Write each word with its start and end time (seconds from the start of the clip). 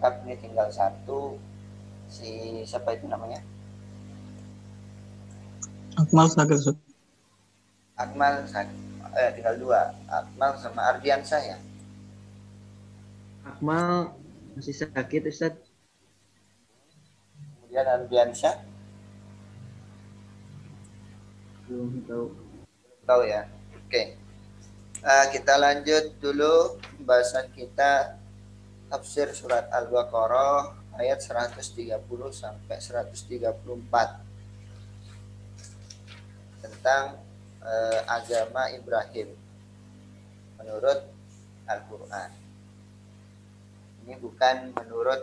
lengkap 0.00 0.24
ini 0.24 0.34
tinggal 0.40 0.72
satu. 0.72 1.36
Si 2.08 2.64
siapa 2.64 2.96
itu 2.96 3.04
namanya? 3.04 3.44
Akmal 6.00 6.24
sakit. 6.24 6.72
Akmal 8.00 8.48
eh, 9.12 9.30
tinggal 9.36 9.60
dua. 9.60 9.92
Akmal 10.08 10.56
sama 10.56 10.88
Ardiansyah 10.96 11.42
ya? 11.44 11.58
Akmal 13.44 14.16
masih 14.56 14.72
sakit 14.72 15.28
Ustaz. 15.28 15.52
kemudian 17.60 17.84
Ardiansyah 17.84 18.56
Belum 21.68 21.92
tahu. 22.08 22.24
tahu 23.04 23.22
ya. 23.28 23.44
Oke. 23.76 24.16
Eh, 25.04 25.26
kita 25.28 25.60
lanjut 25.60 26.16
dulu 26.24 26.80
pembahasan 26.96 27.52
kita 27.52 28.19
tafsir 28.90 29.30
surat 29.30 29.70
Al-Baqarah 29.70 30.74
ayat 30.98 31.22
130 31.22 31.94
sampai 32.34 32.76
134 32.82 33.46
tentang 36.58 37.22
eh, 37.62 38.00
agama 38.10 38.66
Ibrahim 38.74 39.30
menurut 40.58 41.06
Al-Qur'an. 41.70 42.34
Ini 44.02 44.18
bukan 44.18 44.74
menurut 44.74 45.22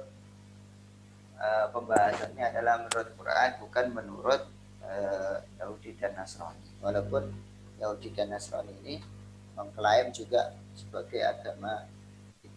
eh, 1.36 1.66
pembahasannya 1.76 2.46
adalah 2.48 2.88
menurut 2.88 3.12
Quran 3.20 3.50
bukan 3.60 3.86
menurut 3.92 4.42
eh, 4.88 5.44
Yahudi 5.60 5.92
dan 6.00 6.16
Nasrani. 6.16 6.72
Walaupun 6.80 7.36
Yahudi 7.84 8.16
dan 8.16 8.32
Nasrani 8.32 8.72
ini 8.88 9.04
mengklaim 9.60 10.16
juga 10.16 10.56
sebagai 10.72 11.20
agama 11.20 11.97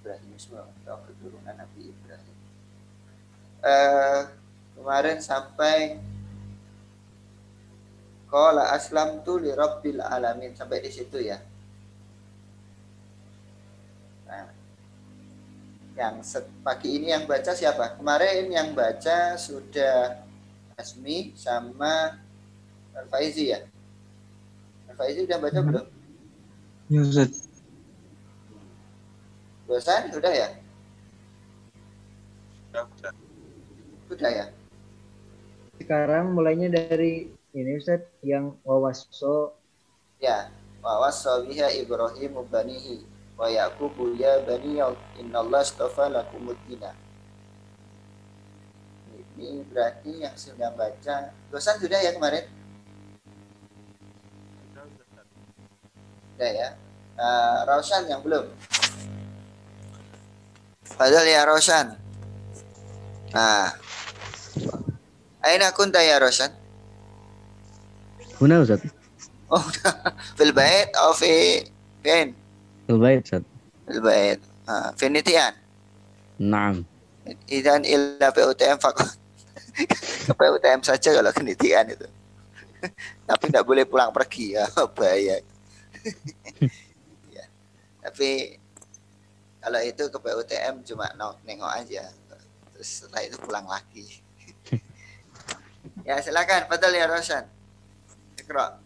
Ibrahimisme 0.01 0.57
atau 0.57 0.97
keturunan 1.05 1.53
Nabi 1.53 1.93
Ibrahim. 1.93 2.37
Eh, 3.61 4.21
kemarin 4.81 5.21
sampai 5.21 6.01
Qala 8.31 8.71
aslam 8.73 9.27
tu 9.27 9.43
li 9.43 9.51
rabbil 9.51 9.99
alamin 10.01 10.55
sampai 10.55 10.81
di 10.81 10.91
situ 10.95 11.19
ya. 11.19 11.37
Nah, 14.31 14.47
yang 15.99 16.23
pagi 16.63 16.95
ini 16.95 17.11
yang 17.11 17.27
baca 17.27 17.51
siapa? 17.53 17.99
Kemarin 17.99 18.47
yang 18.49 18.71
baca 18.73 19.35
sudah 19.35 20.23
Asmi 20.79 21.35
sama 21.37 22.17
Al-Faizi 22.97 23.53
ya. 23.53 23.61
Al-Faizi 24.89 25.27
udah 25.27 25.39
baca 25.43 25.59
Hmm. 25.61 25.67
belum? 25.69 25.87
Ya 26.89 27.01
Ustaz. 27.05 27.40
Bosan 29.71 30.11
sudah 30.11 30.35
ya? 30.35 30.49
Sudah 34.11 34.31
ya. 34.35 34.47
Sekarang 35.79 36.35
mulainya 36.35 36.75
dari 36.75 37.31
ini 37.55 37.79
Ustaz 37.79 38.03
yang 38.27 38.59
wawaso 38.67 39.55
Ya, 40.19 40.51
wa 40.83 41.07
wasabiha 41.07 41.71
Ibrahim 41.79 42.43
banihi 42.51 43.07
wa 43.39 43.47
Yaqub 43.47 43.95
ya 44.19 44.43
bani 44.43 44.83
innallaha 45.23 45.63
astafa 45.63 46.11
lakumud 46.11 46.59
dina. 46.67 46.91
Ini 49.39 49.65
berarti 49.71 50.27
yang 50.27 50.35
sudah 50.35 50.75
baca 50.75 51.31
dosan 51.55 51.79
sudah 51.79 51.99
ya 52.03 52.11
kemarin? 52.19 52.43
Sudah 56.35 56.51
ya. 56.59 56.69
Uh, 57.15 57.59
Roshan 57.71 58.11
yang 58.11 58.21
belum. 58.21 58.51
Fadal 60.95 61.27
ya 61.27 61.47
Rosan. 61.47 61.97
Nah. 63.35 63.73
Aina 65.41 65.73
kunta 65.73 66.03
ya 66.05 66.21
Rosan? 66.21 66.53
Huna 68.41 68.61
Ustaz. 68.61 68.81
Oh, 69.51 69.65
fil 70.39 70.53
bait 70.53 70.89
atau 70.95 71.13
fi 71.17 71.65
fin? 72.05 72.33
Fil 72.87 72.99
bait 73.01 73.21
Ustaz. 73.25 73.45
Fil 73.89 74.01
bait. 74.01 74.39
Ah, 74.69 74.95
finitian. 74.97 75.53
Naam. 76.41 76.87
Idan 77.51 77.85
illa 77.85 78.33
PUTM 78.33 78.79
fakat. 78.81 79.17
Ke 80.27 80.33
PUTM 80.33 80.81
saja 80.85 81.11
kalau 81.13 81.33
kenitian 81.33 81.89
itu. 81.93 82.09
Tapi 83.29 83.45
tidak 83.49 83.65
boleh 83.69 83.85
pulang 83.85 84.09
pergi 84.13 84.57
ya, 84.57 84.65
bahaya. 84.97 85.41
ya. 87.29 87.45
Tapi 88.01 88.60
kalau 89.66 89.82
itu 89.82 90.04
ke 90.14 90.18
PUTM 90.22 90.86
cuma 90.86 91.10
no- 91.18 91.40
nengok 91.42 91.72
aja 91.74 92.06
terus 92.76 93.02
setelah 93.02 93.24
itu 93.26 93.38
pulang 93.42 93.66
lagi 93.66 94.22
ya 96.08 96.22
silakan 96.22 96.70
Fadal 96.70 96.94
ya 96.94 97.10
Rosan 97.10 97.46
Ikra 98.38 98.78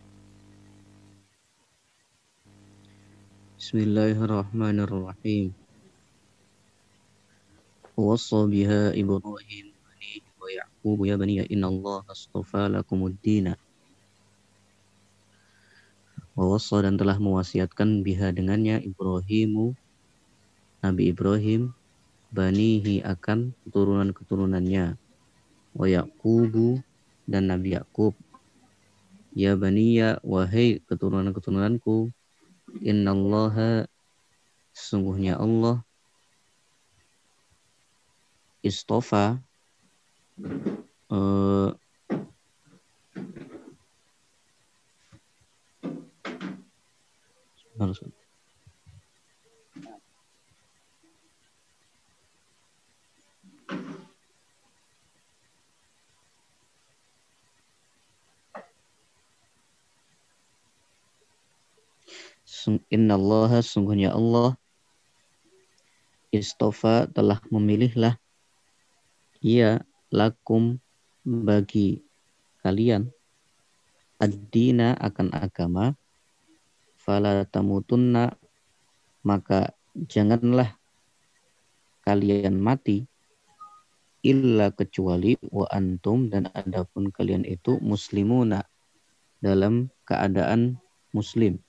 بسم 3.59 3.75
الله 3.75 4.15
الرحمن 4.23 4.77
الرحيم 4.87 5.51
ووصى 7.99 8.39
بها 8.47 8.95
إبراهيم 8.95 9.65
بنيه 9.75 10.23
ويعقوب 10.39 10.99
يا 11.05 11.15
بني 11.19 11.43
إن 11.43 11.63
الله 11.67 12.07
اصطفى 12.07 12.63
لكم 12.71 12.99
الدين 13.11 13.45
ووصى 16.39 16.77
dan 16.87 16.95
telah 16.95 17.19
mewasiatkan 17.19 17.99
biha 17.99 18.31
dengannya 18.31 18.79
Ibrahimu 18.79 19.75
Nabi 20.84 21.16
Ibrahim 21.16 21.72
banihi 22.28 23.00
akan 23.00 23.56
keturunan-keturunannya 23.64 25.00
wa 25.72 25.86
Yaqubu 25.88 26.84
dan 27.24 27.48
Nabi 27.48 27.72
Yakub 27.72 28.12
ya 29.32 29.56
baniya 29.56 30.20
wahai 30.20 30.84
keturunan-keturunanku 30.84 32.12
innallaha 32.84 33.88
sungguhnya 34.76 35.40
Allah 35.40 35.80
istofa 38.60 39.40
eh, 41.08 41.70
harus 47.80 47.98
Innallaha 62.88 63.60
sungguhnya 63.60 64.12
Allah 64.16 64.56
istofa 66.34 67.06
telah 67.06 67.38
memilihlah 67.52 68.18
ia 69.44 69.84
lakum 70.08 70.80
bagi 71.24 72.00
kalian. 72.64 73.12
Ad-dina 74.18 74.96
akan 74.96 75.36
agama 75.36 75.84
fala 76.96 77.44
tamutunna 77.44 78.32
maka 79.20 79.76
janganlah 80.08 80.72
kalian 82.04 82.56
mati 82.56 83.04
illa 84.24 84.72
kecuali 84.72 85.36
wa 85.52 85.68
antum 85.68 86.32
dan 86.32 86.48
adapun 86.56 87.12
kalian 87.12 87.44
itu 87.44 87.76
muslimuna 87.84 88.64
dalam 89.44 89.92
keadaan 90.08 90.80
muslim 91.12 91.60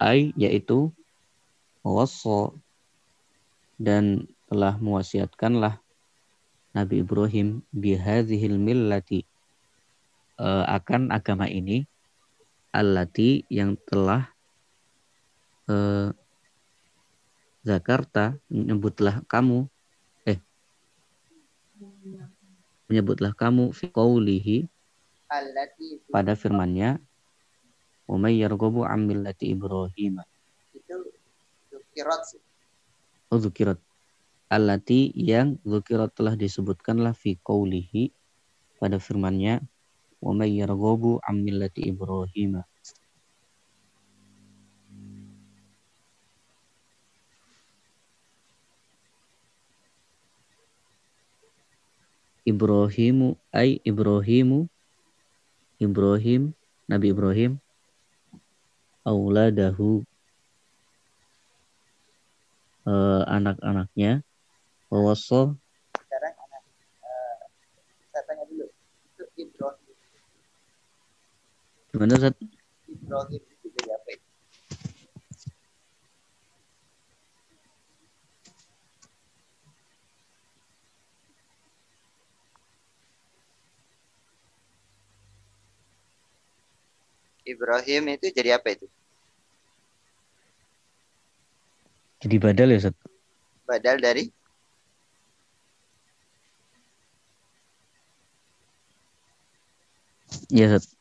ai 0.00 0.32
yaitu 0.34 0.88
wassa 1.84 2.56
dan 3.76 4.24
telah 4.48 4.80
mewasiatkanlah 4.80 5.76
Nabi 6.72 7.04
Ibrahim 7.04 7.60
bihadzihil 7.70 8.56
millati. 8.56 9.28
Eh, 10.40 10.64
akan 10.64 11.12
agama 11.12 11.44
ini 11.44 11.84
allati 12.72 13.44
yang 13.52 13.76
telah 13.84 14.24
eh, 15.68 16.08
Zakarta 17.60 18.40
menyebutlah 18.48 19.20
kamu 19.28 19.68
eh 20.24 20.40
menyebutlah 22.88 23.36
kamu 23.36 23.68
fi 23.76 23.92
pada 26.08 26.32
firman-Nya 26.32 26.96
wa 28.10 28.18
may 28.18 28.42
yarghabu 28.42 28.82
an 28.82 29.06
millati 29.06 29.54
Ibrahim. 29.54 30.18
Itu 30.74 31.14
dzukirat 31.70 32.20
sih. 32.26 32.42
Oh. 33.30 33.38
Allati 34.50 35.14
yang 35.14 35.62
dzukirat 35.62 36.10
telah 36.18 36.34
disebutkanlah 36.34 37.14
fi 37.14 37.38
qaulihi 37.38 38.10
pada 38.82 38.98
firman-Nya 38.98 39.62
wa 40.18 40.34
may 40.34 40.58
yarghabu 40.58 41.22
an 41.22 41.38
millati 41.46 41.86
Ibrahim. 41.86 42.66
Ibrahimu 52.50 53.38
ay 53.54 53.78
Ibrahimu 53.86 54.66
Ibrahim 55.78 56.50
Nabi 56.90 57.14
Ibrahim 57.14 57.62
auladahu 59.10 60.06
eh, 62.86 63.22
anak-anaknya 63.26 64.22
wawasso 64.90 65.58
Sekarang 65.98 66.34
anak 66.46 66.62
eh, 67.02 67.38
saya 68.14 68.22
tanya 68.26 68.44
dulu. 68.46 68.66
Itu 69.18 69.24
Ibrahim. 69.34 69.94
gimana 71.90 72.14
Ustaz? 72.18 72.34
Ibrahim 72.86 73.42
itu 73.50 73.66
jadi 73.74 73.90
apa 73.98 74.08
itu? 74.14 74.26
Ibrahim 87.50 88.02
itu 88.14 88.26
jadi 88.30 88.50
apa 88.58 88.68
itu? 88.76 88.86
Jadi 92.20 92.36
badal 92.36 92.68
ya 92.72 92.78
Ustaz? 92.84 92.96
Badal 93.64 93.96
dari 94.00 94.24
Iya 100.52 100.66
Ustaz. 100.76 101.00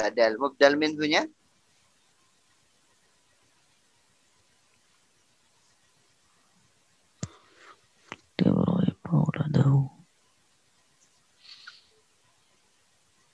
badal. 0.00 0.32
Mubdal 0.40 0.74
minhunya. 0.80 1.28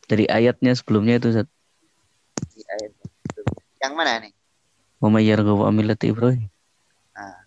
Dari 0.06 0.26
ayatnya 0.30 0.74
sebelumnya 0.74 1.18
itu 1.18 1.34
Ustaz. 1.34 1.48
ayat. 2.66 2.95
Yang 3.86 3.94
mana 3.94 4.12
nih? 4.18 4.34
Wa 4.98 5.06
may 5.14 5.22
yarghabu 5.30 5.62
an 5.62 5.78
millati 5.78 6.10
Ibrahim. 6.10 6.50
Nah, 7.14 7.38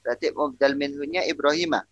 berarti 0.00 0.32
mubdal 0.32 0.72
minhunya 0.72 1.20
Ibrahimah. 1.28 1.84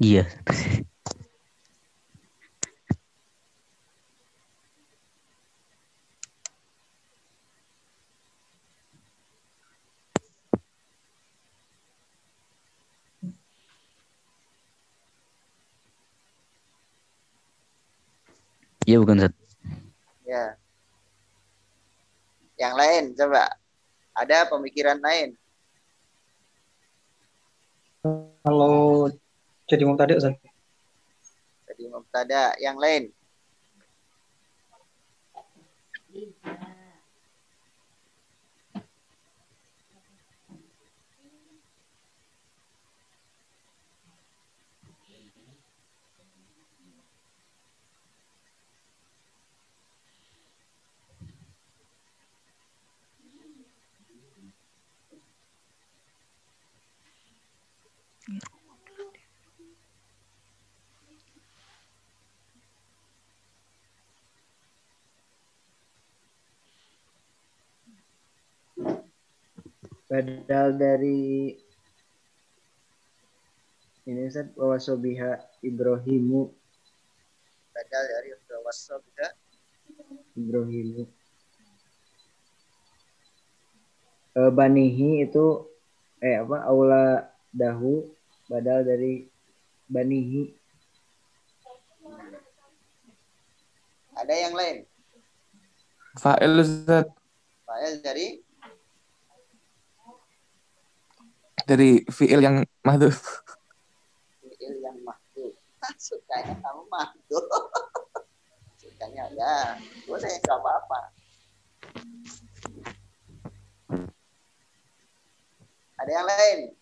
Iya. 0.00 0.24
Iya 18.88 19.04
bukan 19.04 19.20
Ustaz. 19.20 19.36
Ya. 20.24 20.56
Yang 22.56 22.74
lain 22.80 23.02
coba. 23.12 23.52
Ada 24.16 24.48
pemikiran 24.48 24.96
lain. 24.96 25.36
Kalau 28.40 29.12
jadi 29.68 29.84
tadi 29.92 30.12
Ustaz. 30.16 30.40
Tadi 31.68 31.84
mubtada 31.92 32.56
yang 32.64 32.80
lain. 32.80 33.12
Badal 58.28 58.44
dari 70.76 71.56
ini 74.04 74.20
Ustaz 74.28 74.52
wawasobiha 74.60 75.64
Ibrahimu 75.64 76.52
Badal 77.72 78.04
dari 78.12 78.28
wasab 78.60 79.00
ke 79.16 79.24
Ibrahimu. 80.36 81.08
Eh, 84.36 84.52
banihi 84.52 85.24
itu 85.24 85.64
eh 86.20 86.44
apa 86.44 86.60
aula 86.68 87.24
dahu 87.56 88.17
badal 88.48 88.80
dari 88.82 89.28
banihi 89.92 90.56
ada 94.18 94.34
yang 94.34 94.54
lain. 94.56 94.82
Fa'il 96.18 96.58
Ustaz 96.58 97.06
Fa'il 97.62 98.02
dari 98.02 98.26
dari 101.68 102.02
fi'il 102.08 102.40
yang 102.40 102.64
mahdhuf. 102.82 103.44
fi'il 104.40 104.80
yang 104.80 104.98
mahdhuf. 105.04 105.54
Sukanya 106.08 106.56
kamu 106.64 106.82
mahdhuf. 106.88 107.46
Sukanya 108.82 109.28
ya, 109.36 109.76
boleh 110.08 110.32
nggak 110.40 110.58
apa-apa. 110.58 111.00
Ada 116.00 116.10
yang 116.10 116.26
lain? 116.26 116.77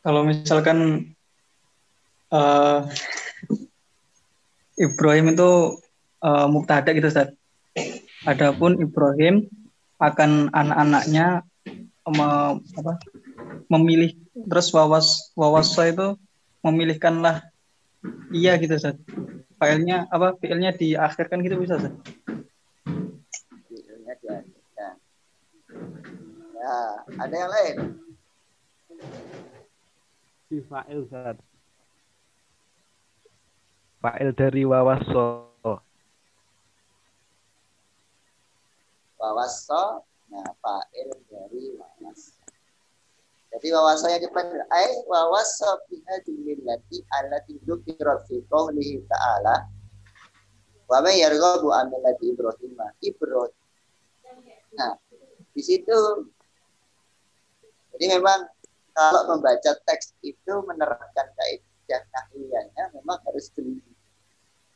Kalau 0.00 0.24
misalkan 0.24 1.12
eh, 2.32 2.80
Ibrahim 4.80 5.36
itu 5.36 5.50
eh, 6.24 6.46
mubtada 6.48 6.90
gitu 6.96 7.12
Ustaz. 7.12 7.36
Adapun 8.24 8.80
Ibrahim 8.80 9.48
akan 10.00 10.48
anak-anaknya 10.52 11.44
me- 12.08 12.60
apa, 12.80 12.92
memilih 13.68 14.16
terus 14.48 14.72
wawas 14.72 15.32
wawaso 15.36 15.84
itu 15.84 16.16
memilihkanlah 16.64 17.44
iya 18.32 18.56
gitu 18.56 18.80
Ustaz. 18.80 18.96
Filenya 19.60 20.08
apa 20.08 20.32
fiilnya 20.40 20.72
diakhirkan 20.72 21.44
gitu 21.44 21.60
bisa 21.60 21.76
Ustaz. 21.76 21.92
Ya, 26.60 26.76
ada 27.20 27.34
yang 27.36 27.50
lain? 27.52 27.76
Di 30.50 30.58
fa'il 30.66 31.06
Ustaz. 31.06 31.38
Fa'il 34.02 34.34
dari 34.34 34.66
wawaso. 34.66 35.46
Wawaso, 39.14 40.02
nah 40.26 40.50
fa'il 40.58 41.14
dari 41.30 41.70
wawas. 41.78 42.34
Jadi 43.54 43.66
wawaso 43.70 44.10
yang 44.10 44.26
dipanggil 44.26 44.58
ai 44.74 44.90
wawaso 45.06 45.86
biha 45.86 46.18
millati 46.26 46.98
allati 47.14 47.54
dzukira 47.62 48.18
fi 48.26 48.42
qoulihi 48.50 49.06
ta'ala 49.06 49.70
wa 50.90 50.98
man 50.98 51.14
yarghabu 51.14 51.70
an 51.70 51.94
millati 51.94 52.34
Ibrahim 52.34 52.74
Ibrahim. 53.02 53.54
Nah, 54.74 54.98
di 55.54 55.62
situ 55.62 55.98
jadi 57.94 58.18
memang 58.18 58.50
kalau 58.94 59.22
membaca 59.36 59.72
teks 59.86 60.14
itu 60.22 60.54
menerapkan 60.66 61.26
kaidah 61.36 62.02
nahwiyahnya 62.12 62.84
memang 62.94 63.18
harus 63.26 63.50
teliti. 63.54 63.94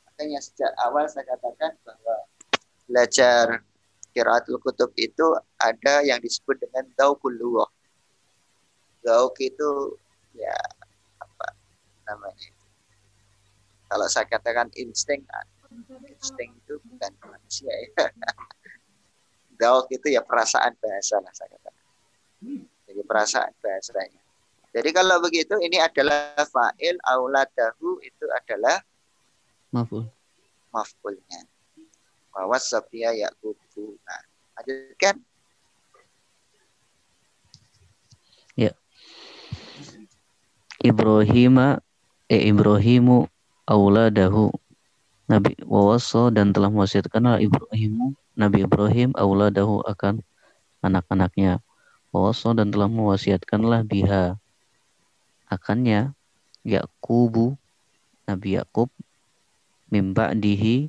Makanya 0.09 0.39
sejak 0.39 0.73
awal 0.87 1.11
saya 1.11 1.27
katakan 1.27 1.75
bahwa 1.83 2.17
belajar 2.87 3.67
kiraatul 4.15 4.63
kutub 4.63 4.95
itu 4.95 5.35
ada 5.59 6.07
yang 6.07 6.23
disebut 6.23 6.63
dengan 6.63 6.87
daukul 6.95 7.35
lughah. 7.35 7.71
Dauk 9.03 9.37
itu 9.43 9.99
ya 10.39 10.55
apa 11.19 11.47
namanya? 12.09 12.51
Kalau 13.91 14.07
saya 14.09 14.27
katakan 14.27 14.71
insting, 14.79 15.27
insting 16.09 16.51
itu 16.55 16.79
bukan 16.83 17.13
manusia 17.27 17.71
ya. 17.71 17.91
Dauk 19.61 19.87
itu 19.95 20.11
ya 20.11 20.23
perasaan 20.25 20.75
bahasa 20.83 21.23
lah 21.23 21.31
saya 21.31 21.53
katakan. 21.55 21.87
Perasaan 23.05 23.53
bahasanya. 23.61 24.21
Jadi 24.75 24.91
kalau 24.91 25.23
begitu 25.23 25.55
ini 25.63 25.79
adalah 25.79 26.35
fa'il 26.43 26.99
auladahu 27.05 28.03
itu 28.03 28.27
adalah 28.35 28.83
Maf'ul. 29.71 30.07
maf'ulnya. 30.75 31.47
Wa 32.35 32.51
wasabiya 32.51 33.15
yaqubu. 33.15 33.95
Nah, 34.03 34.23
lanjutkan. 34.59 35.23
Ibrahima 40.85 41.81
eh 42.29 42.53
Ibrahimu 42.53 43.25
auladahu 43.65 44.53
Nabi 45.25 45.57
wawaso 45.65 46.29
dan 46.29 46.53
telah 46.53 46.69
mewasiatkan 46.69 47.41
Ibrahimu 47.41 48.13
Nabi 48.37 48.69
Ibrahim 48.69 49.17
auladahu 49.17 49.81
akan 49.89 50.21
anak-anaknya 50.85 51.65
wawaso 52.15 52.55
dan 52.55 52.71
telah 52.71 52.87
mewasiatkanlah 52.87 53.83
biha. 53.83 54.39
Akannya 55.51 56.15
Yakubu 56.63 57.59
Nabi 58.31 58.55
Yakub 58.55 58.87
mimba 59.91 60.31
dihi 60.31 60.87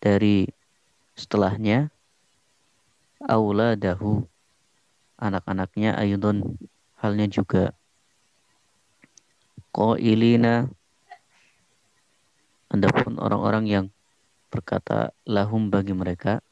dari 0.00 0.48
setelahnya 1.12 1.92
auladahu 3.28 4.24
anak-anaknya 5.20 6.00
ayudun 6.00 6.56
halnya 6.96 7.28
juga. 7.28 7.76
Qailina 9.70 10.66
adapun 12.72 13.20
orang-orang 13.20 13.64
yang 13.68 13.86
berkata 14.50 15.14
lahum 15.28 15.70
bagi 15.70 15.94
mereka 15.94 16.42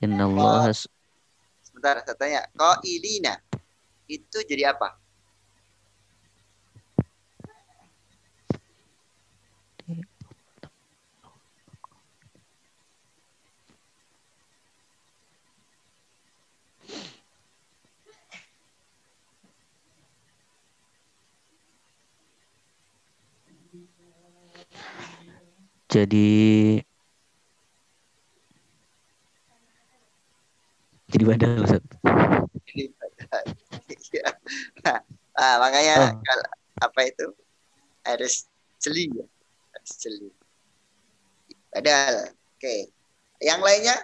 innallaha 0.00 0.72
Sebentar 1.78 2.02
saya 2.02 2.18
tanya. 2.18 2.42
Qailina 2.58 3.38
itu 4.10 4.42
jadi 4.50 4.74
apa? 4.74 4.98
jadi 25.88 26.26
jadi 31.08 31.24
badal 31.24 31.64
Ustaz. 31.64 31.84
Ini 32.76 32.92
Iya. 34.08 34.28
Nah, 34.84 34.98
ah, 35.36 35.54
makanya 35.60 35.94
Oh. 36.00 36.12
kalau 36.24 36.46
apa 36.80 37.00
itu 37.04 37.26
harus 38.04 38.48
jeli 38.80 39.12
ya. 39.12 39.26
Harus 39.76 39.92
jeli. 40.00 40.28
Padahal. 41.68 42.32
Oke. 42.56 42.88
Yang 43.38 43.60
lainnya? 43.62 43.96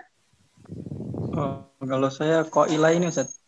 Oh, 1.35 1.67
kalau 1.81 2.09
saya 2.13 2.45
kok 2.47 2.69
ilah 2.71 2.93
ini 2.95 3.09
Ustaz. 3.09 3.41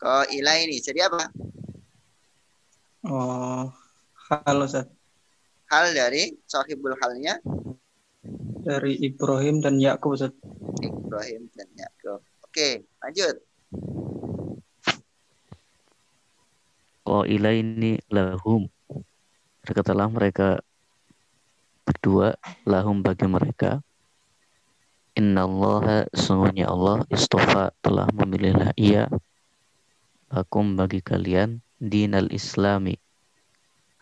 Qaila 0.00 0.52
ini 0.60 0.76
jadi 0.84 1.08
apa? 1.08 1.32
Oh, 3.08 3.72
halo 4.28 4.64
Ustaz. 4.68 4.88
Hal 5.72 5.96
dari 5.96 6.36
sahibul 6.44 6.92
halnya 7.00 7.40
Dari 8.64 8.96
Ibrahim 9.04 9.60
dan 9.60 9.76
Yakub. 9.76 10.16
Ibrahim 10.80 11.52
dan 11.52 11.68
Yakub. 11.76 12.24
Oke, 12.44 12.88
lanjut. 13.04 13.36
Qaila 17.04 17.50
ini 17.52 18.00
lahum 18.08 18.64
berkatalah 19.60 20.08
mereka 20.08 20.64
berdua 21.84 22.40
lahum 22.64 23.04
bagi 23.04 23.28
mereka 23.28 23.84
Innallaha 25.14 26.08
sungguhnya 26.16 26.66
Allah 26.66 27.04
istofa 27.12 27.76
telah 27.84 28.08
memilihlah 28.10 28.72
ia 28.74 29.06
Akum 30.32 30.74
bagi 30.74 31.04
kalian 31.04 31.60
dinal 31.76 32.32
islami 32.32 32.96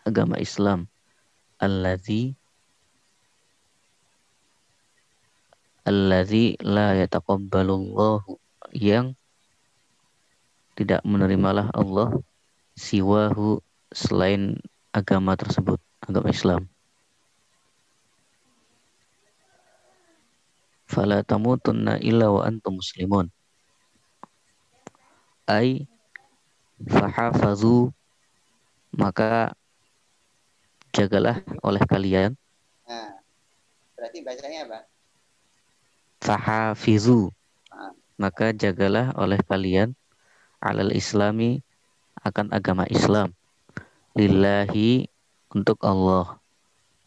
agama 0.07 0.39
Islam 0.39 0.87
alladzi 1.59 2.39
alladzi 5.83 6.55
la 6.63 6.95
yataqabbalullahu 6.95 8.39
yang 8.71 9.15
tidak 10.73 11.03
menerimalah 11.05 11.69
Allah 11.75 12.09
siwahu 12.73 13.61
selain 13.93 14.57
agama 14.89 15.37
tersebut 15.37 15.77
agama 16.01 16.33
Islam. 16.33 16.65
Fala 20.89 21.21
tamutunna 21.21 21.97
illa 22.01 22.29
wa 22.29 22.45
antum 22.47 22.79
muslimun. 22.79 23.29
Ai 25.43 25.85
fahafazu 26.85 27.91
maka 28.93 29.51
jagalah 30.93 31.41
oleh 31.65 31.81
kalian. 31.89 32.37
Nah, 32.85 33.19
berarti 33.97 34.21
bacanya 34.21 34.59
apa? 34.69 34.79
Fahafizu 36.23 37.27
Ah. 37.67 37.91
maka 38.15 38.55
jagalah 38.55 39.11
oleh 39.19 39.43
kalian 39.43 39.91
alal 40.63 40.95
islami 40.95 41.59
akan 42.23 42.55
agama 42.55 42.87
Islam. 42.87 43.35
Lillahi 44.15 45.11
untuk 45.51 45.75
Allah. 45.83 46.39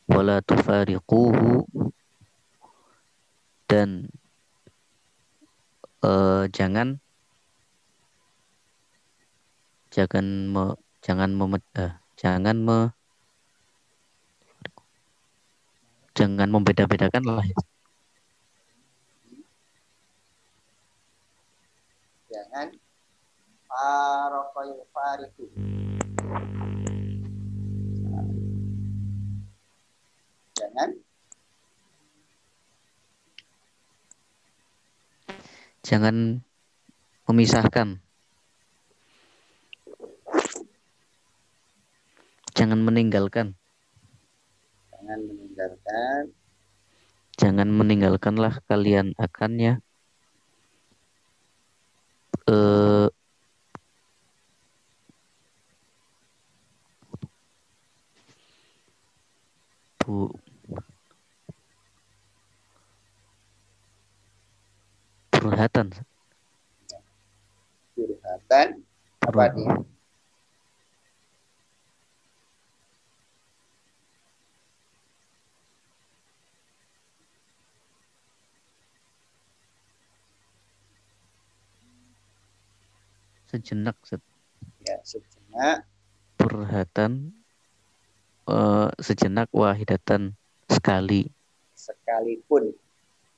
Wala 0.06 0.44
tufariquhu. 0.44 1.64
Dan 3.66 4.12
eh, 6.04 6.44
jangan 6.52 7.00
jangan 9.90 10.26
me, 10.52 10.64
jangan 11.00 11.30
meme- 11.32 11.73
eh, 11.75 11.96
jangan 12.20 12.56
me, 12.61 12.78
jangan 16.12 16.49
membeda-bedakan 16.52 17.25
lah 17.25 17.46
Jangan 22.57 22.73
farokoy 23.69 24.73
fariku. 24.89 25.45
Jangan. 30.57 30.91
Jangan 35.85 36.17
memisahkan. 37.29 38.01
Jangan 42.57 42.81
meninggalkan. 42.81 43.53
Jangan 44.97 45.21
meninggalkan. 45.29 46.23
Jangan 47.37 47.69
meninggalkanlah 47.69 48.65
kalian 48.65 49.13
akannya 49.21 49.85
eh 52.47 53.09
bu. 60.07 60.31
Burhatan 65.37 65.93
curhatan 67.97 68.69
apa 69.23 69.45
dia? 69.55 69.96
Sejenak 83.57 83.97
Set. 84.05 84.21
Ya, 84.85 85.01
sejenak 85.01 85.89
burhatan 86.37 87.33
eh, 88.45 88.89
sejenak 89.01 89.49
wahidatan 89.51 90.37
sekali 90.69 91.33
sekalipun 91.73 92.77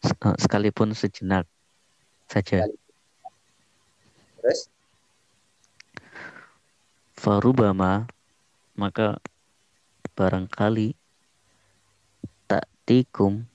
Se- 0.02 0.18
eh, 0.18 0.36
sekalipun 0.38 0.90
sejenak 0.92 1.46
saja 2.26 2.66
Sekali. 2.66 2.76
terus 4.38 4.60
farubama 7.14 8.06
maka 8.74 9.18
barangkali 10.14 10.94
tak 12.46 12.66
tikum 12.82 13.46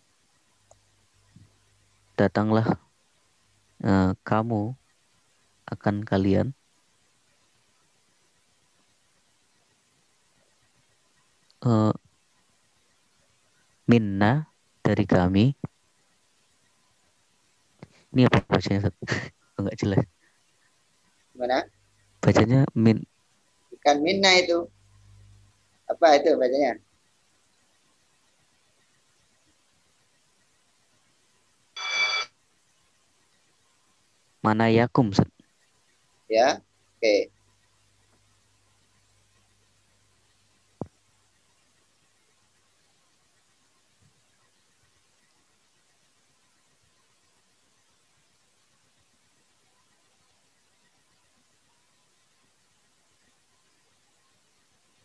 datanglah 2.15 2.79
eh, 3.83 4.11
kamu 4.23 4.75
akan 5.73 6.05
kalian 6.05 6.47
eh, 11.65 11.93
minna 13.89 14.47
dari 14.85 15.05
kami 15.07 15.45
ini 18.13 18.21
apa 18.29 18.39
bacanya 18.45 18.89
enggak 19.59 19.77
jelas 19.81 20.05
Gimana? 21.33 21.65
bacanya 22.21 22.63
min 22.77 23.01
Bukan 23.83 23.99
minna 23.99 24.31
itu. 24.39 24.63
Apa 25.91 26.15
itu 26.15 26.31
bacanya? 26.39 26.79
mana 34.43 34.67
yakum 34.71 35.11
Ustaz? 35.11 35.42
Ya. 36.33 36.47
Oke. 36.97 37.29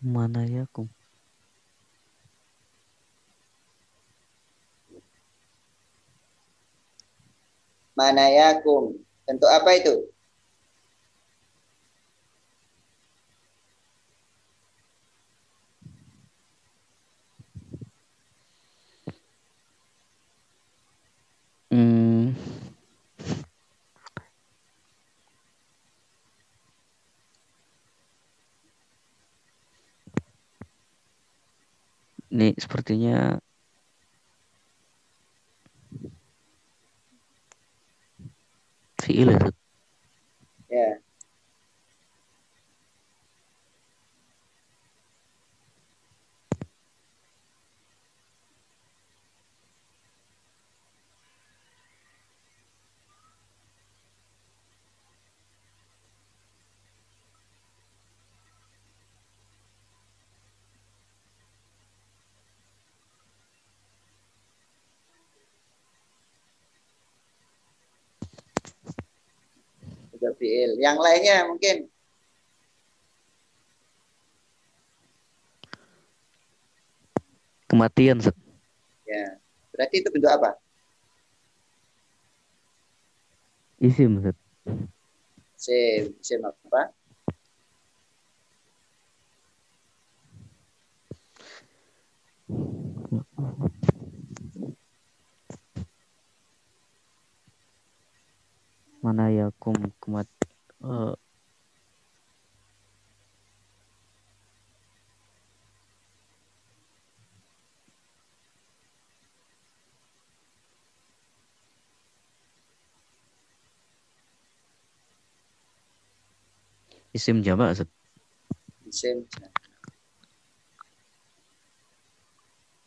mana 0.02 0.40
yakum 0.54 0.88
Mana 7.98 8.30
yakum? 8.30 8.94
Bentuk 9.26 9.50
apa 9.50 9.74
itu? 9.74 10.06
Ini 32.38 32.54
sepertinya 32.54 33.42
fiil 39.02 39.28
ya 39.34 39.57
fiil. 70.48 70.70
Yang 70.80 70.96
lainnya 71.04 71.36
mungkin 71.44 71.76
kematian 77.68 78.16
ya. 79.04 79.24
Berarti 79.76 80.00
itu 80.00 80.08
bentuk 80.08 80.32
apa? 80.32 80.56
isim 83.78 84.18
Ustaz. 84.18 84.34
Sim, 85.58 86.16
sim 86.24 86.40
apa? 86.42 86.96
mana 98.98 99.30
yakum 99.30 99.78
kemat 100.02 100.26
eh, 100.84 101.14
isim 117.14 117.42
jamak 117.46 117.72
Ustaz. 117.74 117.88
Sim. 118.90 119.26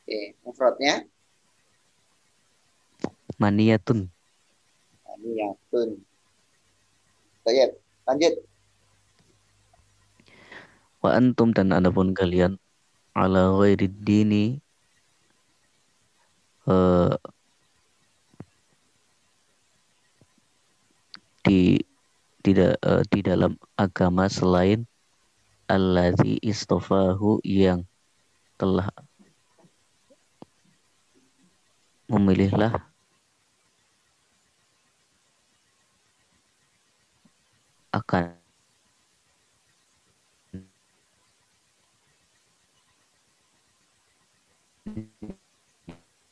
Oke, 0.02 0.36
mufradnya 0.44 1.06
maniyatun 3.40 4.12
Aniyatun. 5.12 5.90
Baik, 7.46 7.81
lanjut. 8.08 8.34
wa 11.02 11.18
antum 11.18 11.50
dan 11.50 11.74
adapun 11.74 12.14
kalian 12.14 12.62
ala 13.18 13.58
ghairi 13.58 13.90
dini 13.90 14.62
eh, 16.70 17.14
di 21.42 21.82
tidak 22.46 22.78
eh, 22.86 23.02
di 23.10 23.20
dalam 23.26 23.58
agama 23.74 24.30
selain 24.30 24.86
allazi 25.66 26.38
istofahu 26.46 27.42
yang 27.42 27.82
telah 28.62 28.94
memilihlah 32.06 32.91
akan 37.92 38.42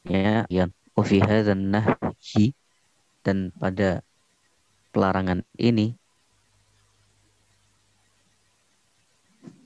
ya 0.07 0.47
yang 0.49 0.71
wa 0.97 1.03
fi 1.05 1.19
hadzan 1.21 1.69
nahyi 1.69 2.55
dan 3.21 3.51
pada 3.59 4.01
pelarangan 4.89 5.45
ini 5.59 5.93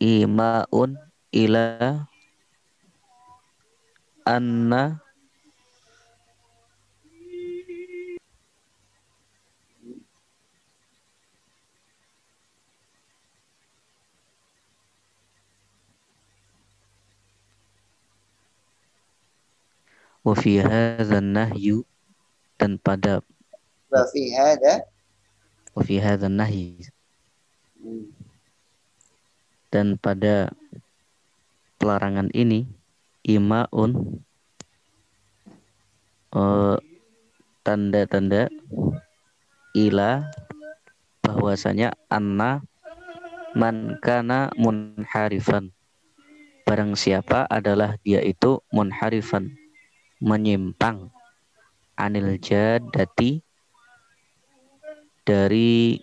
imaun 0.04 1.00
ila 1.32 2.04
anna 4.28 5.03
wa 20.24 20.34
fi 20.40 20.64
hadzan 20.64 21.36
nahyu 21.36 21.84
dan 22.56 22.80
pada 22.80 23.20
Wa 23.92 24.08
fi 24.10 24.32
hada 24.34 24.88
wa 25.76 25.82
fi 25.84 26.00
hadzan 26.00 26.40
nahyi 26.40 26.80
dan 29.68 30.00
pada 30.00 30.56
pelarangan 31.76 32.32
ini 32.32 32.64
imaun 33.28 34.24
eh, 36.32 36.78
tanda-tanda 37.68 38.48
ila 39.76 40.32
bahwasanya 41.24 41.96
anna 42.08 42.64
man 43.58 43.98
kana 44.02 44.54
munharifan. 44.56 45.74
Barang 46.64 46.96
siapa 46.96 47.44
adalah 47.52 48.00
dia 48.02 48.24
itu 48.24 48.64
munharifan 48.72 49.63
menyimpang 50.24 51.12
anil 52.00 52.40
jadati 52.40 53.44
dari 55.28 56.00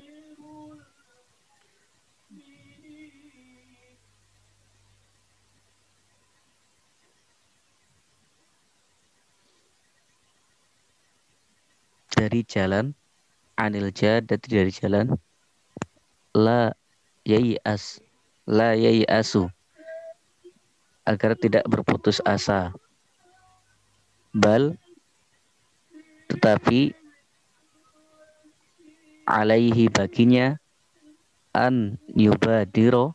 dari 12.12 12.40
jalan 12.44 12.92
anil 13.56 13.88
jadati 13.88 14.46
dari 14.52 14.68
jalan 14.68 15.16
la 16.36 16.76
yai'as 17.24 18.04
la 18.44 18.76
yai'asu 18.76 19.48
agar 21.08 21.32
tidak 21.40 21.64
berputus 21.64 22.20
asa 22.28 22.76
bal 24.30 24.78
tetapi 26.30 26.94
alaihi 29.26 29.86
baginya 29.90 30.58
an 31.54 31.98
yubadiro. 32.14 33.14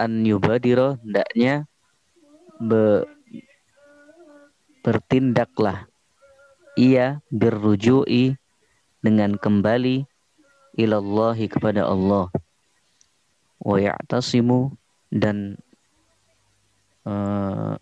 An 0.00 0.24
yubadiro 0.24 0.96
hendaknya 1.04 1.68
be, 2.56 3.04
bertindaklah. 4.80 5.84
Ia 6.80 7.20
berrujui 7.28 8.40
dengan 9.00 9.36
kembali 9.36 10.04
ilallahi 10.76 11.46
kepada 11.50 11.88
Allah. 11.88 12.28
Wa 13.60 13.76
ya'tasimu 13.76 14.72
dan 15.12 15.60
uh, 17.04 17.76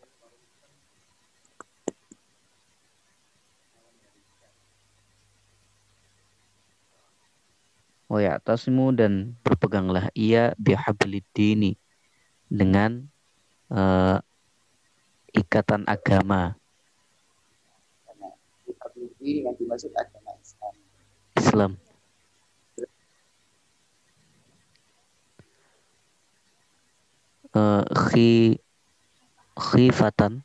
wa 8.09 8.19
ya'tasimu 8.19 8.91
dan 8.97 9.39
berpeganglah 9.47 10.11
ia 10.19 10.57
bihabliddini 10.59 11.79
dengan 12.51 13.07
uh, 13.71 14.19
ikatan 15.31 15.87
agama. 15.87 16.59
Dimaksud 19.23 19.93
agama 19.95 20.18
Islam. 21.49 21.81
Uh, 27.57 27.81
khi 28.13 28.61
khifatan. 29.57 30.45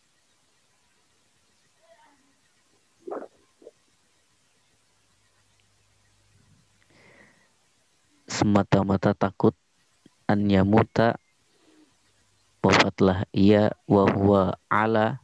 Semata-mata 8.31 9.11
takut 9.11 9.51
an 10.31 10.47
yamuta 10.47 11.19
wafatlah 12.63 13.27
ia 13.35 13.75
wa 13.91 14.07
huwa 14.07 14.55
ala 14.71 15.19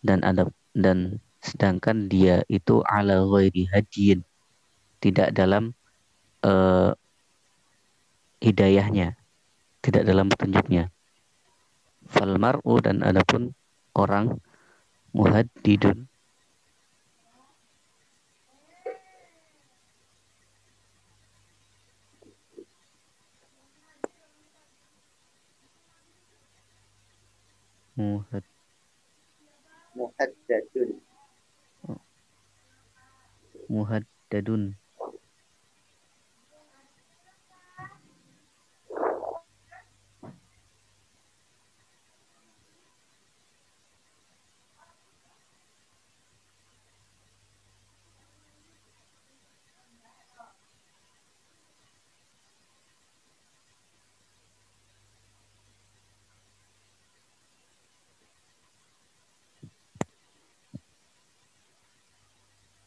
dan 0.00 0.24
ada 0.24 0.48
dan 0.72 1.20
sedangkan 1.44 2.08
dia 2.08 2.40
itu 2.48 2.80
ala 2.88 3.20
ghairi 3.28 3.68
hajin 3.68 4.24
tidak 5.00 5.32
dalam 5.32 5.72
uh, 6.44 6.92
hidayahnya 8.40 9.20
tidak 9.80 10.04
dalam 10.04 10.28
petunjuknya. 10.28 10.92
Fal 12.08 12.36
mar'u 12.36 12.80
dan 12.84 13.00
adapun 13.00 13.56
orang 13.96 14.40
muhaddidun. 15.16 16.08
Muhad 28.00 28.44
muhaddadun. 29.92 30.90
Muhaddadun 33.68 34.79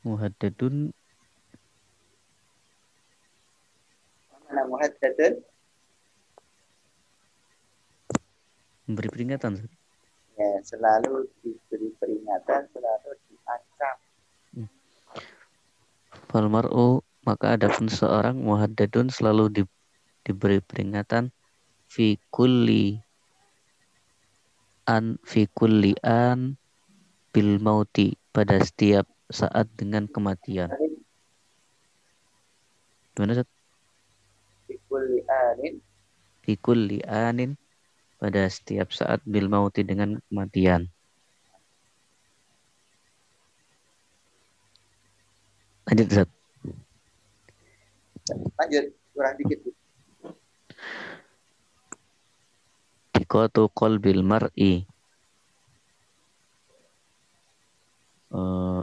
muhaddadun. 0.04 0.92
Mana 4.48 4.62
muhaddadun? 4.70 5.34
Memberi 8.84 9.10
peringatan 9.10 9.64
ya 10.38 10.52
selalu 10.66 11.30
diberi 11.42 11.90
peringatan 12.02 12.62
selalu 12.74 13.10
diancam. 13.30 13.96
Fal 16.30 16.48
mar'u 16.50 17.06
maka 17.24 17.56
adapun 17.56 17.88
seorang 17.88 18.42
muhaddadun 18.42 19.14
selalu 19.14 19.46
di, 19.54 19.64
diberi 20.26 20.60
peringatan 20.60 21.30
fi 21.88 22.18
kulli 22.34 22.98
an 24.90 25.22
fi 25.22 25.46
kulli 25.54 25.94
an 26.02 26.58
bil 27.30 27.62
mauti. 27.62 28.18
Pada 28.34 28.58
setiap 28.58 29.06
saat 29.34 29.66
dengan 29.74 30.06
kematian. 30.06 30.70
Gimana 33.18 33.34
Ustaz? 33.34 33.50
Fikul 34.70 35.26
anin 35.26 35.82
Fi 36.46 36.54
kulli 36.58 37.02
anin 37.10 37.58
pada 38.22 38.46
setiap 38.48 38.94
saat 38.94 39.20
bil 39.26 39.50
mauti 39.50 39.82
dengan 39.82 40.22
kematian. 40.30 40.86
Lanjut 45.90 46.08
Ustaz. 46.14 46.30
lanjut 48.56 48.88
kurang 49.12 49.36
dikit 49.36 49.60
Dikotu 53.12 53.68
qalbil 53.76 54.24
mar'i 54.24 54.88
Eh, 58.34 58.82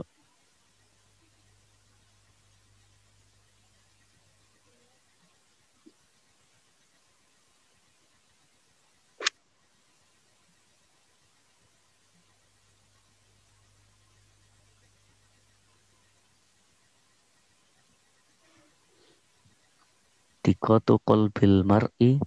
Dikotu 20.41 20.97
qalbil 21.05 21.61
mar'i. 21.61 22.17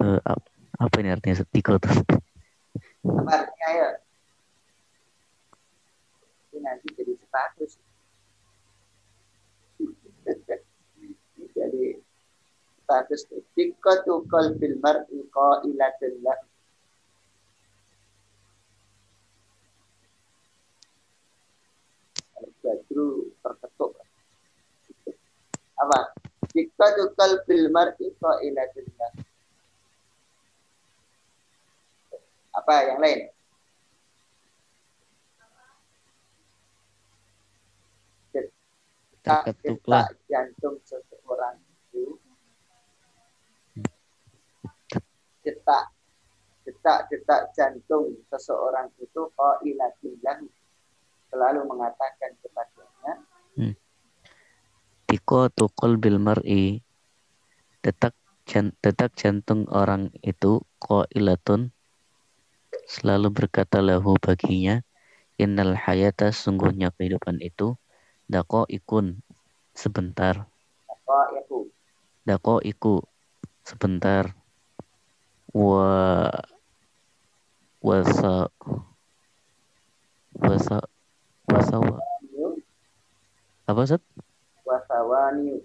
Ap- 0.00 0.50
apa 0.78 0.96
ini 1.02 1.10
artinya 1.12 1.44
dikotu? 1.52 1.88
apa 3.08 3.32
artinya 3.44 3.68
ya 3.76 3.88
nanti 6.58 6.86
jadi 6.96 7.14
status. 7.22 7.72
Jadi 11.54 11.84
status 12.84 13.20
dikatu 13.54 14.26
qalbil 14.26 14.74
mar'i 14.82 15.18
qailatun 15.30 16.14
Badru 22.62 23.32
terketuk. 23.42 23.92
Apa? 25.78 25.98
Dikatu 26.50 27.14
qalbil 27.14 27.70
mar'i 27.70 28.06
qailatun 28.18 28.86
la 28.98 29.08
apa 32.58 32.74
yang 32.84 32.98
lain? 33.00 33.20
Terketuklah. 39.22 40.08
jantung 40.24 40.80
seseorang 40.88 41.60
itu. 41.60 42.16
Detak 45.44 45.92
detak 46.68 47.08
detak 47.08 47.42
jantung 47.56 48.12
seseorang 48.28 48.92
itu 49.00 49.22
qailatin 49.32 50.14
lahu 50.20 50.44
selalu 51.28 51.60
mengatakan 51.68 52.32
kepadanya 52.42 53.12
Hmm. 53.58 53.74
nabdaqatu 55.08 55.66
qalbil 55.74 56.22
mar'i 56.22 56.78
detak 57.82 58.14
jan, 58.46 58.70
detak 58.80 59.12
jantung 59.18 59.66
orang 59.66 60.14
itu 60.22 60.62
qailatun 60.78 61.74
selalu 62.86 63.28
berkata 63.34 63.82
lahu 63.84 64.14
baginya 64.16 64.80
innal 65.36 65.74
hayata 65.74 66.32
sungguhnya 66.32 66.94
kehidupan 66.94 67.42
itu 67.44 67.76
dako 68.28 68.64
ikun 68.70 69.20
sebentar 69.76 70.48
Apa 70.88 71.18
itu? 71.40 71.68
dako 72.24 72.60
iku 72.64 73.04
sebentar 73.64 74.32
wa 75.52 76.28
wasa 77.80 78.52
wasa 80.36 80.78
wasawa 81.48 81.96
apa 83.68 83.80
Ustaz? 83.84 84.02
Wasawani 84.64 85.64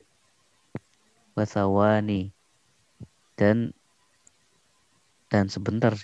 wasawani 1.35 2.31
dan 3.35 3.73
dan 5.27 5.49
sebentar 5.49 5.97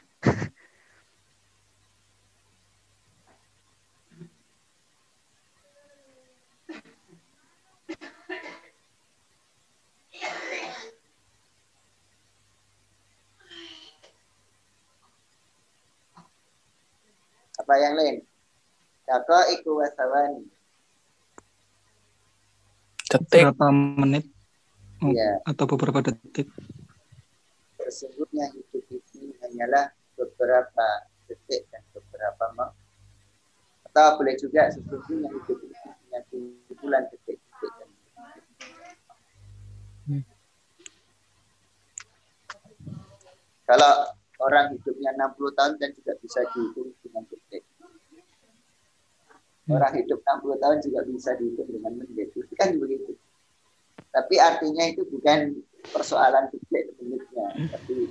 apa 17.69 17.73
yang 17.77 17.93
lain? 17.95 18.38
Dako 19.09 19.37
iku 19.57 19.81
wasawani. 19.81 20.45
Detik. 23.09 23.41
Berapa 23.41 23.73
menit 23.73 24.29
Iya. 25.01 25.41
atau 25.49 25.65
beberapa 25.65 26.05
detik? 26.05 26.45
Sesungguhnya 27.81 28.53
hidup 28.53 28.85
ini 28.85 29.33
hanyalah 29.41 29.89
beberapa 30.13 31.09
detik 31.25 31.65
dan 31.73 31.81
beberapa 31.89 32.53
menit. 32.53 32.77
Atau 33.89 34.21
boleh 34.21 34.37
juga 34.37 34.69
sesungguhnya 34.69 35.33
hidup 35.33 35.57
ini 35.57 35.73
hanya 35.73 36.19
bulan 36.77 37.09
detik-detik 37.09 37.73
dan 37.81 37.89
Kalau 43.69 43.93
orang 44.41 44.73
hidupnya 44.73 45.13
60 45.13 45.53
tahun 45.53 45.77
dan 45.77 45.93
juga 45.93 46.17
bisa 46.17 46.41
dihitung 46.53 46.89
dengan 47.05 47.21
detik. 47.29 47.68
Orang 49.69 49.93
hidup 49.93 50.19
60 50.25 50.57
tahun 50.57 50.77
juga 50.81 50.99
bisa 51.05 51.29
dihitung 51.37 51.69
dengan 51.69 51.93
menit. 52.01 52.33
Itu 52.33 52.53
kan 52.57 52.73
begitu. 52.75 53.13
Tapi 54.09 54.35
artinya 54.41 54.83
itu 54.89 55.05
bukan 55.05 55.61
persoalan 55.93 56.49
detik 56.49 56.97
menitnya, 56.97 57.45
tapi 57.69 58.09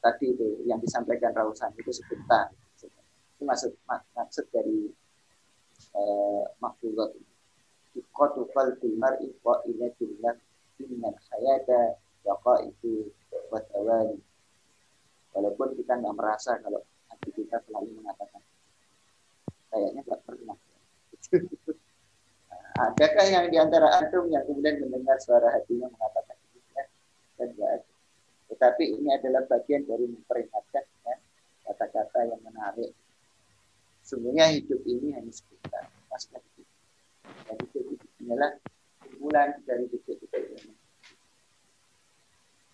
tadi 0.00 0.26
itu 0.32 0.64
yang 0.64 0.80
disampaikan 0.80 1.36
Rausan 1.36 1.76
itu 1.76 1.92
sebentar. 1.92 2.48
Itu 2.80 3.44
maksud 3.44 3.76
mak- 3.84 4.08
maksud 4.16 4.48
dari 4.48 4.88
eh, 5.92 6.44
makfulat. 6.64 7.12
Ikotu 7.92 8.48
qalbil 8.54 8.96
mar'i 8.96 9.28
qa'ilatul 9.44 10.14
lam 10.24 10.36
innal 10.80 11.16
hayata 11.28 12.00
itu 12.64 13.12
watawani. 13.52 14.16
Walaupun 15.36 15.68
kita 15.76 16.00
nggak 16.00 16.16
merasa 16.16 16.56
kalau 16.64 16.80
hati 17.10 17.28
kita 17.34 17.60
selalu 17.66 18.00
mengatakan 18.00 18.42
kayaknya 19.70 20.00
nggak 20.06 20.22
pernah. 20.26 20.56
Adakah 22.80 23.26
yang 23.28 23.46
di 23.52 23.56
antara 23.60 23.92
antum 24.00 24.30
yang 24.32 24.46
kemudian 24.48 24.80
mendengar 24.80 25.20
suara 25.20 25.52
hatinya 25.52 25.90
mengatakan 25.90 26.36
itu 26.48 26.58
ya? 26.72 26.84
Dan 27.36 27.48
nggak 27.54 27.70
ada. 27.76 27.92
Tetapi 28.50 28.84
ini 28.98 29.08
adalah 29.14 29.42
bagian 29.46 29.84
dari 29.86 30.08
memperingatkan 30.08 30.84
ya, 31.06 31.14
kata-kata 31.68 32.18
yang 32.24 32.40
menarik. 32.42 32.90
Sungguhnya 34.02 34.50
hidup 34.50 34.80
ini 34.88 35.12
hanya 35.14 35.30
sebentar. 35.30 35.86
Maksudnya 36.08 36.40
begitu. 36.42 36.72
Dan 37.46 37.56
hidup 37.62 37.84
itu 37.94 38.06
hanyalah 38.18 38.50
kumpulan 39.04 39.48
dari 39.68 39.84
detik-detik 39.86 40.44
ini. 40.56 40.74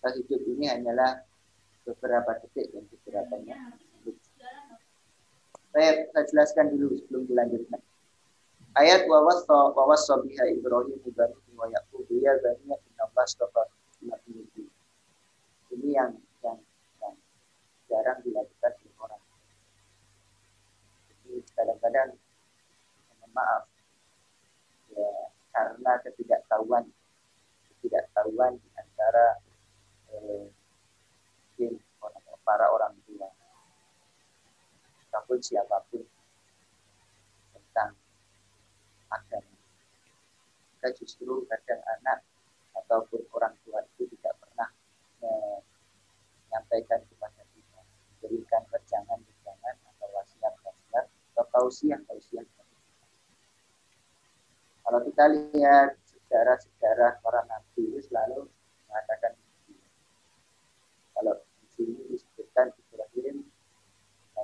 Dan 0.01 0.11
hidup 0.23 0.41
ini 0.49 0.65
hanyalah 0.71 1.11
beberapa 1.83 2.31
detik 2.41 2.73
dan 2.73 2.83
beberapa 2.89 3.33
saya 5.77 6.09
jelaskan 6.25 6.73
dulu 6.73 6.97
sebelum 6.97 7.23
dilanjutkan. 7.29 7.81
Ayat 8.77 9.09
wa 9.09 9.25
wassa 9.25 9.73
wa 9.73 9.83
wassa 9.89 10.21
biha 10.21 10.53
Ibrahim 10.53 11.01
bani 11.17 11.33
wa 11.57 11.65
Yaqub 11.65 12.05
ya 12.13 12.37
bani 12.37 12.77
Allah 13.01 13.25
din. 14.29 14.69
Ini 15.73 15.89
yang 15.97 16.13
yang 16.45 16.61
yang 17.01 17.15
jarang 17.89 18.21
dilakukan 18.21 18.73
oleh 18.77 18.93
orang. 19.01 19.23
Jadi 21.09 21.41
kadang-kadang 21.57 22.09
maaf 23.33 23.65
ya 24.93 25.09
karena 25.53 25.91
ketidaktahuan 26.05 26.85
ketidaktahuan 27.73 28.61
di 28.61 28.69
antara 28.77 29.41
eh, 30.13 30.45
para 32.47 32.65
orang 32.71 32.95
tua 33.03 33.27
ataupun 35.09 35.41
siapa 35.43 35.83
pun 35.91 36.05
tentang 37.51 37.91
agama. 39.11 39.55
Kita 40.77 40.87
justru 40.97 41.43
kadang 41.49 41.81
anak 41.99 42.21
ataupun 42.83 43.25
orang 43.33 43.57
tua 43.65 43.81
itu 43.83 44.07
tidak 44.17 44.37
pernah 44.39 44.69
menyampaikan 45.19 47.01
kepada 47.09 47.41
kita, 47.51 47.79
berikan 48.23 48.63
perjangan-perjangan 48.71 49.75
atau 49.95 50.07
wasiat-wasiat 50.13 51.05
atau 51.33 51.45
tausiah-tausiah. 51.51 52.45
Kalau 54.87 55.03
kita 55.03 55.25
lihat 55.27 55.99
sejarah-sejarah 56.07 57.19
para 57.19 57.43
nabi 57.51 57.91
itu 57.91 57.99
selalu 58.07 58.47
mengatakan 58.87 59.35
kalau 61.11 61.35
di 61.59 61.67
sini 61.75 61.99
disebutkan 62.07 62.71
Ibrahim, 62.71 63.43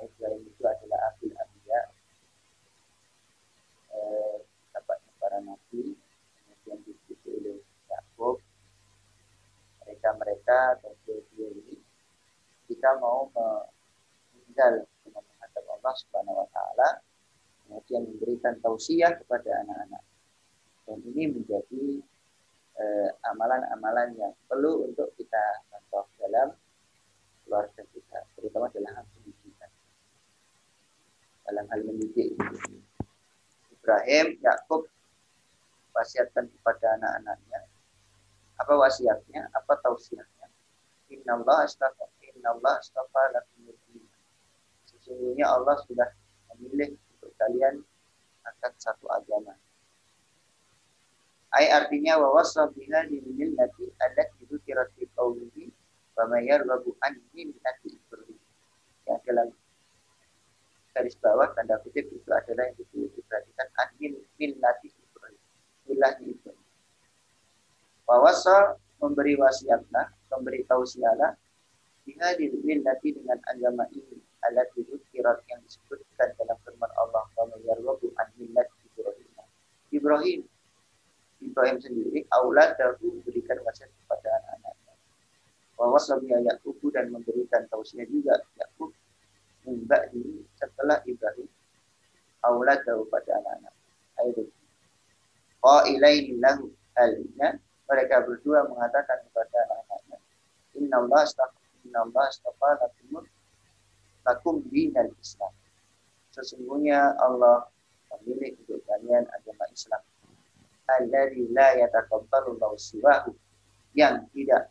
Ibrahim 0.04 0.42
itu 0.44 0.62
adalah 0.68 1.16
abil 1.16 1.32
Abiya, 1.32 1.80
eh, 3.96 4.36
para 5.34 5.50
nabi, 5.50 5.98
kemudian 6.46 6.78
diikuti 6.86 7.26
oleh 7.26 7.58
Yakub. 7.90 8.38
Mereka-mereka 9.82 10.78
atau 10.78 10.94
beliau 11.02 11.50
ini 11.58 11.82
jika 12.70 12.94
mau 13.02 13.26
meninggal 13.34 14.86
dengan 15.02 15.26
menghadap 15.26 15.64
Allah 15.74 15.94
Subhanahu 15.98 16.38
Wa 16.38 16.48
Taala, 16.54 16.88
kemudian 17.66 18.06
memberikan 18.14 18.62
tausiah 18.62 19.18
kepada 19.18 19.66
anak-anak. 19.66 20.06
Dan 20.86 21.02
ini 21.02 21.34
menjadi 21.34 21.84
eh, 22.78 23.10
amalan-amalan 23.34 24.14
yang 24.14 24.38
perlu 24.46 24.86
untuk 24.86 25.18
kita 25.18 25.66
contoh 25.66 26.06
dalam 26.22 26.54
keluarga 27.42 27.82
kita, 27.90 28.22
terutama 28.38 28.70
dalam 28.70 29.02
hal 29.02 29.06
pendidikan. 29.10 29.70
Dalam 31.42 31.66
hal 31.74 31.80
mendidik. 31.82 32.38
Ibrahim, 33.74 34.38
Yakub 34.38 34.93
wasiatkan 35.94 36.50
kepada 36.50 36.98
anak-anaknya. 36.98 37.60
Apa 38.58 38.74
wasiatnya? 38.74 39.50
Apa 39.54 39.78
tausiahnya? 39.82 40.46
Inna 41.10 41.38
Allah 41.38 41.66
astafa, 41.66 42.10
Inna 42.22 42.54
Allah 42.58 42.82
astafa 42.82 43.22
lakum 43.34 43.70
din. 43.86 44.02
Sesungguhnya 44.90 45.46
Allah 45.46 45.78
sudah 45.86 46.10
memilih 46.54 46.98
untuk 47.14 47.30
kalian 47.38 47.82
akan 48.44 48.72
satu 48.78 49.06
agama. 49.10 49.54
Ay 51.54 51.70
artinya 51.70 52.18
wa 52.18 52.34
wasa 52.34 52.66
biha 52.66 53.06
lil 53.06 53.22
millati 53.30 53.86
allati 54.02 54.42
dzukirat 54.50 54.90
fi 54.98 55.06
qawlihi 55.14 55.70
wa 56.18 56.26
may 56.26 56.50
yarghabu 56.50 56.98
an 57.06 57.22
millati 57.30 57.94
Ibrahim. 57.94 58.38
Yang 59.06 59.20
dalam 59.30 59.48
garis 60.94 61.14
bawah 61.22 61.50
tanda 61.54 61.78
kutip 61.86 62.10
itu 62.10 62.30
adalah 62.30 62.66
yang 62.74 62.76
diperhatikan 62.90 63.68
an. 63.78 63.88
Millati 65.84 66.24
Ibrahim. 66.32 66.64
Wa 68.14 68.30
wasa 68.30 68.78
memberi 69.02 69.34
wasiatlah, 69.34 70.06
memberi 70.30 70.62
tausiahlah 70.70 71.34
biha 72.06 72.38
lil 72.38 72.62
millati 72.62 73.10
dengan 73.10 73.42
agama 73.50 73.90
ini 73.90 74.22
allati 74.46 74.86
dzukirat 74.86 75.42
yang 75.50 75.58
disebutkan 75.66 76.30
dalam 76.38 76.54
firman 76.62 76.86
Allah 76.94 77.26
wa 77.34 77.42
may 77.50 77.58
yarghabu 77.66 78.14
an 78.14 78.30
millati 78.38 78.86
Ibrahim. 78.94 79.34
Ibrahim 79.90 80.40
Ibrahim 81.42 81.76
sendiri 81.82 82.22
aulad 82.30 82.78
dahu 82.78 83.18
berikan 83.26 83.58
wasiat 83.66 83.90
kepada 83.90 84.30
anak-anaknya. 84.30 84.94
Wa 85.74 85.90
wasabiya 85.90 86.38
Yakub 86.54 86.78
dan 86.94 87.10
memberikan 87.10 87.66
tausiah 87.66 88.06
juga 88.06 88.38
Yakub 88.62 88.94
mbak 89.66 90.14
diri 90.14 90.46
setelah 90.54 91.02
Ibrahim 91.02 91.50
aulad 92.46 92.78
dahu 92.86 93.10
pada 93.10 93.42
anak-anak. 93.42 93.74
Ayat 94.22 94.46
Qailaini 95.58 96.38
lahu 96.38 96.70
halinya 96.94 97.58
mereka 97.90 98.24
berdua 98.24 98.68
mengatakan 98.68 99.20
kepada 99.28 99.58
anak-anaknya 99.68 100.18
inna 100.76 100.96
Allah 101.04 102.24
astafa 102.28 102.68
lakum 102.80 103.24
lakum 104.24 104.56
dinal 104.72 105.10
Islam 105.20 105.52
sesungguhnya 106.32 107.14
Allah 107.20 107.68
memilih 108.24 108.56
untuk 108.64 108.80
kalian 108.88 109.28
agama 109.30 109.64
Islam 109.70 110.02
alladzi 110.88 111.44
la 111.52 111.68
yataqabbalu 111.80 112.56
Allahu 112.60 112.76
siwahu 112.76 113.32
yang 113.96 114.26
tidak 114.34 114.68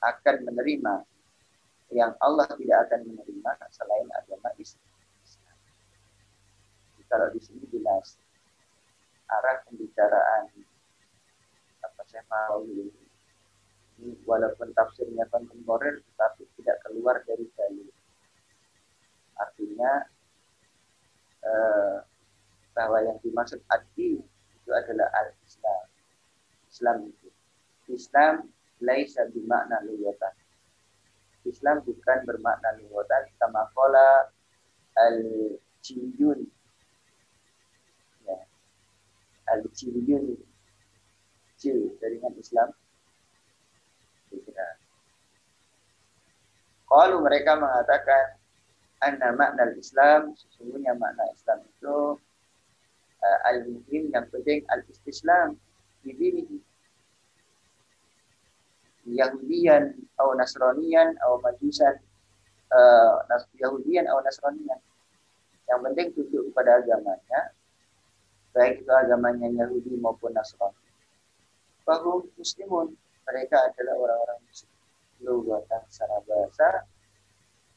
akan 0.00 0.46
menerima 0.46 1.02
yang 1.94 2.12
Allah 2.18 2.50
tidak 2.50 2.78
akan 2.88 3.00
menerima 3.06 3.50
selain 3.70 4.08
agama 4.10 4.50
Islam. 4.58 4.90
Kalau 7.06 7.30
di 7.30 7.38
sini 7.38 7.62
jelas 7.70 8.18
arah 9.30 9.62
pembicaraan 9.66 10.50
mau 12.28 12.64
ini 12.64 13.06
walaupun 14.28 14.76
tafsirnya 14.76 15.24
kontemporer 15.32 16.04
tetapi 16.12 16.44
tidak 16.60 16.76
keluar 16.84 17.16
dari 17.24 17.48
dalil. 17.56 17.88
Artinya 19.36 19.92
eh, 21.44 21.96
bahwa 22.76 22.98
yang 23.00 23.16
dimaksud 23.24 23.60
adi 23.72 24.20
itu 24.20 24.70
adalah 24.72 25.08
al-Islam. 25.24 25.84
Islam 26.68 26.96
itu. 27.08 27.28
Islam 27.88 28.34
laisa 28.84 29.24
bimakna 29.32 29.80
luyatan. 29.88 30.34
Islam 31.46 31.80
bukan 31.86 32.18
bermakna 32.26 32.76
luyatan 32.76 33.32
kama 33.40 33.70
qala 33.72 34.28
al-jiyun. 34.98 36.44
Ya. 38.28 38.36
Al-jiyun. 39.56 40.36
Jil 41.66 41.90
jaringan 41.98 42.30
Islam. 42.38 42.70
Kalau 46.86 47.18
mereka 47.18 47.58
mengatakan 47.58 48.38
anna 49.02 49.34
makna 49.34 49.74
Islam 49.74 50.30
sesungguhnya 50.38 50.94
makna 50.94 51.26
Islam 51.34 51.66
itu 51.66 52.22
uh, 53.18 53.38
al-muhim 53.50 54.14
yang 54.14 54.30
penting 54.30 54.62
al-istislam 54.70 55.58
bidinihi 56.06 56.62
Yahudian 59.10 59.98
atau 60.14 60.38
Nasranian 60.38 61.18
atau 61.18 61.42
Majusan 61.42 61.98
uh, 62.70 63.18
Yahudian 63.58 64.06
atau 64.06 64.22
Nasranian. 64.22 64.78
Yang 65.66 65.80
penting 65.82 66.06
tunduk 66.14 66.42
kepada 66.54 66.78
agamanya 66.78 67.50
baik 68.54 68.86
itu 68.86 68.92
agamanya 68.94 69.50
Yahudi 69.50 69.98
maupun 69.98 70.30
Nasrani 70.30 70.85
bahwa 71.86 72.26
muslimun 72.34 72.98
mereka 73.24 73.70
adalah 73.70 73.94
orang-orang 73.94 74.40
muslim 74.44 74.74
lugatan 75.22 75.82
secara 75.88 76.18
bahasa 76.26 76.68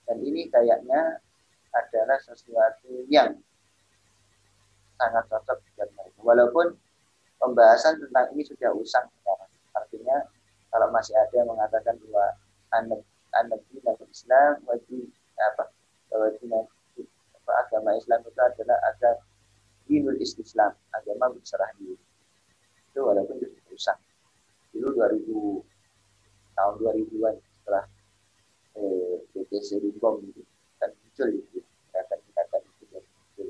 dan 0.10 0.18
ini 0.26 0.50
kayaknya 0.50 1.22
adalah 1.70 2.18
sesuatu 2.18 3.06
yang 3.08 3.38
sangat 4.98 5.24
cocok 5.30 5.58
buat 5.78 5.90
mereka. 5.96 6.20
Walaupun 6.26 6.68
pembahasan 7.38 8.02
tentang 8.02 8.34
ini 8.34 8.44
sudah 8.44 8.74
usang 8.74 9.06
sekarang. 9.22 9.52
Artinya 9.78 10.18
kalau 10.74 10.90
masih 10.90 11.14
ada 11.16 11.34
yang 11.38 11.48
mengatakan 11.48 11.96
bahwa 12.10 12.26
anak 12.74 13.02
anak 13.38 13.62
Islam 14.10 14.58
wajib 14.66 15.06
apa 15.38 15.70
wajib 16.18 16.68
agama 17.46 17.94
Islam 17.98 18.22
itu 18.26 18.42
adalah 18.42 18.78
agama 18.90 19.22
dinul 19.90 20.18
Islam, 20.22 20.74
agama 20.94 21.34
berserah 21.34 21.70
diri. 21.78 21.98
Itu 22.94 23.06
walaupun. 23.06 23.29
Dulu 24.80 24.96
2000 24.96 26.56
tahun 26.56 26.74
2000-an 26.80 27.36
setelah 27.36 27.84
eh, 28.80 29.16
BTC 29.36 29.84
Ribom 29.84 30.24
gitu 30.24 30.40
kan 30.80 30.92
muncul 30.96 31.28
itu 31.36 31.60
gerakan-gerakan 31.92 32.62
itu 32.64 32.84
muncul 32.88 33.50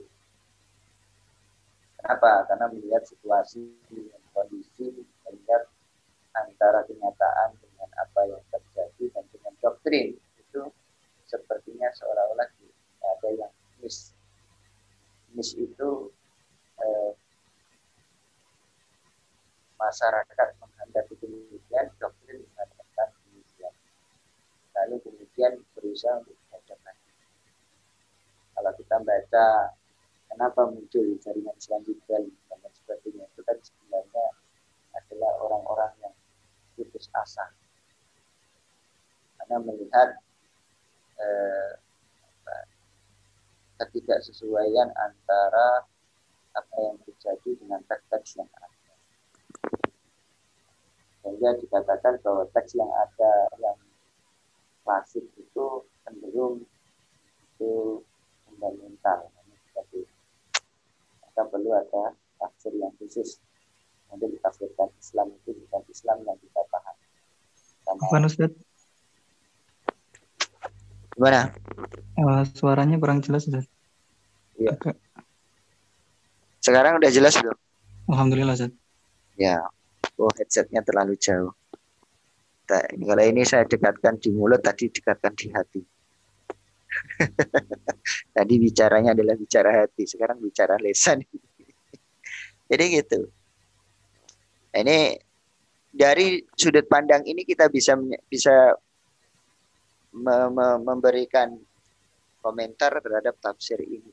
Kenapa? 2.02 2.50
Karena 2.50 2.66
melihat 2.74 3.06
situasi, 3.06 3.70
kondisi, 4.34 4.90
melihat 5.30 5.70
antara 6.34 6.82
kenyataan 6.90 7.54
dengan 7.62 7.90
apa 8.02 8.22
yang 8.26 8.42
terjadi 8.50 9.04
dan 9.14 9.26
dengan 9.30 9.54
doktrin 9.62 10.18
itu 10.18 10.62
sepertinya 11.30 11.94
seolah-olah 11.94 12.50
ada 13.06 13.30
yang 13.38 13.54
miss. 13.82 14.18
Miss 15.38 15.54
itu 15.54 16.10
eh, 16.82 17.12
masyarakat 19.78 20.50
menghendaki 20.90 21.14
demikian, 21.22 21.86
doktrin 22.02 22.42
mengatakan 22.42 23.08
demikian. 23.30 23.74
Lalu 24.74 24.96
kemudian 25.06 25.54
berusaha 25.78 26.18
untuk 26.18 26.34
menghadapkan. 26.50 26.96
Kalau 28.58 28.72
kita 28.74 28.96
baca 29.06 29.48
kenapa 30.34 30.62
muncul 30.66 31.06
jaringan 31.22 31.54
Islam 31.54 31.86
dan 32.10 32.24
dan 32.50 32.72
sebagainya 32.74 33.26
itu 33.30 33.42
kan 33.46 33.58
sebenarnya 33.62 34.26
adalah 34.98 35.32
orang-orang 35.46 35.94
yang 36.02 36.16
putus 36.74 37.06
asa 37.14 37.54
karena 39.38 39.58
melihat 39.62 40.10
eh, 41.22 41.72
ketidaksesuaian 43.80 44.90
antara 44.98 45.86
apa 46.58 46.76
yang 46.82 46.98
terjadi 47.08 47.56
dengan 47.62 47.80
teks-teks 47.88 48.42
yang 48.42 48.50
ada 48.58 48.80
sehingga 51.20 51.50
dikatakan 51.60 52.14
bahwa 52.24 52.44
teks 52.56 52.76
yang 52.80 52.92
ada 52.96 53.32
yang 53.60 53.78
klasik 54.84 55.26
itu 55.36 55.66
cenderung 56.08 56.64
itu 57.56 58.02
fundamental 58.48 59.28
maka 61.20 61.42
perlu 61.48 61.72
ada 61.76 62.16
tafsir 62.40 62.74
yang 62.76 62.92
khusus 63.00 63.40
kemudian 64.08 64.36
ditafsirkan 64.40 64.90
Islam 65.00 65.28
itu 65.44 65.56
bukan 65.68 65.82
Islam 65.92 66.18
yang 66.26 66.38
kita 66.40 66.62
paham 66.72 66.96
Bukan 67.90 68.22
Ustaz? 68.30 68.52
gimana 71.18 71.52
Uh, 72.20 72.44
suaranya 72.52 73.00
kurang 73.00 73.24
jelas 73.24 73.48
Ustaz. 73.48 73.64
Iya. 74.60 74.76
Sekarang 76.60 77.00
udah 77.00 77.08
jelas 77.08 77.32
belum 77.40 77.56
Alhamdulillah 78.12 78.60
Ustaz. 78.60 78.76
ya 79.40 79.64
oh 80.20 80.32
headsetnya 80.36 80.84
terlalu 80.84 81.16
jauh. 81.16 81.56
Ini 82.70 83.02
kalau 83.02 83.24
ini 83.26 83.42
saya 83.48 83.66
dekatkan 83.66 84.22
di 84.22 84.30
mulut 84.30 84.62
tadi 84.62 84.94
dekatkan 84.94 85.34
di 85.34 85.48
hati. 85.50 85.82
Tadi 88.34 88.54
bicaranya 88.58 89.14
adalah 89.14 89.38
bicara 89.38 89.86
hati 89.86 90.10
sekarang 90.10 90.42
bicara 90.42 90.74
lesan. 90.82 91.22
Jadi 92.70 92.84
gitu. 92.98 93.30
Ini 94.74 95.18
dari 95.90 96.42
sudut 96.54 96.86
pandang 96.86 97.26
ini 97.26 97.42
kita 97.46 97.70
bisa 97.70 97.98
bisa 98.30 98.74
me- 100.14 100.52
me- 100.54 100.82
memberikan 100.82 101.58
komentar 102.40 103.02
terhadap 103.02 103.36
tafsir 103.42 103.82
ini 103.84 104.10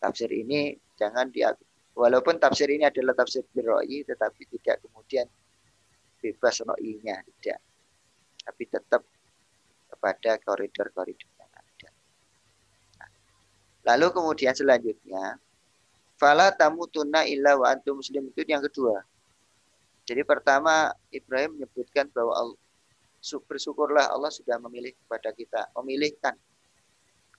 tafsir 0.00 0.30
ini 0.32 0.72
jangan 0.96 1.28
dia 1.28 1.52
walaupun 2.00 2.40
tafsir 2.40 2.72
ini 2.72 2.88
adalah 2.88 3.12
tafsir 3.12 3.44
biroi 3.52 4.08
tetapi 4.08 4.48
tidak 4.56 4.80
kemudian 4.80 5.28
bebas 6.20 6.64
roinya 6.64 7.20
tidak. 7.20 7.60
Tapi 8.40 8.62
tetap 8.64 9.02
kepada 9.92 10.40
koridor-koridor 10.40 11.28
yang 11.36 11.52
ada. 11.52 11.90
Nah, 12.96 13.10
lalu 13.92 14.06
kemudian 14.16 14.56
selanjutnya 14.56 15.36
fala 16.16 16.48
tamutunna 16.56 17.28
illa 17.28 17.56
wa 17.60 17.68
antum 17.68 18.00
muslim 18.00 18.32
itu 18.32 18.48
yang 18.48 18.64
kedua. 18.64 19.04
Jadi 20.08 20.24
pertama 20.24 20.92
Ibrahim 21.12 21.60
menyebutkan 21.60 22.08
bahwa 22.10 22.32
Allah, 22.32 22.58
bersyukurlah 23.44 24.08
Allah 24.08 24.32
sudah 24.32 24.56
memilih 24.56 24.96
kepada 25.04 25.30
kita 25.36 25.68
memilihkan 25.76 26.34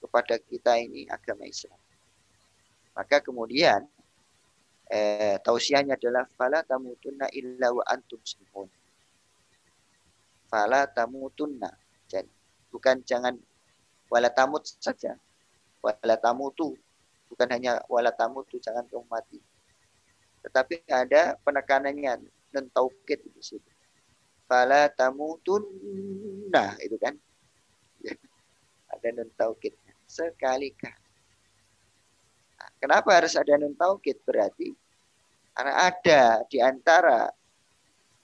kepada 0.01 0.37
kita 0.37 0.77
ini 0.81 1.09
agama 1.09 1.45
Islam. 1.49 1.77
Maka 2.93 3.21
kemudian 3.21 3.85
eh, 4.91 5.35
tausiahnya 5.39 5.95
adalah 5.95 6.27
fala 6.35 6.59
tamutunna 6.67 7.31
illa 7.31 7.71
wa 7.71 7.83
antum 7.87 8.19
muslimun. 8.19 8.67
Fala 10.51 10.83
tamutunna. 10.91 11.71
Jadi, 12.11 12.27
bukan 12.67 12.99
jangan 13.07 13.39
wala 14.11 14.27
tamut 14.27 14.67
saja. 14.67 15.15
Wala 15.79 16.19
tamutu. 16.19 16.75
Bukan 17.31 17.47
hanya 17.47 17.79
wala 17.87 18.11
tamutu 18.11 18.59
jangan 18.59 18.83
kamu 18.91 19.07
mati. 19.07 19.39
Tetapi 20.43 20.83
ada 20.91 21.39
penekanannya 21.39 22.27
dan 22.51 22.65
taukid 22.75 23.23
di 23.23 23.39
situ. 23.39 23.71
Fala 24.43 24.91
tamutunna 24.91 26.75
itu 26.83 26.99
kan. 26.99 27.15
ada 28.91 29.07
dan 29.07 29.31
taukidnya. 29.39 29.95
Sekalikah 30.03 30.91
Nah, 32.61 32.69
Kenapa 32.77 33.09
harus 33.17 33.33
ada 33.33 33.57
nun 33.57 33.73
taukid? 33.73 34.21
Berarti 34.21 34.69
karena 35.51 35.73
ada 35.91 36.21
di 36.47 36.57
antara 36.63 37.27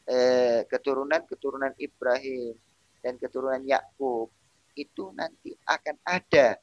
eh, 0.07 0.63
keturunan-keturunan 0.67 1.75
Ibrahim 1.75 2.55
dan 3.03 3.19
keturunan 3.19 3.61
Yakub 3.67 4.32
itu 4.78 5.11
nanti 5.11 5.51
akan 5.67 5.95
ada 6.05 6.55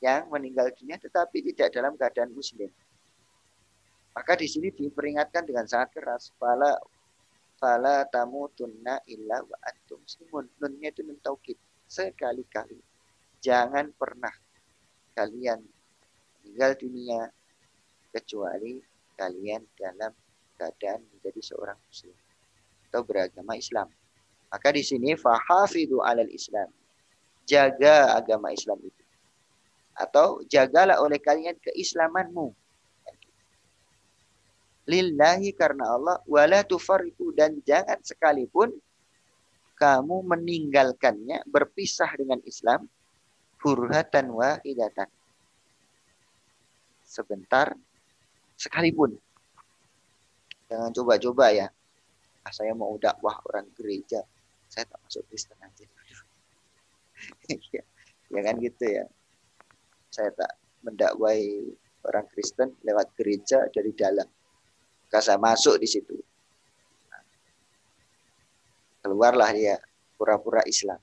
yang 0.00 0.28
meninggal 0.28 0.70
dunia 0.76 0.96
tetapi 0.96 1.42
tidak 1.52 1.72
dalam 1.72 1.96
keadaan 1.96 2.32
muslim. 2.32 2.68
Maka 4.16 4.32
di 4.40 4.48
sini 4.48 4.72
diperingatkan 4.72 5.44
dengan 5.44 5.68
sangat 5.68 5.92
keras. 5.92 6.32
Fala 6.40 6.72
fala 7.60 8.08
tamutunna 8.08 9.04
illa 9.12 9.44
wa 9.44 9.56
antum 9.60 10.00
muslimun. 10.00 10.48
Nunnya 10.56 10.88
itu 10.88 11.04
nun 11.04 11.20
taukid. 11.20 11.60
Sekali-kali. 11.84 12.80
Jangan 13.44 13.92
pernah 13.92 14.32
kalian 15.12 15.60
meninggal 16.40 16.72
dunia 16.80 17.28
kecuali 18.08 18.80
kalian 19.16 19.64
dalam 19.74 20.12
keadaan 20.56 21.04
menjadi 21.12 21.40
seorang 21.52 21.76
muslim 21.88 22.16
atau 22.88 23.00
beragama 23.04 23.58
Islam. 23.58 23.88
Maka 24.48 24.72
di 24.72 24.80
sini 24.80 25.18
fahafidu 25.18 26.00
alal 26.00 26.30
Islam. 26.30 26.70
Jaga 27.44 28.16
agama 28.16 28.54
Islam 28.54 28.80
itu. 28.80 29.04
Atau 29.96 30.44
jagalah 30.48 31.00
oleh 31.02 31.20
kalian 31.20 31.56
keislamanmu. 31.60 32.54
Lillahi 34.86 35.50
karena 35.50 35.98
Allah 35.98 36.22
wala 36.30 36.62
tufariku 36.62 37.34
dan 37.34 37.58
jangan 37.66 37.98
sekalipun 38.06 38.70
kamu 39.76 40.24
meninggalkannya 40.24 41.42
berpisah 41.44 42.08
dengan 42.14 42.38
Islam 42.46 42.86
hurhatan 43.60 44.30
wahidatan. 44.30 45.10
Sebentar 47.02 47.74
sekalipun. 48.56 49.14
Jangan 50.66 50.90
coba-coba 50.90 51.52
ya. 51.54 51.68
Ah, 52.42 52.52
saya 52.52 52.74
mau 52.74 52.96
dakwah 52.98 53.38
orang 53.46 53.70
gereja. 53.76 54.24
Saya 54.66 54.88
tak 54.88 54.98
masuk 55.06 55.22
Kristen 55.30 55.58
aja. 55.62 55.86
ya, 58.34 58.40
kan 58.42 58.56
gitu 58.58 58.84
ya. 58.86 59.04
Saya 60.10 60.34
tak 60.34 60.58
mendakwai 60.82 61.70
orang 62.06 62.26
Kristen 62.34 62.74
lewat 62.82 63.14
gereja 63.14 63.66
dari 63.70 63.94
dalam. 63.94 64.26
Maka 65.06 65.18
saya 65.22 65.38
masuk 65.38 65.78
di 65.78 65.86
situ. 65.86 66.16
Keluarlah 69.06 69.54
dia 69.54 69.78
pura-pura 70.18 70.66
Islam. 70.66 70.98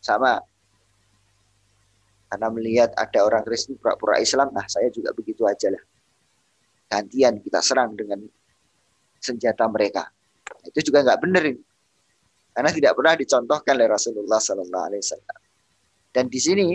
Sama. 0.00 0.36
Karena 2.30 2.46
melihat 2.52 2.94
ada 2.94 3.26
orang 3.26 3.42
Kristen 3.42 3.80
pura-pura 3.80 4.20
Islam, 4.20 4.52
nah 4.54 4.68
saya 4.68 4.92
juga 4.92 5.10
begitu 5.16 5.48
aja 5.48 5.72
lah. 5.72 5.82
Gantian 6.90 7.38
kita 7.38 7.62
serang 7.62 7.94
dengan 7.94 8.18
senjata 9.22 9.70
mereka. 9.70 10.10
Itu 10.66 10.90
juga 10.90 11.06
nggak 11.06 11.20
benar 11.22 11.42
ini. 11.46 11.62
Karena 12.50 12.70
tidak 12.74 12.92
pernah 12.98 13.14
dicontohkan 13.14 13.74
oleh 13.78 13.88
Rasulullah 13.88 14.42
Sallallahu 14.42 14.84
Alaihi 14.90 15.02
Wasallam. 15.06 15.38
Dan 16.10 16.26
di 16.26 16.40
sini 16.42 16.66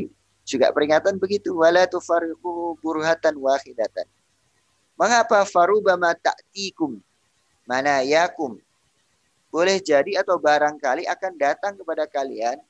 juga 0.47 0.71
peringatan 0.71 1.19
begitu 1.19 1.51
wala 1.59 1.83
burhatan 2.79 3.35
wahidatan. 3.35 4.07
Mengapa 4.95 5.43
faruba 5.43 5.99
ta'tikum 6.15 7.03
mana 7.67 8.05
yakum 8.05 8.55
boleh 9.49 9.81
jadi 9.81 10.21
atau 10.21 10.37
barangkali 10.37 11.09
akan 11.09 11.33
datang 11.35 11.73
kepada 11.75 12.05
kalian 12.05 12.61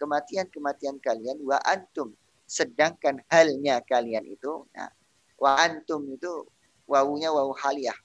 kematian-kematian 0.00 0.96
kalian 1.04 1.36
wa 1.44 1.60
antum 1.68 2.16
sedangkan 2.48 3.20
halnya 3.28 3.84
kalian 3.84 4.24
itu 4.24 4.64
nah, 4.72 4.88
wa 5.36 5.58
antum 5.60 6.08
itu 6.08 6.48
wawunya 6.88 7.28
wawu 7.30 7.52
haliyah 7.52 7.96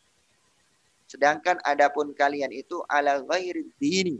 sedangkan 1.07 1.57
adapun 1.63 2.11
kalian 2.11 2.51
itu 2.51 2.83
ala 2.91 3.23
ghairi 3.23 3.65
dini 3.79 4.19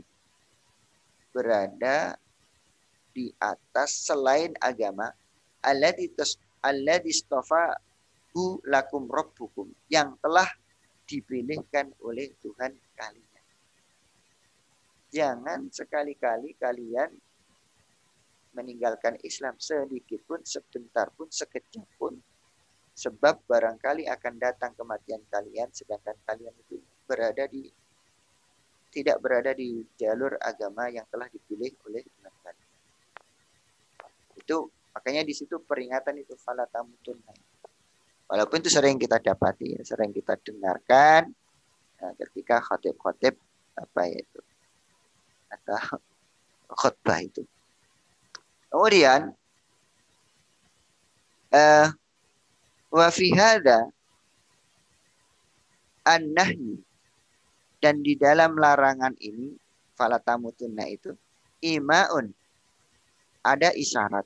berada 1.30 2.16
di 3.14 3.30
atas 3.38 4.10
selain 4.10 4.56
agama 4.58 5.12
hu 8.34 8.58
lakum 8.66 9.06
rabbukum 9.06 9.70
yang 9.86 10.18
telah 10.18 10.50
dipilihkan 11.06 11.94
oleh 12.02 12.34
Tuhan 12.42 12.74
kalian. 12.98 13.44
Jangan 15.14 15.70
sekali-kali 15.70 16.58
kalian 16.58 17.14
meninggalkan 18.58 19.14
Islam 19.22 19.54
sedikit 19.62 20.18
pun, 20.26 20.42
sebentar 20.42 21.14
pun, 21.14 21.30
sekejap 21.30 21.86
pun. 21.94 22.18
Sebab 22.94 23.42
barangkali 23.50 24.06
akan 24.06 24.34
datang 24.38 24.70
kematian 24.78 25.18
kalian 25.26 25.66
sedangkan 25.74 26.14
kalian 26.22 26.54
itu 26.54 26.78
berada 27.10 27.44
di 27.50 27.66
tidak 28.94 29.18
berada 29.18 29.50
di 29.50 29.82
jalur 29.98 30.38
agama 30.38 30.86
yang 30.86 31.02
telah 31.10 31.26
dipilih 31.26 31.74
oleh 31.90 32.06
Tuhan 32.06 32.34
kalian. 32.46 32.70
Itu 34.38 34.70
makanya 34.94 35.26
di 35.26 35.34
situ 35.34 35.58
peringatan 35.58 36.22
itu 36.22 36.38
falatamutun. 36.38 37.18
Walaupun 38.30 38.62
itu 38.62 38.70
sering 38.70 38.94
kita 38.94 39.18
dapati, 39.18 39.82
sering 39.82 40.14
kita 40.14 40.38
dengarkan 40.38 41.34
nah, 41.98 42.14
ketika 42.14 42.62
khotib-khotib 42.62 43.34
apa 43.74 44.02
itu 44.06 44.40
atau 45.50 45.98
khutbah 46.78 47.18
itu. 47.18 47.42
Kemudian 48.70 49.34
uh, 51.50 51.86
wa 52.94 53.10
fi 53.10 53.34
hadza 53.34 53.90
an 56.06 56.30
dan 57.82 57.96
di 58.06 58.14
dalam 58.14 58.54
larangan 58.54 59.18
ini 59.18 59.58
falatamutunna 59.98 60.86
itu 60.86 61.10
imaun. 61.64 62.30
Ada 63.44 63.76
isyarat. 63.76 64.24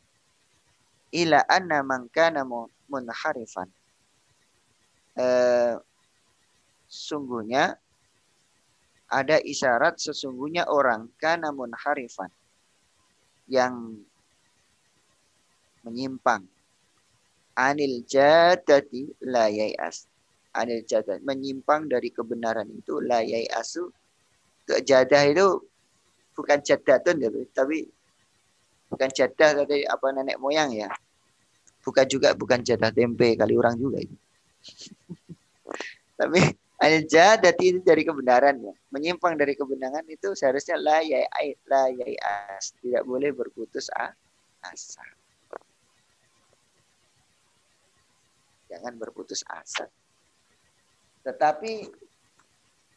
Ila 1.11 1.43
anna 1.49 1.83
man 1.83 2.07
kana 2.13 2.47
munharifan. 2.87 3.67
Eh, 5.19 5.75
sungguhnya 6.87 7.75
ada 9.11 9.43
isyarat 9.43 9.99
sesungguhnya 9.99 10.71
orang 10.71 11.11
kana 11.19 11.51
harifan 11.83 12.31
yang 13.51 13.99
menyimpang 15.83 16.47
anil 17.59 18.07
jadati 18.07 19.11
la 19.27 19.51
yai'as 19.51 20.07
anil 20.55 20.87
jadat 20.87 21.19
menyimpang 21.27 21.91
dari 21.91 22.15
kebenaran 22.15 22.71
itu 22.71 23.03
la 23.03 23.19
yai'asu 23.27 23.91
jadah 24.87 25.23
itu 25.27 25.59
bukan 26.39 26.63
jadatun 26.63 27.19
ya 27.19 27.29
tapi 27.51 27.91
bukan 28.87 29.11
jadah 29.11 29.67
dari 29.67 29.83
apa 29.83 30.07
nenek 30.15 30.39
moyang 30.39 30.71
ya 30.71 30.87
bukan 31.83 32.07
juga 32.07 32.39
bukan 32.39 32.63
jadah 32.63 32.95
tempe 32.95 33.35
kali 33.35 33.59
orang 33.59 33.75
juga 33.75 33.99
itu 34.07 34.17
tapi 36.21 36.41
al-jadat 36.79 37.59
itu 37.59 37.83
dari 37.83 38.07
kebenaran 38.07 38.55
ya. 38.63 38.75
Menyimpang 38.95 39.35
dari 39.35 39.59
kebenaran 39.59 40.07
itu 40.07 40.33
seharusnya 40.39 40.79
la 40.79 41.03
yai 41.03 41.27
la 41.67 41.91
yai 41.91 42.15
as. 42.23 42.73
Tidak 42.79 43.03
boleh 43.03 43.35
berputus 43.35 43.91
asa. 44.63 45.03
Jangan 48.79 48.95
berputus 48.95 49.43
asa. 49.51 49.91
Tetapi 51.27 51.91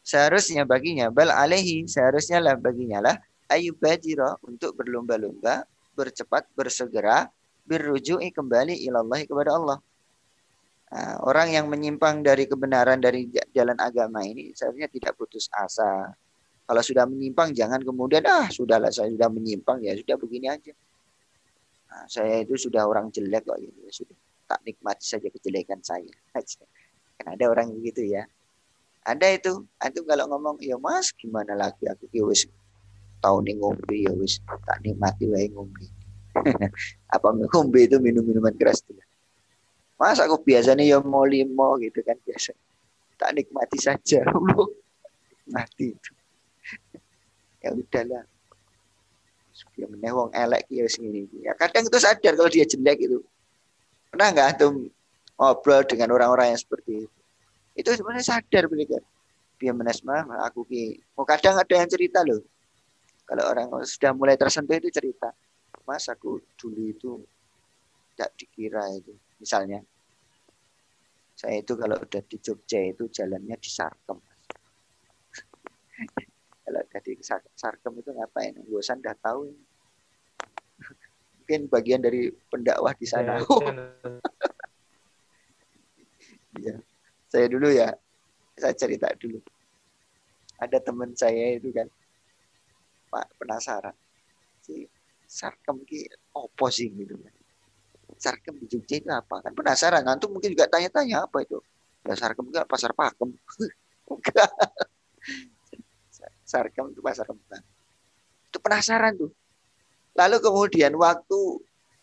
seharusnya 0.06 0.62
baginya 0.62 1.10
bal 1.10 1.34
alaihi 1.34 1.90
seharusnya 1.90 2.38
lah 2.38 2.54
baginya 2.58 3.02
lah 3.02 3.16
ayubajiro 3.50 4.38
untuk 4.46 4.78
berlomba-lomba 4.78 5.62
bercepat 5.94 6.46
bersegera 6.54 7.30
berrujui 7.66 8.34
kembali 8.34 8.82
ilallahi 8.82 9.26
kepada 9.30 9.54
Allah 9.54 9.78
Nah, 10.92 11.16
orang 11.24 11.56
yang 11.56 11.72
menyimpang 11.72 12.20
dari 12.20 12.44
kebenaran 12.44 13.00
dari 13.00 13.24
jalan 13.56 13.80
agama 13.80 14.20
ini 14.28 14.52
seharusnya 14.52 14.92
tidak 14.92 15.16
putus 15.16 15.48
asa. 15.48 16.12
Kalau 16.68 16.82
sudah 16.84 17.08
menyimpang 17.08 17.56
jangan 17.56 17.80
kemudian 17.80 18.20
ah 18.28 18.44
sudahlah 18.52 18.92
saya 18.92 19.08
sudah 19.08 19.32
menyimpang 19.32 19.80
ya 19.80 19.96
sudah 19.96 20.20
begini 20.20 20.52
aja. 20.52 20.76
Nah, 21.88 22.04
saya 22.12 22.44
itu 22.44 22.60
sudah 22.60 22.84
orang 22.84 23.08
jelek 23.08 23.40
kok 23.48 23.56
ya 23.56 23.72
sudah 23.88 24.16
tak 24.52 24.60
nikmati 24.68 25.04
saja 25.08 25.28
kejelekan 25.32 25.80
saya. 25.80 26.12
Kan 27.16 27.26
ada 27.32 27.44
orang 27.48 27.72
begitu 27.72 28.04
ya. 28.04 28.28
Ada 29.08 29.32
itu. 29.32 29.64
Antum 29.80 30.04
kalau 30.04 30.28
ngomong 30.28 30.60
ya 30.60 30.76
Mas 30.76 31.08
gimana 31.16 31.56
lagi 31.56 31.88
aku 31.88 32.04
ki 32.12 32.20
wis 32.20 32.44
tahun 33.24 33.48
ini 33.48 33.52
ngombe 33.64 33.96
ya 33.96 34.12
wis 34.12 34.44
tak 34.68 34.84
nikmati 34.84 35.24
wae 35.32 35.48
ngombe. 35.48 35.88
Apa 37.16 37.32
ngombe 37.32 37.80
itu 37.80 37.96
minum 37.96 38.20
minuman 38.20 38.52
keras 38.52 38.84
tuh. 38.84 38.92
Mas 39.96 40.20
aku 40.20 40.36
biasanya 40.44 40.84
ya 40.84 40.98
mau 41.00 41.24
limo 41.24 41.80
gitu 41.80 42.04
kan 42.04 42.20
biasa. 42.20 42.52
Tak 43.16 43.32
nikmati 43.32 43.78
saja. 43.80 44.20
Mati 45.52 45.96
itu. 45.96 46.12
ya 47.62 47.70
udahlah. 47.72 48.26
Dia 49.78 49.86
menewong 49.86 50.34
elek 50.34 50.66
ya 50.68 50.84
sini. 50.90 51.24
Ya 51.40 51.54
kadang 51.54 51.86
itu 51.86 51.98
sadar 52.02 52.34
kalau 52.34 52.50
dia 52.50 52.66
jelek 52.66 52.98
itu. 53.08 53.22
Pernah 54.12 54.28
nggak 54.28 54.48
antum 54.52 54.92
ngobrol 55.40 55.88
dengan 55.88 56.12
orang-orang 56.12 56.52
yang 56.52 56.60
seperti 56.60 57.08
itu? 57.08 57.18
Itu 57.72 57.96
sebenarnya 57.96 58.28
sadar 58.28 58.68
mereka. 58.68 59.00
Biar 59.56 59.72
menesma 59.72 60.28
aku 60.44 60.68
ki. 60.68 61.00
Oh 61.16 61.24
kadang 61.24 61.56
ada 61.56 61.72
yang 61.72 61.88
cerita 61.88 62.20
loh. 62.20 62.44
Kalau 63.24 63.48
orang 63.48 63.72
sudah 63.88 64.12
mulai 64.12 64.36
tersentuh 64.36 64.76
itu 64.76 64.92
cerita. 64.92 65.32
Mas 65.88 66.12
aku 66.12 66.44
dulu 66.60 66.92
itu 66.92 67.24
tidak 68.12 68.36
dikira 68.36 68.84
itu. 68.92 69.16
Misalnya 69.40 69.80
saya 71.32 71.64
itu 71.64 71.72
kalau 71.72 71.96
udah 71.96 72.22
di 72.28 72.36
Jogja 72.36 72.84
itu 72.84 73.08
jalannya 73.08 73.56
di 73.56 73.70
Sarkem. 73.72 74.20
kalau 76.68 76.80
udah 76.84 77.00
di 77.00 77.12
Sarkem 77.56 77.92
itu 77.96 78.12
ngapain? 78.12 78.60
Bosan 78.68 79.00
udah 79.00 79.16
tahu. 79.24 79.71
Mungkin 81.52 81.68
bagian 81.68 82.00
dari 82.00 82.32
pendakwah 82.48 82.96
di 82.96 83.04
sana. 83.04 83.36
Iya. 86.52 86.76
Saya 87.32 87.48
dulu 87.48 87.68
ya, 87.72 87.92
saya 88.56 88.76
cerita 88.76 89.08
dulu. 89.16 89.40
Ada 90.60 90.84
teman 90.84 91.16
saya 91.16 91.56
itu 91.56 91.72
kan, 91.72 91.88
Pak 93.08 93.40
penasaran. 93.40 93.96
Si 94.60 94.84
Sarkem 95.24 95.80
ki 95.84 96.08
opo 96.36 96.68
sih 96.68 96.92
gitu 96.92 97.16
kan. 97.20 97.32
Sarkem 98.20 98.60
di 98.60 98.68
Jogja 98.68 99.00
itu 99.00 99.08
apa? 99.08 99.44
Kan 99.44 99.56
penasaran. 99.56 100.04
Nanti 100.04 100.28
mungkin 100.28 100.52
juga 100.52 100.68
tanya-tanya 100.68 101.24
apa 101.24 101.40
itu. 101.40 101.60
Ya 102.04 102.12
Sarkem 102.20 102.52
itu 102.52 102.60
pasar 102.68 102.92
pakem. 102.96 103.32
Enggak. 104.08 104.52
Sarkem 106.44 106.92
itu 106.92 107.00
pasar 107.00 107.24
kembang. 107.28 107.64
Itu 108.48 108.60
penasaran 108.60 109.16
tuh. 109.20 109.32
Lalu 110.12 110.36
kemudian 110.44 110.92
waktu 111.00 111.40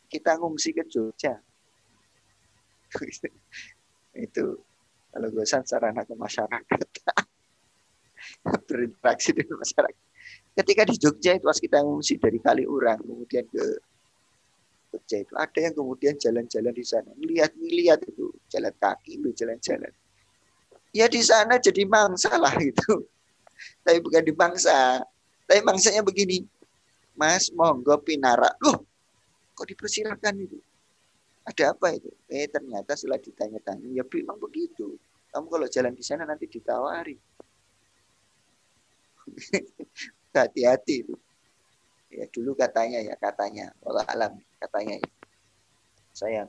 kita 0.10 0.42
ngungsi 0.42 0.74
ke 0.74 0.84
Jogja. 0.90 1.38
itu 4.26 4.46
kalau 5.14 5.28
gosan 5.30 5.62
sarana 5.66 6.02
ke 6.02 6.18
masyarakat. 6.18 6.88
Berinteraksi 8.70 9.30
dengan 9.38 9.62
masyarakat. 9.62 10.06
Ketika 10.58 10.82
di 10.90 10.96
Jogja 10.98 11.38
itu 11.38 11.46
pas 11.46 11.62
kita 11.62 11.86
ngungsi 11.86 12.18
dari 12.18 12.42
Kaliurang 12.42 13.00
kemudian 13.06 13.46
ke 13.46 13.64
Jogja 14.90 15.18
itu 15.22 15.34
ada 15.38 15.60
yang 15.62 15.74
kemudian 15.78 16.18
jalan-jalan 16.18 16.74
di 16.74 16.86
sana. 16.86 17.14
Lihat 17.22 17.54
lihat 17.62 18.02
itu 18.10 18.34
jalan 18.50 18.74
kaki 18.82 19.22
lu 19.22 19.30
jalan-jalan. 19.38 19.94
Ya 20.90 21.06
di 21.06 21.22
sana 21.22 21.62
jadi 21.62 21.86
mangsa 21.86 22.34
lah 22.42 22.58
itu 22.58 23.06
tapi 23.86 24.02
bukan 24.02 24.26
di 24.26 24.34
mangsa. 24.34 25.06
Tapi 25.46 25.62
mangsanya 25.66 26.06
begini 26.06 26.46
Mas 27.20 27.52
monggo 27.52 28.00
pinara 28.00 28.56
loh 28.64 28.88
kok 29.52 29.68
dipersilakan 29.68 30.36
itu 30.40 30.60
ada 31.50 31.74
apa 31.74 31.98
itu? 31.98 32.14
Eh 32.30 32.46
ternyata 32.46 32.94
setelah 32.94 33.18
ditanya-tanya, 33.18 33.90
ya 33.90 34.06
memang 34.06 34.38
begitu. 34.38 35.02
Kamu 35.34 35.50
kalau 35.50 35.66
jalan 35.66 35.98
di 35.98 36.06
sana 36.06 36.22
nanti 36.22 36.46
ditawari. 36.46 37.18
Hati-hati 40.38 40.96
itu. 41.02 41.16
Ya 42.14 42.26
dulu 42.30 42.54
katanya 42.54 43.02
ya 43.02 43.18
katanya, 43.18 43.74
Allah 43.82 44.06
alam 44.14 44.34
katanya 44.62 45.02
ya. 45.02 45.10
Saya 46.14 46.42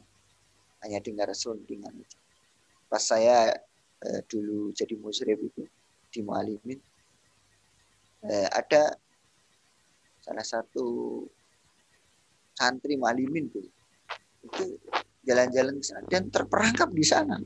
hanya 0.85 1.01
dengar 1.01 1.33
dengan 1.65 1.93
itu. 1.97 2.17
Pas 2.89 3.01
saya 3.01 3.57
eh, 4.05 4.21
dulu 4.29 4.73
jadi 4.77 4.97
musyrif 5.01 5.41
itu 5.41 5.65
di 6.13 6.21
Mualimin, 6.25 6.81
eh, 8.25 8.49
ada 8.53 8.97
salah 10.21 10.45
satu 10.45 11.25
santri 12.55 13.01
Mualimin 13.01 13.49
tuh 13.49 13.65
itu 14.45 14.77
jalan-jalan 15.25 15.81
ke 15.81 15.85
sana 15.85 16.05
dan 16.09 16.29
terperangkap 16.33 16.89
di 16.93 17.05
sana. 17.05 17.37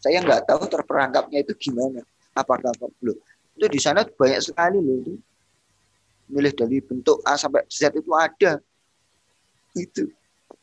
Saya 0.00 0.24
nggak 0.24 0.48
tahu 0.48 0.64
terperangkapnya 0.64 1.44
itu 1.44 1.52
gimana. 1.68 2.00
Apakah 2.32 2.72
belum? 3.00 3.16
Itu 3.56 3.66
di 3.68 3.80
sana 3.80 4.04
banyak 4.08 4.40
sekali 4.40 4.80
loh 4.80 4.96
itu. 5.04 5.14
Milih 6.30 6.54
dari 6.56 6.80
bentuk 6.80 7.20
A 7.28 7.36
sampai 7.36 7.68
Z 7.68 7.92
itu 7.92 8.08
ada. 8.16 8.56
Itu. 9.76 10.08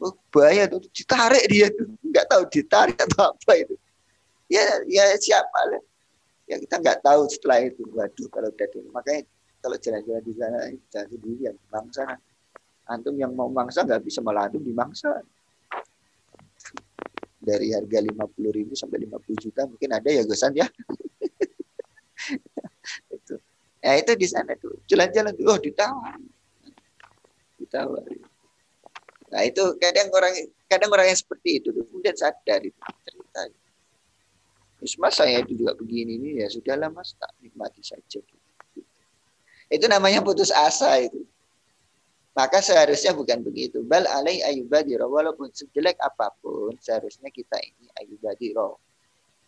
Oh, 0.01 0.13
bahaya 0.33 0.65
tuh 0.65 0.81
ditarik 0.89 1.45
dia 1.49 1.69
tuh. 1.69 1.85
Nggak 2.01 2.25
tahu 2.25 2.43
ditarik 2.49 2.97
atau 2.97 3.33
apa 3.33 3.53
itu. 3.61 3.75
Ya 4.49 4.65
ya 4.89 5.13
siapa 5.21 5.59
lah. 5.69 5.81
Ya 6.49 6.57
kita 6.57 6.81
nggak 6.81 7.05
tahu 7.05 7.29
setelah 7.29 7.61
itu. 7.61 7.85
Waduh 7.93 8.27
kalau 8.33 8.49
udah 8.49 8.67
makanya 8.89 9.21
kalau 9.61 9.77
jalan-jalan 9.77 10.23
di 10.23 10.33
sana 10.37 10.59
jangan 10.91 11.07
sendiri 11.09 11.51
yang 11.51 11.57
bangsa. 11.67 12.03
Antum 12.87 13.15
yang 13.19 13.35
mau 13.35 13.51
mangsa 13.51 13.83
nggak 13.83 14.01
bisa. 14.05 14.23
Malah 14.23 14.47
antum 14.47 14.63
di 14.63 14.71
mangsa. 14.71 15.21
Dari 17.37 17.71
harga 17.71 17.99
50 18.03 18.57
ribu 18.57 18.73
sampai 18.75 19.07
50 19.07 19.43
juta 19.43 19.61
mungkin 19.67 19.89
ada 19.93 20.09
ya 20.11 20.23
Gosan 20.27 20.55
ya? 20.55 20.67
Itu. 23.15 23.35
Ya 23.83 23.93
itu 23.95 24.11
di 24.19 24.27
sana 24.27 24.57
tuh. 24.57 24.83
Jalan-jalan 24.89 25.31
tuh. 25.37 25.45
Oh 25.47 25.59
ditawar. 25.61 26.17
Ditawar. 27.55 28.03
Nah 29.31 29.41
itu 29.43 29.63
kadang 29.79 30.07
orang 30.11 30.33
kadang 30.67 30.91
orang 30.91 31.07
yang 31.11 31.19
seperti 31.19 31.63
itu 31.63 31.71
tuh 31.71 31.83
kemudian 31.87 32.15
sadar 32.15 32.59
itu 32.63 32.79
cerita 33.07 33.41
Mas 34.99 35.15
saya 35.17 35.41
itu 35.41 35.57
juga 35.57 35.73
begini 35.73 36.21
ini 36.21 36.29
ya 36.37 36.47
sudahlah 36.53 36.93
mas 36.93 37.17
tak 37.17 37.33
nikmati 37.41 37.81
saja 37.81 38.21
itu 39.67 39.85
namanya 39.87 40.23
putus 40.23 40.51
asa 40.51 40.99
itu 41.03 41.27
maka 42.37 42.61
seharusnya 42.61 43.17
bukan 43.17 43.41
begitu. 43.41 43.81
Bal 43.81 44.05
alai 44.05 44.45
ayubadiro. 44.45 45.09
Walaupun 45.09 45.49
sejelek 45.49 45.97
apa 45.97 46.29
pun, 46.37 46.77
seharusnya 46.77 47.33
kita 47.33 47.57
ini 47.57 47.89
ayubadiro. 47.97 48.77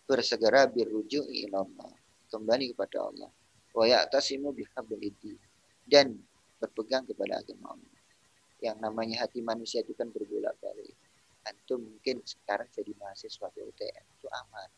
Bersegera 0.09 0.65
biruju 0.65 1.21
ilallah. 1.29 1.93
Kembali 2.33 2.73
kepada 2.73 3.05
Allah. 3.05 3.29
Wa 3.77 3.85
ya'tasimu 3.85 4.57
bihablidi. 4.57 5.37
Dan 5.85 6.17
berpegang 6.57 7.05
kepada 7.05 7.45
agama 7.45 7.77
Allah. 7.77 7.97
Yang 8.57 8.77
namanya 8.81 9.15
hati 9.21 9.45
manusia 9.45 9.85
itu 9.85 9.93
kan 9.93 10.09
berbolak 10.09 10.57
balik. 10.57 10.97
Antum 11.45 11.85
mungkin 11.85 12.25
sekarang 12.25 12.73
jadi 12.73 12.89
mahasiswa 12.97 13.53
UTM 13.53 14.05
itu 14.17 14.27
aman. 14.33 14.69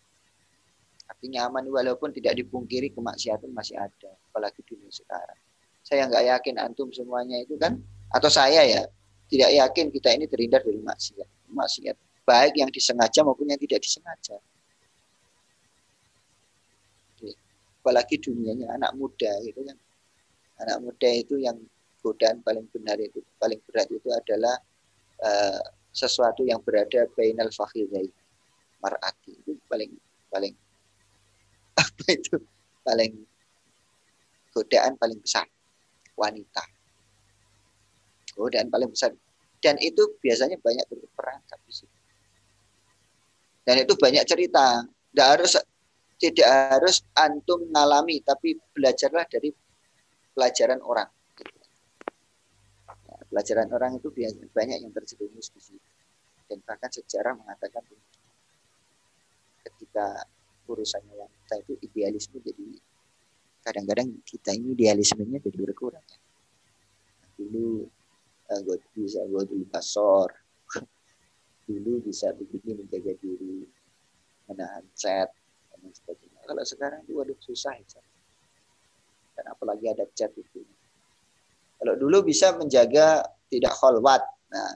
Artinya 1.12 1.52
aman 1.52 1.68
walaupun 1.68 2.16
tidak 2.16 2.40
dipungkiri 2.40 2.96
kemaksiatan 2.96 3.52
masih 3.52 3.76
ada. 3.76 4.16
Apalagi 4.32 4.64
dunia 4.64 4.88
sekarang. 4.88 5.40
Saya 5.84 6.08
nggak 6.08 6.24
yakin 6.24 6.56
antum 6.64 6.88
semuanya 6.96 7.44
itu 7.44 7.60
kan 7.60 7.76
atau 8.16 8.32
saya 8.32 8.64
ya 8.64 8.82
tidak 9.28 9.52
yakin 9.52 9.92
kita 9.92 10.10
ini 10.16 10.26
terhindar 10.32 10.64
dari 10.64 10.80
maksiat. 10.80 11.28
Maksiat 11.52 11.98
baik 12.24 12.56
yang 12.56 12.72
disengaja 12.72 13.28
maupun 13.28 13.52
yang 13.52 13.60
tidak 13.60 13.84
disengaja. 13.84 14.40
Apalagi 17.84 18.16
dunianya 18.24 18.72
anak 18.72 18.96
muda 18.96 19.32
gitu 19.44 19.68
kan. 19.68 19.76
Anak 20.64 20.78
muda 20.80 21.10
itu 21.12 21.42
yang 21.42 21.60
godaan 22.02 22.40
paling 22.42 22.66
benar 22.74 22.98
itu 22.98 23.22
paling 23.38 23.62
berat 23.70 23.90
itu 23.92 24.10
adalah 24.10 24.58
uh, 25.22 25.62
sesuatu 25.94 26.42
yang 26.42 26.58
berada 26.64 27.06
bainal 27.14 27.52
fakhidai 27.54 28.10
mar'ati 28.82 29.38
itu 29.38 29.54
paling 29.70 29.94
paling 30.34 30.54
apa 31.78 32.06
itu? 32.12 32.38
Paling 32.82 33.14
godaan 34.52 34.98
paling 34.98 35.20
besar 35.22 35.46
wanita. 36.18 36.64
Godaan 38.36 38.68
paling 38.68 38.90
besar. 38.92 39.14
Dan 39.62 39.78
itu 39.78 40.18
biasanya 40.18 40.58
banyak 40.58 40.86
berperangkap 40.90 41.62
di 41.70 41.74
situ 41.74 42.02
dan 43.66 43.76
itu 43.82 43.94
banyak 43.98 44.26
cerita. 44.26 44.86
Tidak 44.86 45.28
harus 45.28 45.54
tidak 46.22 46.50
harus 46.70 47.02
antum 47.18 47.66
mengalami 47.70 48.22
tapi 48.22 48.58
belajarlah 48.74 49.26
dari 49.30 49.50
pelajaran 50.34 50.80
orang. 50.86 51.10
Nah, 53.10 53.22
pelajaran 53.30 53.70
orang 53.74 53.92
itu 53.98 54.10
banyak 54.54 54.78
yang 54.82 54.94
terjerumus 54.94 55.50
di 55.54 55.62
situ. 55.62 55.90
Dan 56.46 56.62
bahkan 56.68 56.92
sejarah 56.92 57.34
mengatakan 57.38 57.84
ketika 59.62 60.28
urusannya 60.68 61.14
wanita 61.14 61.54
itu 61.62 61.74
idealisme 61.82 62.38
jadi 62.42 62.68
kadang-kadang 63.62 64.10
kita 64.26 64.58
ini 64.58 64.74
idealismenya 64.74 65.38
jadi 65.42 65.58
berkurang 65.62 66.06
ya. 66.06 66.20
dulu 67.38 67.86
gue 68.52 68.78
bisa 68.98 69.24
gue 69.24 69.44
dulu 69.48 69.66
pasor 69.72 70.28
dulu 71.70 72.04
bisa 72.04 72.34
begini 72.36 72.84
menjaga 72.84 73.14
diri 73.22 73.64
menahan 74.52 74.84
chat 74.98 75.32
dan 75.72 75.92
sebagainya. 75.96 76.44
Kalau 76.44 76.64
sekarang 76.68 77.00
itu 77.08 77.16
waduh 77.16 77.40
susah 77.40 77.74
ya 77.80 78.02
dan 79.40 79.46
apalagi 79.48 79.88
ada 79.88 80.04
chat 80.12 80.30
itu. 80.36 80.62
Kalau 81.80 81.98
dulu 81.98 82.22
bisa 82.28 82.54
menjaga 82.60 83.26
tidak 83.48 83.74
kholwat 83.74 84.22
nah. 84.52 84.76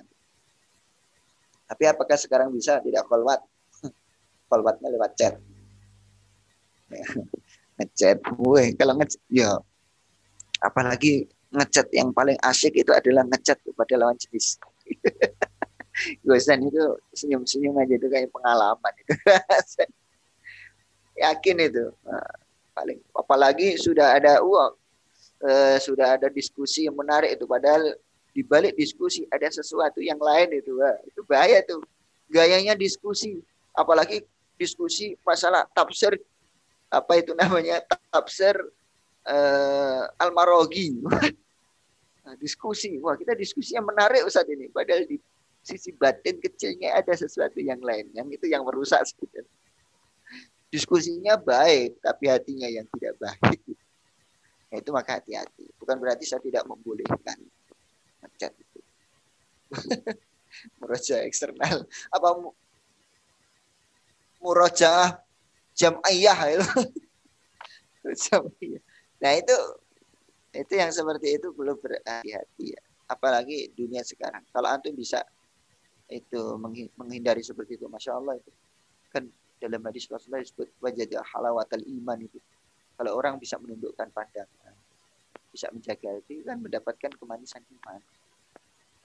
Tapi 1.65 1.83
apakah 1.89 2.13
sekarang 2.13 2.53
bisa 2.53 2.77
tidak 2.85 3.09
kholwat? 3.09 3.41
Kholwatnya 4.49 4.93
lewat 4.93 5.11
chat 5.17 5.33
ngechat 7.81 8.23
gue 8.23 8.63
kalau 8.79 8.93
ngechat 8.95 9.21
ya 9.27 9.59
apalagi 10.63 11.27
ngechat 11.55 11.87
yang 11.95 12.11
paling 12.11 12.35
asik 12.43 12.75
itu 12.75 12.91
adalah 12.91 13.23
ngechat 13.31 13.59
kepada 13.63 13.93
lawan 13.95 14.17
jenis. 14.19 14.59
Gosan 16.27 16.67
itu 16.67 16.83
senyum-senyum 17.15 17.79
aja 17.79 17.95
itu 17.95 18.07
kayak 18.11 18.27
pengalaman 18.35 18.93
itu. 18.99 19.15
Yakin 21.23 21.57
itu. 21.63 21.85
Nah, 22.03 22.31
paling 22.75 22.99
apalagi 23.15 23.79
sudah 23.79 24.19
ada 24.19 24.43
uang 24.43 24.75
eh, 25.47 25.77
sudah 25.79 26.19
ada 26.19 26.27
diskusi 26.27 26.91
yang 26.91 26.99
menarik 26.99 27.39
itu 27.39 27.47
padahal 27.47 27.95
di 28.35 28.43
balik 28.43 28.75
diskusi 28.75 29.23
ada 29.31 29.47
sesuatu 29.47 30.03
yang 30.03 30.19
lain 30.19 30.59
itu 30.59 30.75
itu 31.07 31.23
bahaya 31.23 31.63
tuh 31.63 31.79
gayanya 32.27 32.75
diskusi 32.75 33.39
apalagi 33.71 34.27
diskusi 34.59 35.15
masalah 35.23 35.63
tafsir 35.71 36.19
apa 36.89 37.13
itu 37.19 37.31
namanya 37.37 37.81
tafsir 38.09 38.55
eh, 39.25 40.03
al-marogi. 40.21 40.95
Nah, 42.25 42.33
diskusi. 42.41 42.97
Wah 43.01 43.13
kita 43.13 43.37
diskusi 43.37 43.77
yang 43.77 43.85
menarik 43.85 44.25
Ustadz 44.25 44.49
ini. 44.49 44.69
Padahal 44.69 45.05
di 45.05 45.17
sisi 45.65 45.93
batin 45.93 46.37
kecilnya 46.37 46.93
ada 46.93 47.13
sesuatu 47.17 47.57
yang 47.57 47.81
lain 47.81 48.13
yang 48.13 48.29
itu 48.29 48.45
yang 48.45 48.61
merusak 48.61 49.01
sebetulnya 49.01 49.49
diskusinya 50.75 51.39
baik 51.39 51.97
tapi 52.03 52.27
hatinya 52.27 52.67
yang 52.67 52.85
tidak 52.97 53.15
baik. 53.17 53.63
Nah, 54.69 54.77
itu 54.83 54.89
maka 54.91 55.23
hati-hati. 55.23 55.71
Bukan 55.79 55.95
berarti 56.03 56.27
saya 56.27 56.43
tidak 56.43 56.67
membolehkan 56.67 57.39
ngechat 58.19 58.51
itu. 58.59 58.79
Eksternal. 61.29 61.87
Apa 62.11 62.27
mu- 62.35 62.57
murojaah 64.43 65.24
jam'iyah 65.75 66.39
itu 66.55 66.65
Jam'iyah. 68.29 68.81
nah 69.19 69.31
itu 69.35 69.55
itu 70.55 70.73
yang 70.79 70.91
seperti 70.93 71.35
itu 71.35 71.51
belum 71.51 71.75
berhati-hati 71.83 72.65
ya. 72.79 72.81
Apalagi 73.11 73.75
dunia 73.75 74.01
sekarang. 74.07 74.39
Kalau 74.49 74.71
antum 74.71 74.95
bisa 74.95 75.19
itu 76.07 76.41
menghi- 76.55 76.89
menghindari 76.95 77.43
seperti 77.43 77.75
itu 77.75 77.91
masya 77.91 78.15
Allah 78.15 78.39
itu. 78.39 78.51
Kan 79.11 79.27
dalam 79.59 79.83
hadis 79.83 80.07
Rasulullah 80.07 80.39
disebut 80.41 80.71
wajah 80.79 81.21
halawatal 81.35 81.83
iman 81.83 82.17
itu. 82.23 82.39
Kalau 82.95 83.11
orang 83.19 83.35
bisa 83.35 83.59
menundukkan 83.59 84.07
pandangan 84.15 84.73
bisa 85.55 85.71
menjaga 85.71 86.19
hati 86.19 86.43
kan 86.43 86.59
mendapatkan 86.59 87.11
kemanisan 87.15 87.63
iman. 87.79 88.03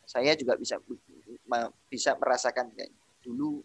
Saya 0.03 0.35
juga 0.35 0.59
bisa 0.59 0.83
bisa 1.87 2.19
merasakan 2.19 2.75
dulu 3.23 3.63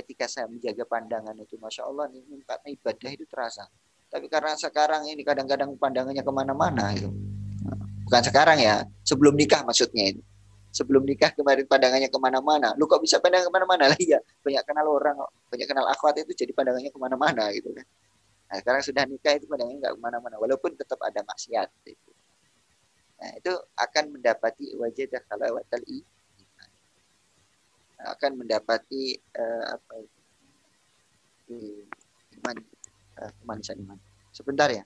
ketika 0.00 0.26
saya 0.26 0.48
menjaga 0.48 0.84
pandangan 0.88 1.36
itu 1.36 1.60
masya 1.60 1.84
Allah 1.86 2.08
nih 2.08 2.24
nikmatnya 2.24 2.70
ibadah 2.74 3.10
itu 3.12 3.24
terasa. 3.28 3.68
Tapi 4.10 4.26
karena 4.26 4.58
sekarang 4.58 5.06
ini 5.06 5.22
kadang-kadang 5.22 5.76
pandangannya 5.78 6.24
ke 6.24 6.32
mana-mana 6.34 6.90
gitu. 6.96 7.12
Bukan 8.08 8.22
sekarang 8.26 8.58
ya 8.58 8.82
sebelum 9.06 9.38
nikah 9.38 9.62
maksudnya 9.62 10.16
itu. 10.16 10.22
Sebelum 10.70 11.02
nikah 11.02 11.34
kemarin 11.34 11.66
pandangannya 11.66 12.08
ke 12.10 12.18
mana-mana. 12.18 12.74
Lu 12.78 12.86
kok 12.90 13.02
bisa 13.02 13.22
pandangan 13.22 13.46
ke 13.46 13.52
mana-mana? 13.54 13.84
Lah 13.90 14.00
ya 14.00 14.18
banyak 14.42 14.62
kenal 14.66 14.86
orang 14.90 15.16
banyak 15.52 15.66
kenal 15.68 15.86
akhwat 15.86 16.18
itu 16.24 16.32
jadi 16.34 16.52
pandangannya 16.56 16.90
ke 16.90 16.98
mana-mana 16.98 17.54
gitu 17.54 17.70
kan. 17.70 17.86
Nah 18.50 18.56
sekarang 18.58 18.82
sudah 18.82 19.02
nikah 19.06 19.38
itu 19.38 19.46
pandangannya 19.46 19.78
nggak 19.78 19.94
ke 19.94 20.00
mana-mana 20.02 20.36
walaupun 20.42 20.74
tetap 20.74 20.98
ada 21.06 21.22
maksiat 21.22 21.70
itu 21.86 22.10
nah 23.20 23.36
itu 23.36 23.52
akan 23.76 24.16
mendapati 24.16 24.72
wajah 24.80 25.04
iman 25.12 26.19
akan 28.08 28.40
mendapati 28.40 29.16
eh, 29.16 29.64
apa 29.68 29.94
iman 32.40 32.56
eh, 33.20 33.32
kemanisan 33.42 33.76
iman. 33.84 33.98
Sebentar 34.30 34.70
ya. 34.70 34.84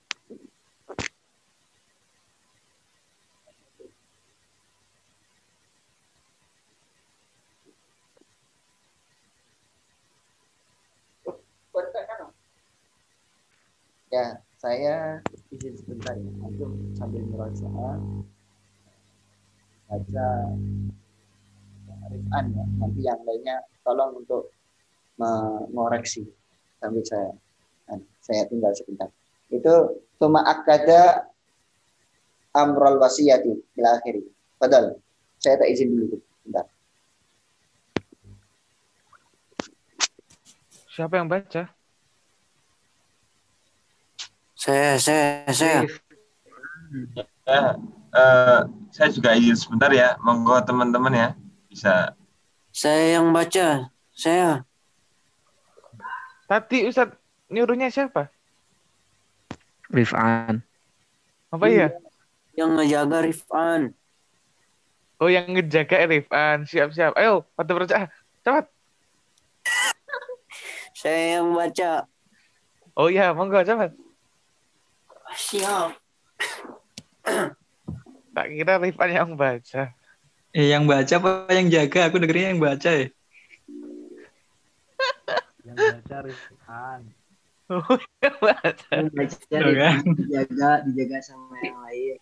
Ya, 14.15 14.39
saya 14.55 15.19
izin 15.51 15.75
sebentar 15.75 16.15
ya. 16.15 16.31
Antum 16.47 16.71
sambil 16.95 17.19
merasa 17.27 17.67
baca 19.91 20.27
Rifan 22.11 22.45
ya. 22.53 22.63
Nanti 22.81 23.01
yang 23.01 23.21
lainnya 23.25 23.61
tolong 23.85 24.21
untuk 24.21 24.51
mengoreksi 25.15 26.27
sambil 26.79 27.03
saya 27.07 27.31
saya 28.25 28.49
tinggal 28.49 28.73
sebentar. 28.73 29.09
Itu 29.53 30.01
cuma 30.17 30.41
akada 30.41 31.29
amrul 32.57 32.97
wasiyati 32.97 33.53
ila 33.77 34.01
akhiri. 34.01 34.25
Padahal 34.57 34.97
saya 35.37 35.61
tak 35.61 35.69
izin 35.69 35.93
dulu 35.93 36.17
sebentar. 36.17 36.65
Siapa 40.89 41.13
yang 41.19 41.29
baca? 41.29 41.69
Saya, 44.55 44.97
saya, 44.97 45.45
saya. 45.53 45.79
Ya, 47.45 47.77
eh, 48.17 48.61
saya 48.89 49.09
juga 49.13 49.37
izin 49.37 49.53
sebentar 49.53 49.93
ya. 49.93 50.17
Monggo 50.25 50.57
teman-teman 50.65 51.13
ya 51.13 51.29
bisa. 51.75 52.15
Saya 52.71 53.19
yang 53.19 53.35
baca. 53.35 53.91
Saya. 54.15 54.63
Tadi 56.47 56.87
Ustaz 56.87 57.11
nyuruhnya 57.51 57.91
siapa? 57.91 58.31
Rifan. 59.91 60.63
Apa 61.51 61.67
ya? 61.67 61.91
Yang 62.55 62.69
ngejaga 62.79 63.19
Rifan. 63.27 63.81
Oh 65.19 65.27
yang 65.27 65.51
ngejaga 65.51 66.07
Rifan. 66.07 66.63
Siap-siap. 66.63 67.11
Ayo, 67.19 67.43
pada 67.59 67.71
baca. 67.75 68.07
Cepat. 68.39 68.65
Saya 70.99 71.43
yang 71.43 71.51
baca. 71.51 72.07
Oh 72.95 73.11
iya, 73.11 73.35
monggo 73.35 73.59
cepat. 73.67 73.91
Siap. 75.35 75.91
Tak 78.31 78.47
kira 78.47 78.79
Rifan 78.79 79.11
yang 79.11 79.31
baca. 79.35 79.91
Eh, 80.55 80.71
yang 80.71 80.87
baca 80.87 81.19
apa 81.19 81.51
yang 81.51 81.67
jaga? 81.67 82.07
Aku 82.07 82.15
dengernya 82.15 82.55
yang 82.55 82.63
baca 82.63 82.87
ya. 82.87 83.07
Yang 85.67 85.77
baca 85.83 86.15
Rifan. 86.23 87.01
Oh, 87.67 87.99
yang 88.23 88.37
baca. 88.39 88.87
Yang 88.95 89.09
baca 89.11 89.57
kan. 89.59 89.99
dijaga 90.15 90.71
dijaga 90.87 91.17
sama 91.19 91.57
yang 91.59 91.79
lain 91.83 92.17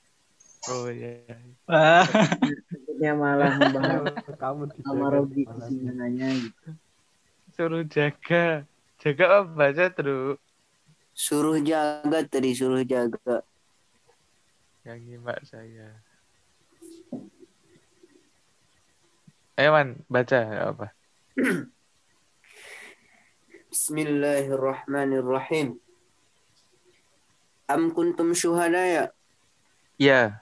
Oh 0.71 0.88
iya. 0.88 1.19
Wah, 1.67 2.07
takutnya 2.07 3.11
malah 3.11 3.51
membahas 3.59 4.15
Kamu 4.41 4.71
sama. 4.81 5.11
Robi 5.11 5.43
kesinganannya 5.43 6.47
gitu 6.47 6.69
Suruh 7.53 7.84
jaga. 7.86 8.65
Jaga 8.97 9.25
apa 9.29 9.51
baca 9.51 9.86
terus. 9.93 10.39
Suruh 11.13 11.59
jaga 11.61 12.25
tadi, 12.25 12.55
suruh 12.57 12.81
jaga. 12.81 13.45
Yang 14.88 14.99
nyimak 15.05 15.38
saya. 15.45 16.01
Ayo 19.53 19.69
man, 19.69 20.01
baca 20.09 20.73
apa. 20.73 20.97
Bismillahirrahmanirrahim. 23.69 25.77
Am 27.69 27.93
kuntum 27.93 28.33
syuhadaya? 28.33 29.13
Ya, 30.01 30.41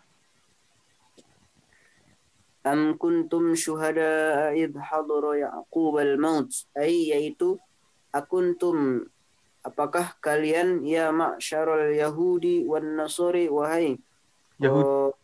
Am 2.61 2.93
kuntum 2.93 3.57
syuhada 3.57 4.53
id 4.53 4.77
hadara 4.77 5.49
Ya'qub 5.49 5.97
al-maut? 5.97 6.53
Ay 6.77 7.09
yaitu 7.09 7.57
akuntum 8.13 9.09
apakah 9.65 10.13
kalian 10.21 10.85
ya 10.85 11.09
ma'syarul 11.09 11.97
yahudi 11.97 12.61
wan 12.69 12.93
nasari 12.93 13.49
wahai 13.49 13.97
Yahudi. 14.61 15.17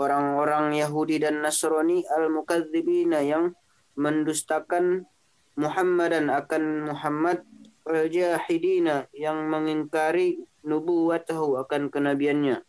Orang-orang 0.00 0.76
Yahudi 0.76 1.20
dan 1.20 1.44
Nasrani 1.44 2.04
al-mukadzibina 2.08 3.20
yang 3.20 3.52
mendustakan 3.96 5.04
Muhammadan 5.52 6.32
akan 6.32 6.88
Muhammad 6.88 7.44
al-jahidina 7.84 9.10
yang 9.12 9.52
mengingkari 9.52 10.40
nubuwatahu 10.64 11.60
akan 11.60 11.92
kenabiannya. 11.92 12.64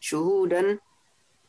Syuhudan 0.00 0.80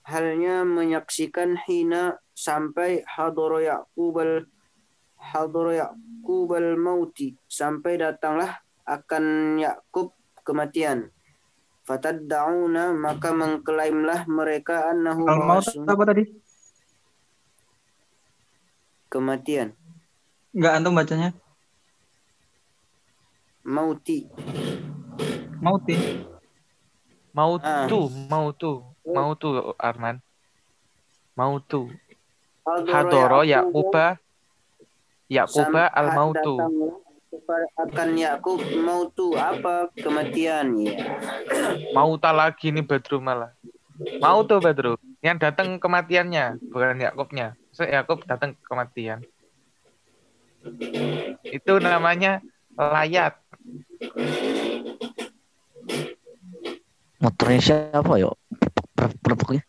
halnya 0.04 0.68
menyaksikan 0.68 1.56
hina 1.64 2.20
sampai 2.36 3.02
hadara 3.08 3.64
Yaqub 3.64 4.16
al 4.20 4.34
hadara 5.16 5.88
Yaqub 5.88 6.50
al 6.52 6.76
mauti 6.76 7.40
sampai 7.48 7.96
datanglah 7.96 8.60
akan 8.84 9.58
Yakub 9.58 10.12
kematian 10.46 11.15
fataddauna 11.86 12.92
maka 12.92 13.30
mengklaimlah 13.30 14.26
mereka 14.26 14.90
annahu 14.90 15.24
al-maut 15.24 15.62
bahwasanya 15.64 15.86
apa 15.88 16.04
tadi? 16.04 16.24
kematian 19.08 19.70
Enggak 20.52 20.74
antum 20.74 20.94
bacanya? 20.94 21.30
mauti 23.62 24.26
Mauti. 25.56 25.98
mau 27.34 27.58
Ah. 27.58 27.90
tuh, 27.90 28.06
mau 28.30 28.54
tuh, 28.54 28.86
mau 29.04 29.34
tuh 29.34 29.74
Arman. 29.76 30.22
Mau 31.34 31.58
tuh. 31.58 31.90
Hadoro 32.64 33.42
Ya'quba 33.42 34.22
Yakuba 34.22 34.22
Yakuba 35.28 35.84
sam- 35.90 35.96
al 35.96 36.08
mautu. 36.14 36.54
Akan 37.76 38.10
Yakub 38.16 38.60
mau 38.80 39.08
tuh 39.12 39.36
apa 39.36 39.92
kematian 40.00 40.76
ya. 40.80 40.94
Mau 41.92 42.16
tak 42.20 42.36
lagi 42.36 42.72
nih 42.72 42.84
Badru 42.86 43.20
malah. 43.20 43.52
Mau 44.20 44.44
tuh 44.44 44.60
Badru. 44.60 45.00
Yang 45.24 45.38
datang 45.50 45.80
kematiannya, 45.80 46.60
bukan 46.70 47.00
Yakubnya. 47.00 47.56
So, 47.72 47.88
Yakub 47.88 48.24
datang 48.28 48.56
kematian. 48.68 49.24
Itu 51.46 51.80
namanya 51.80 52.44
layat. 52.76 53.40
Motornya 57.22 57.60
siapa 57.62 58.14
yuk? 58.22 58.36
Perpuknya. 58.96 59.64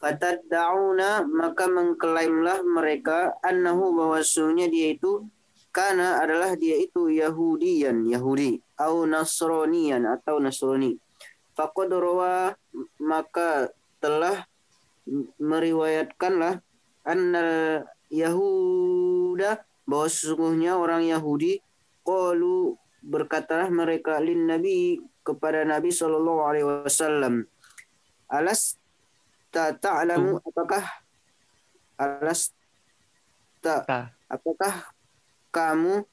Fataddauna 0.00 1.28
maka 1.28 1.68
mengklaimlah 1.68 2.64
mereka 2.64 3.36
annahu 3.44 3.92
bahwasanya 4.00 4.72
dia 4.72 4.96
itu 4.96 5.28
karena 5.70 6.24
adalah 6.24 6.56
dia 6.56 6.80
itu 6.80 7.12
Yahudian 7.12 8.08
Yahudi 8.08 8.64
atau 8.80 9.04
Nasranian 9.04 10.08
atau 10.08 10.40
Nasrani. 10.40 10.96
Faqad 11.52 11.92
maka 12.96 13.68
telah 14.00 14.48
meriwayatkanlah 15.36 16.64
annal 17.04 17.84
Yahuda 18.08 19.60
bahwa 19.84 20.08
sesungguhnya 20.08 20.80
orang 20.80 21.04
Yahudi 21.04 21.60
qalu 22.08 22.80
berkatalah 23.04 23.68
mereka 23.68 24.16
lin 24.16 24.48
Nabi 24.48 25.04
kepada 25.20 25.68
Nabi 25.68 25.92
sallallahu 25.92 26.40
alaihi 26.48 26.66
wasallam 26.88 27.44
alas 28.32 28.79
ta 29.50 29.74
ta'lamu 29.74 30.38
apakah 30.40 30.84
alas 31.98 32.54
ta 33.60 33.82
apakah 34.30 34.88
kamu 35.50 36.06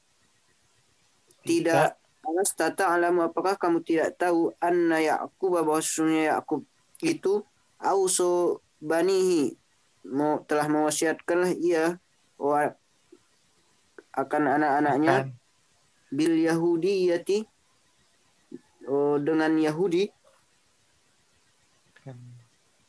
tidak 1.45 1.95
alas 2.25 2.49
ta 2.57 2.73
ta'lamu 2.73 3.29
apakah 3.29 3.55
kamu 3.55 3.79
tidak 3.85 4.17
tahu 4.17 4.51
anna 4.59 4.99
Yaqub 4.99 5.61
bahwasanya 5.63 6.35
Yakub 6.37 6.65
itu 6.99 7.45
auso 7.77 8.59
banihi 8.81 9.53
mau 10.07 10.41
telah 10.43 10.65
mewasiatkanlah 10.65 11.53
ia 11.53 12.01
akan 14.17 14.43
anak-anaknya 14.49 15.29
Kan. 15.29 15.37
bil 16.09 16.33
yahudiyati 16.41 17.45
oh, 18.89 19.21
dengan 19.21 19.53
Yahudi. 19.53 20.09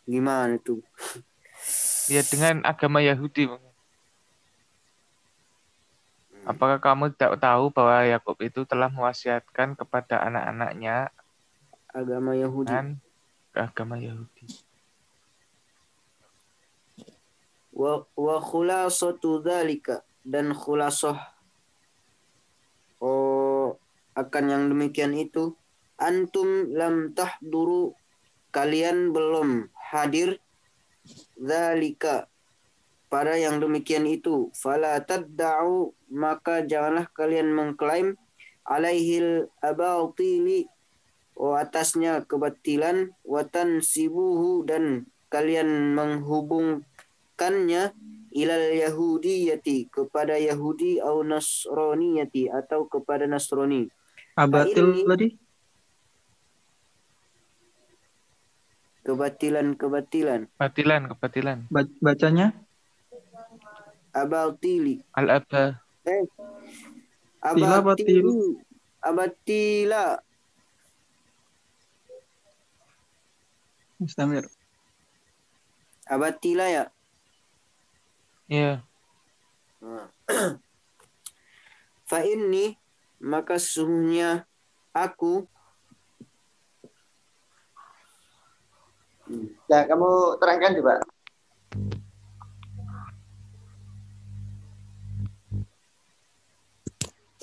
Gimana 0.09 0.56
tuh 0.56 0.80
Ya 2.09 2.24
dengan 2.24 2.64
agama 2.64 3.04
Yahudi. 3.04 3.52
Bang. 3.52 3.61
Apakah 6.48 6.80
kamu 6.80 7.12
tidak 7.12 7.36
tahu 7.36 7.68
bahwa 7.68 8.00
Yakub 8.09 8.40
itu 8.40 8.64
telah 8.64 8.88
mewasiatkan 8.88 9.76
kepada 9.76 10.24
anak-anaknya 10.24 11.12
agama 11.92 12.32
Yahudi 12.32 12.72
dengan 12.72 12.96
agama 13.52 14.00
Yahudi? 14.00 14.48
wa 17.78 18.02
wa 18.18 18.42
khulasatu 18.42 19.38
dzalika 19.38 20.02
dan 20.26 20.50
khulasah 20.50 21.14
oh 22.98 23.78
akan 24.18 24.44
yang 24.50 24.64
demikian 24.66 25.14
itu 25.14 25.54
antum 25.94 26.74
lam 26.74 27.14
tahduru 27.14 27.94
kalian 28.59 29.14
belum 29.14 29.70
hadir? 29.78 30.42
Dzalika 31.38 32.26
pada 33.06 33.38
yang 33.38 33.62
demikian 33.62 34.02
itu 34.04 34.50
fala 34.52 34.98
tadda'u 34.98 35.94
maka 36.11 36.66
janganlah 36.66 37.06
kalian 37.14 37.54
mengklaim 37.54 38.18
alaihil 38.66 39.48
abatili 39.64 40.68
oh 41.38 41.56
atasnya 41.56 42.26
kebatilan 42.28 43.14
watan 43.24 43.80
sibuhu 43.80 44.68
dan 44.68 45.09
kalian 45.32 45.96
menghubungkannya 45.96 47.96
ilal 48.36 48.68
yahudiyati 48.76 49.88
kepada 49.88 50.36
Yahudi 50.36 51.00
atau 51.00 51.24
Nasraniyati 51.24 52.52
atau 52.52 52.84
kepada 52.84 53.24
Nasrani. 53.24 53.88
Abatil 54.36 55.09
ini- 55.09 55.47
tadi 59.09 59.16
Kebatilan-kebatilan. 59.16 60.40
Batilan, 60.61 61.02
kebatilan. 61.09 61.59
ba- 61.72 61.96
bacanya 62.04 62.52
Abatili. 64.12 65.00
Al-aba. 65.14 65.80
Eh. 66.04 66.24
Tila 67.54 67.80
apa 67.80 67.94
Abatili. 67.94 68.18
tilu? 68.20 68.59
Abatila. 69.00 70.18
Mustamir. 73.98 74.44
Abatila 76.09 76.66
ya. 76.68 76.84
Ya. 78.48 78.82
Fa 82.09 82.18
inni 82.24 82.74
maka 83.20 83.61
sesungguhnya 83.61 84.48
aku 84.90 85.46
Nah, 89.68 89.82
kamu 89.84 90.40
terangkan 90.40 90.72
coba. 90.80 90.94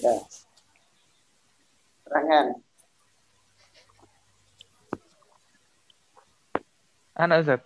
Ya. 0.02 0.16
Terangkan. 2.10 2.46
Anak 7.16 7.48
Ustaz. 7.48 7.62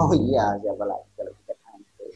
Oh 0.00 0.12
iya, 0.16 0.56
siapa 0.60 0.84
lagi 0.84 1.08
kalau 1.16 1.32
bukan 1.32 1.56
antum. 1.70 2.10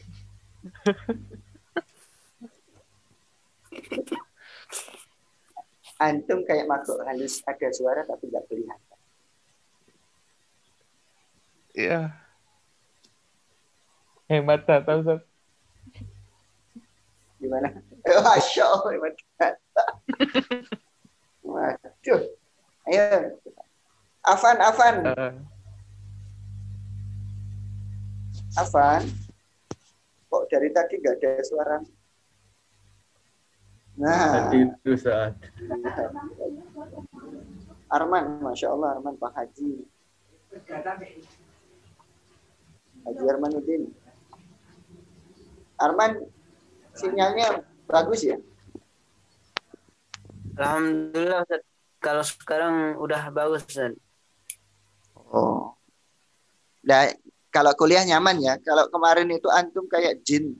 antum 6.01 6.39
kayak 6.49 6.65
makhluk 6.65 7.01
halus 7.05 7.45
ada 7.45 7.69
suara 7.73 8.01
tapi 8.05 8.29
nggak 8.29 8.45
kelihatan. 8.49 8.84
Iya. 11.75 12.15
Hemat 14.31 14.63
data 14.65 14.91
Ustaz. 14.97 15.21
Gimana? 17.37 17.69
Masya 18.25 18.63
Allah, 18.63 18.89
hebat 18.95 19.15
kata. 19.37 19.85
Waduh. 21.45 22.21
Ayo. 22.89 23.37
Afan, 24.25 24.57
Afan, 24.57 24.95
Eh, 25.05 25.33
Afan. 28.57 29.01
Kok 30.31 30.43
dari 30.49 30.73
tadi 30.73 30.97
nggak 30.97 31.21
ada 31.21 31.31
suara? 31.45 31.77
Nah, 33.95 34.49
Tadi 34.51 34.67
itu 34.67 34.91
saat 34.99 35.37
Arman, 37.87 38.41
Masya 38.43 38.67
Allah, 38.73 38.97
Arman 38.99 39.15
Pak 39.15 39.31
Haji. 39.37 39.85
Haji 43.05 43.23
Armanuddin. 43.29 43.83
Arman, 45.77 46.25
sinyalnya 46.97 47.61
bagus 47.85 48.25
ya? 48.25 48.37
alhamdulillah 50.55 51.43
Ustaz. 51.43 51.63
Kalau 51.99 52.23
sekarang 52.23 52.75
udah 53.01 53.21
bagus 53.29 53.67
Ustaz. 53.67 53.93
Oh. 55.15 55.75
Nah, 56.85 57.11
kalau 57.51 57.73
kuliah 57.75 58.05
nyaman 58.07 58.39
ya. 58.39 58.53
Kalau 58.61 58.87
kemarin 58.87 59.29
itu 59.31 59.49
antum 59.51 59.85
kayak 59.89 60.21
jin. 60.23 60.55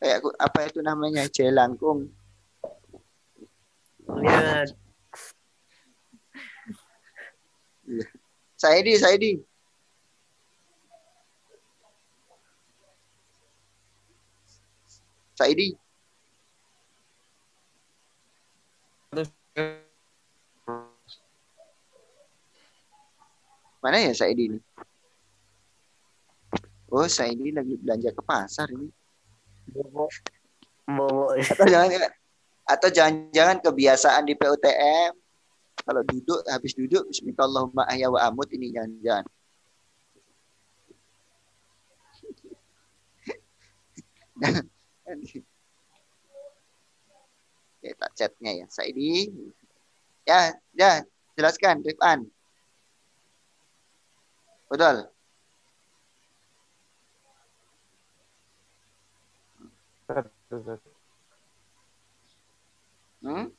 Kayak 0.00 0.24
apa 0.40 0.58
itu 0.68 0.80
namanya? 0.80 1.26
Jelangkung. 1.28 2.08
Ya, 4.20 4.66
Saidi, 8.60 8.92
Saidi. 9.00 9.32
Saidi. 15.40 15.72
Mana 23.80 23.96
ya 24.04 24.12
Saidi 24.12 24.52
ini? 24.52 24.60
Oh, 26.92 27.08
Saidi 27.08 27.56
lagi 27.56 27.80
belanja 27.80 28.12
ke 28.12 28.20
pasar 28.20 28.68
ini. 28.68 28.92
bobo. 29.72 30.12
Atau 31.40 31.64
jangan 31.64 32.12
atau 32.68 32.88
jangan-jangan 32.92 33.64
kebiasaan 33.64 34.28
di 34.28 34.36
PUTM 34.36 35.16
kalau 35.80 36.02
duduk 36.04 36.44
habis 36.52 36.76
duduk 36.76 37.08
bismillahirrahmanirrahim 37.08 37.88
ahya 37.88 38.12
wa 38.12 38.20
amut 38.28 38.52
ini 38.52 38.68
jangan-jangan. 38.76 39.24
Oke, 47.80 47.90
tak 47.96 48.10
chatnya 48.18 48.52
ya. 48.60 48.66
Saidi. 48.68 49.32
Ya, 50.28 50.52
ya, 50.76 51.00
jelaskan 51.36 51.80
Rifan. 51.80 52.28
Betul. 54.70 55.10
Hmm? 63.22 63.52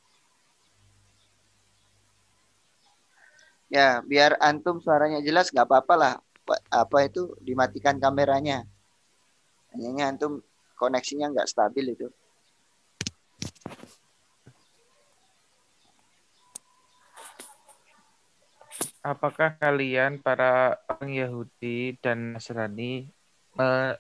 Ya, 3.71 4.03
biar 4.03 4.35
antum 4.43 4.83
suaranya 4.83 5.23
jelas 5.23 5.47
nggak 5.53 5.67
apa-apa 5.67 5.93
lah. 5.95 6.13
Apa- 6.43 6.63
Apa 6.83 6.97
itu 7.07 7.31
dimatikan 7.39 7.95
kameranya. 8.03 8.67
Hanya 9.71 10.11
antum 10.11 10.43
koneksinya 10.82 11.29
nggak 11.29 11.45
stabil 11.45 11.93
itu. 11.93 12.09
Apakah 19.05 19.57
kalian 19.61 20.17
para 20.21 20.82
orang 20.89 21.13
Yahudi 21.13 21.97
dan 22.01 22.38
Nasrani 22.38 23.09
me- 23.57 23.97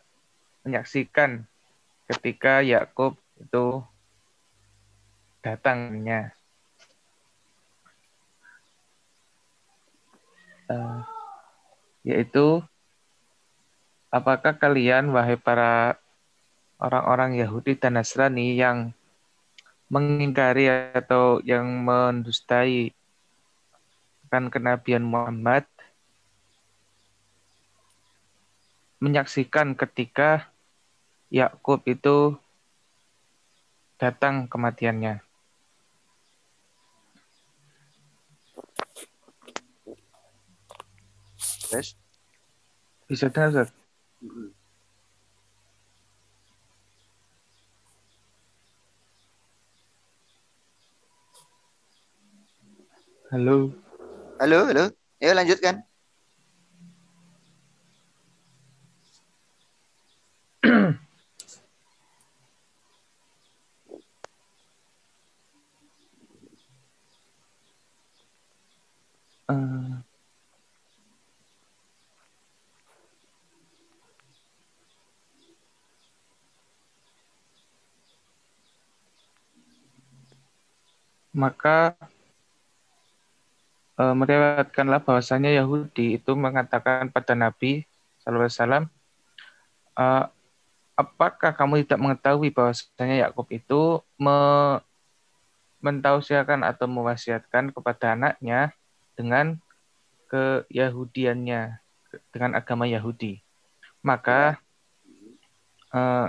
menyaksikan 0.65 1.45
ketika 2.09 2.61
Yakub 2.65 3.17
itu 3.37 3.81
datangnya? 5.41 6.33
Eh, 10.69 11.01
yaitu 12.05 12.61
apakah 14.13 14.53
kalian 14.53 15.09
wahai 15.09 15.37
para 15.37 15.97
orang-orang 16.81 17.37
Yahudi 17.37 17.77
dan 17.77 17.95
Nasrani 17.95 18.57
yang 18.57 18.91
mengingkari 19.93 20.65
atau 20.97 21.37
yang 21.45 21.85
mendustai 21.85 22.89
akan 24.31 24.47
kenabian 24.47 25.03
Muhammad 25.03 25.67
menyaksikan 29.03 29.75
ketika 29.75 30.47
Yakub 31.27 31.83
itu 31.85 32.39
datang 33.99 34.47
kematiannya. 34.47 35.19
Terus? 41.67 41.95
Bisa 43.11 43.27
dengar, 43.27 43.51
Ustaz? 43.51 43.69
Halo. 53.31 53.71
Halo, 54.43 54.67
halo. 54.67 54.91
Ayo 55.23 55.31
lanjutkan. 55.31 55.87
Eh, 60.67 60.91
maka 81.41 81.95
eh, 84.01 84.13
meriwayatkanlah 84.17 85.05
bahwasanya 85.05 85.53
Yahudi 85.53 86.17
itu 86.17 86.31
mengatakan 86.33 87.13
pada 87.13 87.37
Nabi 87.37 87.85
SAW, 88.25 88.89
eh, 89.93 90.25
apakah 90.97 91.51
kamu 91.53 91.85
tidak 91.85 92.01
mengetahui 92.01 92.49
bahwasanya 92.49 93.29
Yakub 93.29 93.45
itu 93.53 94.01
me- 94.17 94.81
mentausiakan 95.81 96.61
atau 96.61 96.85
mewasiatkan 96.85 97.73
kepada 97.73 98.13
anaknya 98.13 98.69
dengan 99.17 99.57
keyahudiannya, 100.29 101.81
dengan 102.29 102.51
agama 102.53 102.85
Yahudi. 102.89 103.41
Maka 104.01 104.57
eh, 105.91 106.27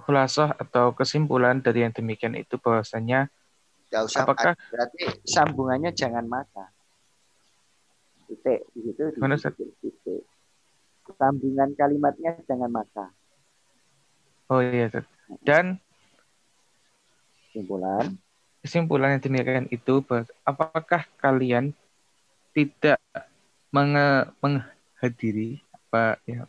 khulasoh 0.00 0.52
atau 0.56 0.92
kesimpulan 0.92 1.60
dari 1.60 1.84
yang 1.84 1.92
demikian 1.92 2.36
itu 2.36 2.56
bahwasanya 2.56 3.28
Gak 3.90 4.06
usah 4.06 4.22
Apakah- 4.22 4.54
berarti 4.70 5.02
sambungannya 5.26 5.90
jangan 5.90 6.22
maka. 6.30 6.70
Titik 8.30 8.60
di 8.70 8.80
situ 8.86 9.02
di 9.10 9.18
Gimana, 9.18 9.34
titik, 9.34 9.70
titik. 9.82 10.22
Sambungan 11.18 11.74
kalimatnya 11.74 12.38
jangan 12.46 12.70
maka. 12.70 13.10
oh 14.46 14.62
iya 14.62 14.86
Ustaz. 14.86 15.06
dan 15.42 15.78
Simpulan. 17.50 18.14
kesimpulan 18.62 19.18
yang 19.18 19.22
demikian 19.22 19.66
itu 19.68 19.94
apakah 20.44 21.02
kalian 21.18 21.74
tidak 22.54 22.98
menge- 23.70 24.30
menghadiri 24.38 25.58
apa 25.74 26.18
ya 26.22 26.46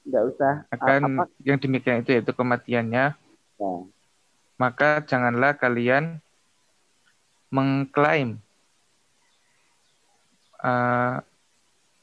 Enggak 0.00 0.22
usah. 0.32 0.54
Akan 0.72 1.20
apa? 1.20 1.24
yang 1.44 1.60
demikian 1.60 2.00
itu 2.00 2.16
yaitu 2.16 2.32
kematiannya 2.32 3.12
Nah, 3.60 3.84
maka 4.56 5.04
janganlah 5.04 5.52
kalian 5.52 6.16
mengklaim 7.52 8.40
eh, 10.60 11.16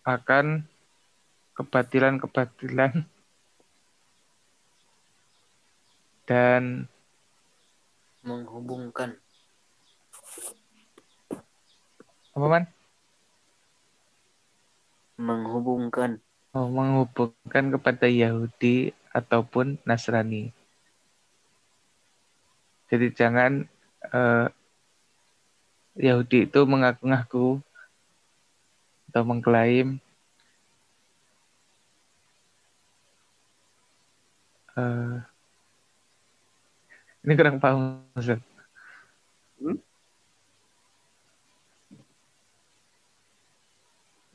akan 0.07 0.45
kebatilan-kebatilan 1.57 3.03
dan 6.29 6.85
menghubungkan 8.21 9.17
apa 12.37 12.45
man? 12.45 12.63
menghubungkan 15.17 16.21
Oh, 16.57 16.65
menghubungkan 16.73 17.69
kepada 17.69 18.09
Yahudi 18.09 18.89
ataupun 19.13 19.77
Nasrani. 19.85 20.49
Jadi 22.89 23.13
jangan 23.13 23.69
eh, 24.09 24.47
Yahudi 26.01 26.49
itu 26.49 26.59
mengaku-ngaku 26.65 27.61
atau 29.17 29.25
mengklaim 29.25 29.97
eh, 34.77 35.17
ini 37.25 37.33
kurang 37.33 37.57
paham 37.57 38.05
Ustaz. 38.13 38.37
Hmm? 39.57 39.81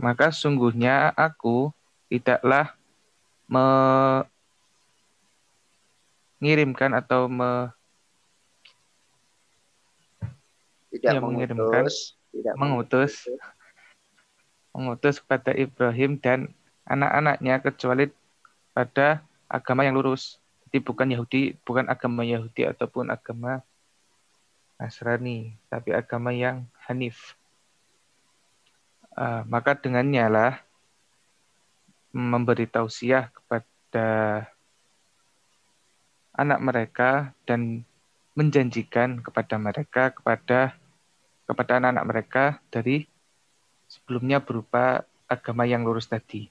Maka 0.03 0.35
sungguhnya 0.35 1.15
aku 1.15 1.71
tidaklah 2.11 2.75
mengirimkan 6.43 6.91
atau 6.99 7.31
me- 7.31 7.71
tidak 10.91 11.15
Ya, 11.15 11.23
mengirimkan. 11.23 11.87
mengutus, 11.87 12.19
tidak 12.35 12.59
mengutus 12.59 13.31
mengutus 13.31 13.62
kepada 14.73 15.53
Ibrahim 15.53 16.17
dan 16.19 16.53
anak-anaknya 16.89 17.61
kecuali 17.61 18.09
pada 18.73 19.21
agama 19.47 19.85
yang 19.85 20.01
lurus. 20.01 20.41
Jadi 20.69 20.81
bukan 20.81 21.13
Yahudi, 21.13 21.61
bukan 21.69 21.87
agama 21.93 22.25
Yahudi 22.25 22.65
ataupun 22.65 23.13
agama 23.13 23.61
Nasrani, 24.81 25.53
tapi 25.69 25.93
agama 25.93 26.33
yang 26.33 26.65
Hanif. 26.89 27.37
Ah, 29.13 29.45
maka 29.45 29.77
dengannya 29.77 30.25
lah 30.33 30.53
memberi 32.17 32.65
tausiah 32.65 33.29
kepada 33.29 34.49
anak 36.33 36.59
mereka 36.65 37.37
dan 37.45 37.85
menjanjikan 38.33 39.21
kepada 39.21 39.61
mereka 39.61 40.17
kepada 40.17 40.73
kepada 41.45 41.73
anak-anak 41.77 42.07
mereka 42.09 42.45
dari 42.73 43.05
sebelumnya 43.93 44.41
berupa 44.41 45.05
agama 45.29 45.69
yang 45.69 45.85
lurus 45.85 46.09
tadi. 46.09 46.49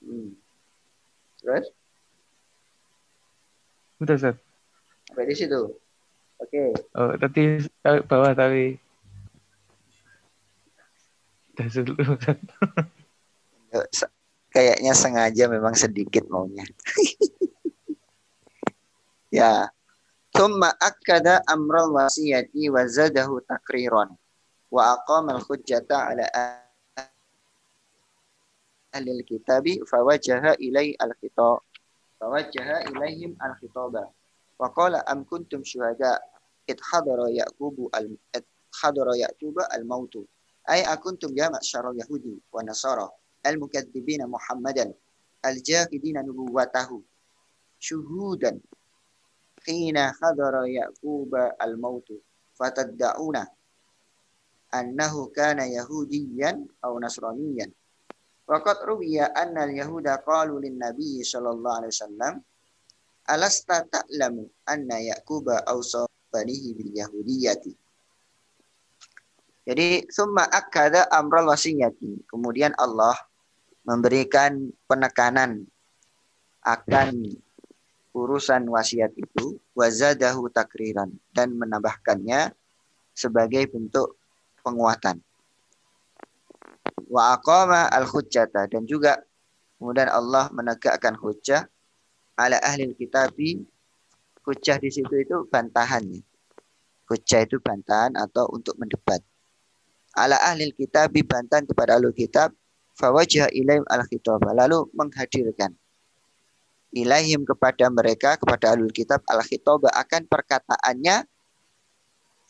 Hmm. 0.00 0.32
Terus 1.44 1.68
Ustaz? 4.02 4.36
sampai 5.12 5.28
di 5.28 5.36
situ. 5.36 5.60
Oke. 6.40 6.74
Oh, 6.96 7.12
tadi 7.20 7.60
bawah 8.08 8.32
tapi 8.32 8.80
Udah 11.52 11.68
dulu, 11.68 12.16
kayaknya 14.48 14.96
sengaja 14.96 15.52
memang 15.52 15.76
sedikit 15.76 16.24
maunya. 16.32 16.64
ya. 19.28 19.68
Thumma 20.32 20.72
akkada 20.80 21.44
amral 21.44 21.92
wasiyati 21.92 22.72
wa 22.72 22.88
zadahu 22.88 23.44
takriran 23.44 24.16
wa 24.72 24.96
aqama 24.96 25.36
al-hujjata 25.36 25.96
ala 26.08 26.24
ahli 28.96 29.10
al-kitabi 29.20 29.84
fawajaha 29.84 30.56
ilai 30.56 30.96
al-khitab 30.96 31.60
fawajaha 32.16 32.86
ilaihim 32.88 33.36
al-khitaba 33.42 34.08
wa 34.56 34.68
qala 34.72 35.04
am 35.10 35.28
kuntum 35.28 35.60
syuhada 35.66 36.22
id 36.70 36.78
hadara 36.78 37.26
yaqubu 37.28 37.90
al 37.92 38.08
id 38.08 38.44
hadara 38.80 39.12
yaquba 39.18 39.66
al-mautu 39.76 40.22
ay 40.70 40.86
akuntum 40.86 41.34
ya 41.34 41.50
ma'syara 41.50 41.90
yahudi 41.98 42.38
wa 42.54 42.62
nasara 42.62 43.10
al-mukadzibina 43.42 44.24
muhammadan 44.30 44.94
al-jahidina 45.42 46.22
nubuwatahu 46.22 47.02
syuhudan 47.82 48.62
hina 49.66 50.14
hadara 50.22 50.64
yaquba 50.70 51.58
al-mautu 51.58 52.22
fataddauna 52.54 53.42
annahu 54.72 55.28
kana 55.30 55.68
yahudiyan 55.68 56.64
aw 56.80 56.92
nasraniyan. 56.96 57.68
Waqad 58.48 58.82
ruwiya 58.82 59.30
anna 59.36 59.68
al-yahuda 59.68 60.24
qalu 60.24 60.64
lin 60.64 60.80
nabiy 60.80 61.22
sallallahu 61.22 61.78
alaihi 61.84 61.94
wasallam 61.94 62.34
alasta 63.30 63.86
ta'lamu 63.86 64.50
anna 64.66 64.98
yaquba 64.98 65.62
awsa 65.68 66.10
banihi 66.32 66.74
bil 66.74 66.90
yahudiyyati 66.90 67.72
jadi 69.62 70.10
summa 70.10 70.42
akada 70.50 71.06
amral 71.14 71.46
wasiyati. 71.46 72.26
Kemudian 72.26 72.74
Allah 72.74 73.14
memberikan 73.86 74.74
penekanan 74.90 75.66
akan 76.62 77.30
urusan 78.14 78.66
wasiat 78.70 79.14
itu 79.14 79.58
wazadahu 79.74 80.50
takriran 80.50 81.10
dan 81.34 81.54
menambahkannya 81.54 82.54
sebagai 83.14 83.70
bentuk 83.70 84.18
penguatan. 84.62 85.20
Wa 87.10 87.36
aqama 87.36 87.90
al 87.92 88.08
hujjata 88.08 88.70
dan 88.70 88.88
juga 88.88 89.20
kemudian 89.76 90.08
Allah 90.08 90.48
menegakkan 90.54 91.18
hujjah 91.18 91.68
ala 92.40 92.56
ahli 92.64 92.94
kitabi 92.96 93.60
hujjah 94.46 94.80
di 94.80 94.88
situ 94.88 95.12
itu 95.12 95.44
bantahannya. 95.50 96.24
Hujjah 97.10 97.44
itu 97.44 97.60
bantahan 97.60 98.16
atau 98.16 98.48
untuk 98.48 98.78
mendebat. 98.80 99.20
Ala 100.16 100.40
ahli 100.40 100.72
kitabi 100.72 101.20
bantahan 101.20 101.68
kepada 101.68 102.00
ahli 102.00 102.08
kitab 102.16 102.56
fawajah 102.96 103.52
ilaim 103.52 103.84
al 103.88 104.04
khitaba 104.08 104.52
lalu 104.56 104.88
menghadirkan 104.96 105.76
ilaihim 106.92 107.42
kepada 107.48 107.88
mereka 107.88 108.36
kepada 108.36 108.76
alul 108.76 108.92
kitab 108.92 109.24
al 109.26 109.40
khitoba 109.40 109.88
akan 109.96 110.28
perkataannya 110.28 111.24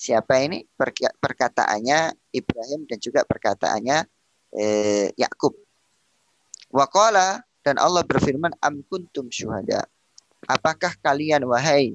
siapa 0.02 0.42
ini 0.42 0.66
perkataannya 1.22 2.10
Ibrahim 2.34 2.90
dan 2.90 2.98
juga 2.98 3.22
perkataannya 3.22 4.02
eh, 4.58 5.14
Yakub. 5.14 5.54
Waqala 6.74 7.46
dan 7.62 7.78
Allah 7.78 8.02
berfirman 8.02 8.50
am 8.58 8.82
kuntum 8.90 9.30
syuhada. 9.30 9.86
Apakah 10.50 10.98
kalian 10.98 11.46
wahai 11.46 11.94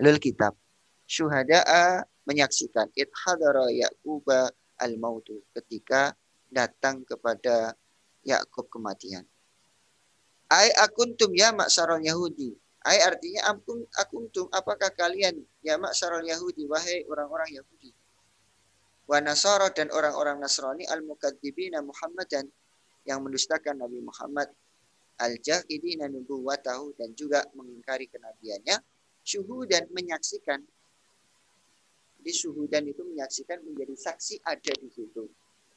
alul 0.00 0.16
kitab 0.16 0.56
syuhada 1.04 1.60
menyaksikan 2.24 2.88
it 2.96 3.12
hadara 3.12 3.68
Yaquba 3.68 4.48
al 4.80 4.96
mautu 4.96 5.44
ketika 5.52 6.16
datang 6.48 7.04
kepada 7.04 7.76
Yakub 8.24 8.72
kematian. 8.72 9.28
Ai 10.48 10.72
akuntum 10.80 11.32
ya 11.36 11.52
maksaron 11.52 12.00
Yahudi. 12.00 12.56
Ai 12.82 12.98
artinya 12.98 13.54
akum 13.54 13.86
akuntum 13.94 14.50
apakah 14.50 14.90
kalian 14.90 15.38
ya 15.62 15.78
maksaron 15.78 16.26
Yahudi 16.26 16.66
wahai 16.66 17.06
orang-orang 17.06 17.62
Yahudi. 17.62 17.94
Wa 19.06 19.22
Nasara 19.22 19.70
dan 19.70 19.90
orang-orang 19.94 20.42
Nasrani 20.42 20.86
al-mukadzibina 20.90 21.78
Muhammadan 21.82 22.50
yang 23.06 23.22
mendustakan 23.22 23.78
Nabi 23.78 24.02
Muhammad 24.02 24.50
al-jahidina 25.22 26.10
nubuwatahu 26.10 26.98
dan 26.98 27.14
juga 27.14 27.46
mengingkari 27.54 28.10
kenabiannya 28.10 28.82
syuhudan 29.22 29.86
menyaksikan 29.94 30.58
di 32.22 32.30
syuhudan 32.30 32.86
itu 32.86 33.02
menyaksikan 33.02 33.62
menjadi 33.66 33.94
saksi 33.98 34.42
ada 34.46 34.72
di 34.78 34.88
situ. 34.90 35.26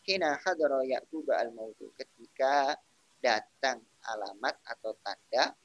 Hina 0.06 0.38
hadara 0.38 0.86
Yaqub 0.86 1.26
al-mautu 1.34 1.90
ketika 1.98 2.78
datang 3.18 3.82
alamat 4.06 4.54
atau 4.70 4.94
tanda 5.02 5.58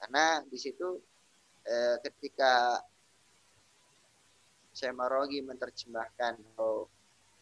karena 0.00 0.42
di 0.46 0.58
situ 0.58 1.00
eh, 1.66 1.96
ketika 2.02 2.82
Semarogi 4.74 5.38
menerjemahkan 5.38 6.34
atau 6.34 6.90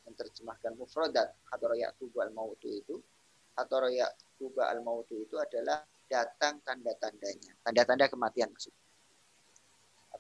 menerjemahkan 0.05 0.77
mufradat 0.77 1.33
hadara 1.49 1.81
Yaqub 1.81 2.13
al-mautu 2.21 2.69
itu 2.69 3.01
hadara 3.57 3.89
Yaqub 3.89 4.53
al-mautu 4.61 5.17
itu 5.17 5.41
adalah 5.41 5.81
datang 6.13 6.61
tanda-tandanya. 6.61 7.57
Tanda-tanda 7.65 8.13
kematian 8.13 8.53
maksud 8.53 8.77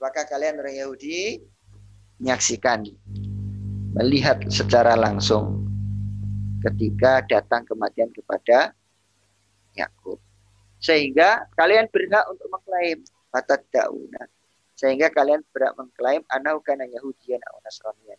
apakah 0.02 0.26
kalian 0.26 0.58
orang 0.58 0.74
Yahudi 0.74 1.38
menyaksikan? 2.18 2.90
Melihat 3.92 4.40
secara 4.48 4.96
langsung 4.96 5.68
ketika 6.64 7.20
datang 7.28 7.68
kematian 7.68 8.08
kepada 8.10 8.72
Yakub. 9.76 10.16
Sehingga 10.82 11.46
kalian 11.54 11.86
berhak 11.88 12.26
untuk 12.26 12.50
mengklaim 12.50 13.06
batat 13.30 13.62
dauna. 13.70 14.26
Sehingga 14.74 15.14
kalian 15.14 15.46
berhak 15.54 15.78
mengklaim 15.78 16.26
anau 16.26 16.58
kana 16.58 16.84
Yahudian 16.90 17.38
atau 17.38 17.62
Nasranian. 17.62 18.18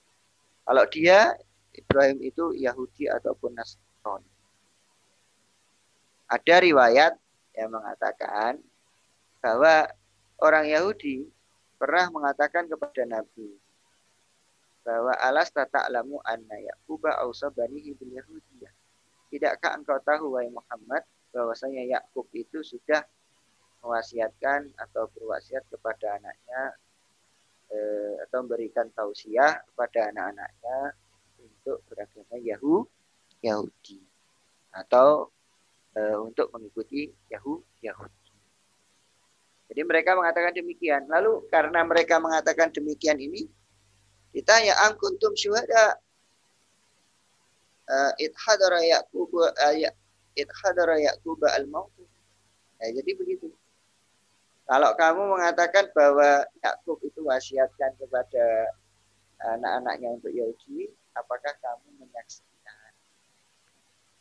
Kalau 0.64 0.84
dia 0.88 1.36
Ibrahim 1.76 2.24
itu 2.24 2.55
Yahudi 2.55 3.11
ataupun 3.11 3.51
Nasrani. 3.51 4.32
Ada 6.32 6.64
riwayat 6.64 7.14
yang 7.53 7.70
mengatakan 7.70 8.57
bahwa 9.43 9.91
orang 10.39 10.66
Yahudi 10.72 11.28
pernah 11.76 12.07
mengatakan 12.09 12.66
kepada 12.72 13.03
Nabi 13.03 13.59
bahwa 14.88 15.16
alas 15.20 15.51
ta'lamu 15.51 16.20
anna 16.24 16.57
Yaquba 16.59 17.20
ausa 17.20 17.51
banihi 17.51 17.95
bil 17.99 18.16
Yahudiyah. 18.16 18.74
Tidakkah 19.32 19.80
engkau 19.80 19.99
tahu 19.99 20.39
wahai 20.39 20.47
Muhammad 20.47 21.03
bahwasanya 21.34 21.84
Yakub 21.89 22.29
itu 22.31 22.61
sudah 22.61 23.01
mewasiatkan 23.84 24.71
atau 24.79 25.11
berwasiat 25.11 25.65
kepada 25.67 26.21
anaknya 26.21 26.61
eh, 27.73 28.13
atau 28.29 28.45
memberikan 28.45 28.88
tausiah 28.95 29.59
kepada 29.73 30.13
anak-anaknya 30.13 30.95
untuk 31.43 31.84
beragama 31.91 32.39
Yahu, 32.39 32.86
Yahudi 33.43 33.99
atau 34.71 35.34
eh, 35.97 36.17
untuk 36.21 36.53
mengikuti 36.55 37.11
Yahu, 37.27 37.59
Yahudi. 37.84 38.23
Jadi 39.73 39.81
mereka 39.89 40.13
mengatakan 40.13 40.53
demikian. 40.53 41.09
Lalu 41.09 41.49
karena 41.49 41.81
mereka 41.81 42.21
mengatakan 42.21 42.69
demikian 42.69 43.17
ini, 43.17 43.49
ditanya 44.29 44.77
angkuntum 44.86 45.34
syuhada 45.34 45.97
uh, 47.89 48.11
it 48.21 48.34
hadara 48.38 48.81
Yaqub 48.86 49.34
uh, 49.34 49.75
id 50.34 50.49
hadara 50.63 50.97
Yaquba 50.97 51.53
al-maut. 51.57 51.93
Ya, 52.81 52.91
jadi 52.99 53.15
begitu. 53.15 53.53
Kalau 54.63 54.95
kamu 54.95 55.21
mengatakan 55.36 55.91
bahwa 55.91 56.47
Yakub 56.63 56.99
itu 57.03 57.19
wasiatkan 57.27 57.99
kepada 57.99 58.75
anak-anaknya 59.59 60.15
untuk 60.15 60.31
Yahudi, 60.31 60.88
apakah 61.15 61.51
kamu 61.59 61.99
menyaksikan? 61.99 62.91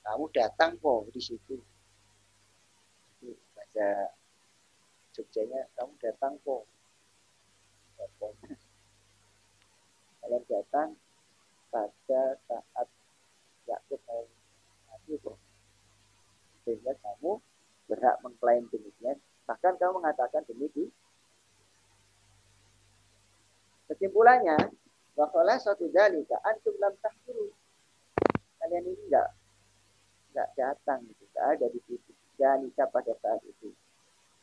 Kamu 0.02 0.26
datang 0.34 0.74
kok 0.82 1.10
di 1.14 1.22
situ. 1.22 1.62
Baca 3.54 3.90
Jogjanya, 5.14 5.62
kamu 5.78 5.94
datang 6.02 6.34
kok. 6.42 6.66
Kalian 10.22 10.42
datang 10.50 10.98
pada 11.70 12.22
saat 12.50 12.88
Yakub 13.70 14.02
mau 14.10 14.26
mati 14.90 15.14
kok 15.22 15.38
sehingga 16.64 16.94
kamu 17.00 17.38
berhak 17.90 18.16
mengklaim 18.22 18.64
demikian 18.70 19.18
bahkan 19.44 19.74
kamu 19.76 20.00
mengatakan 20.00 20.42
demikian 20.46 20.90
kesimpulannya 23.90 24.56
bahwa 25.12 25.54
suatu 25.60 25.90
dalika 25.92 26.40
antum 26.46 26.72
lam 26.80 26.94
tahkiru 27.02 27.52
kalian 28.62 28.86
ini 28.86 29.02
enggak 29.10 29.28
enggak 30.32 30.48
datang 30.56 31.02
tidak 31.32 31.44
ada 31.58 31.66
di 31.68 31.80
situ. 31.90 32.10
Dalika 32.38 32.86
pada 32.88 33.12
saat 33.18 33.42
itu. 33.42 33.74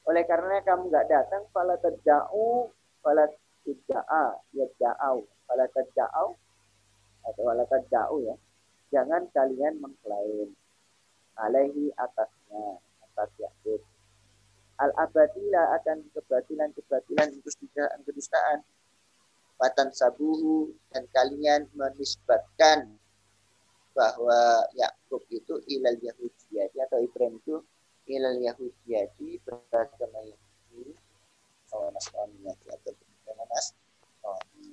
Oleh 0.04 0.28
karena 0.28 0.60
kamu 0.62 0.92
enggak 0.92 1.08
datang 1.08 1.48
fala 1.56 1.80
tadja'u 1.80 2.68
fala 3.00 3.26
tidda'a 3.64 4.36
yadja'au 4.52 5.24
fala 5.48 5.66
tadja'au 5.72 6.36
atau 7.26 7.42
fala 7.48 7.64
tadja'u 7.66 8.16
ya. 8.28 8.36
Jangan 8.92 9.32
kalian 9.32 9.80
mengklaim 9.80 10.52
alaihi 11.42 11.92
atasnya 11.96 12.80
atas 13.04 13.30
Yakub. 13.40 13.82
Al 14.80 14.96
abadila 14.96 15.76
akan 15.82 16.08
kebatilan-kebatilan 16.16 17.36
kedustaan 17.36 18.00
kedustaan 18.08 18.60
watan 19.60 19.92
sabuhu 19.92 20.72
dan 20.96 21.04
kalian 21.12 21.68
menisbatkan 21.76 22.96
bahwa 23.92 24.64
Yakub 24.80 25.20
itu 25.28 25.60
ilal 25.68 26.00
Yahudiyati 26.00 26.80
atau 26.80 27.04
Ibrahim 27.04 27.36
itu 27.44 27.60
ilal 28.08 28.40
Yahudiyati 28.40 29.44
beragama 29.44 30.24
Yahudi 30.24 30.96
oh 31.76 31.92
Nasraniyati 31.92 32.68
atau 32.72 32.92
beragama 32.96 33.44
Nasrani. 33.52 34.72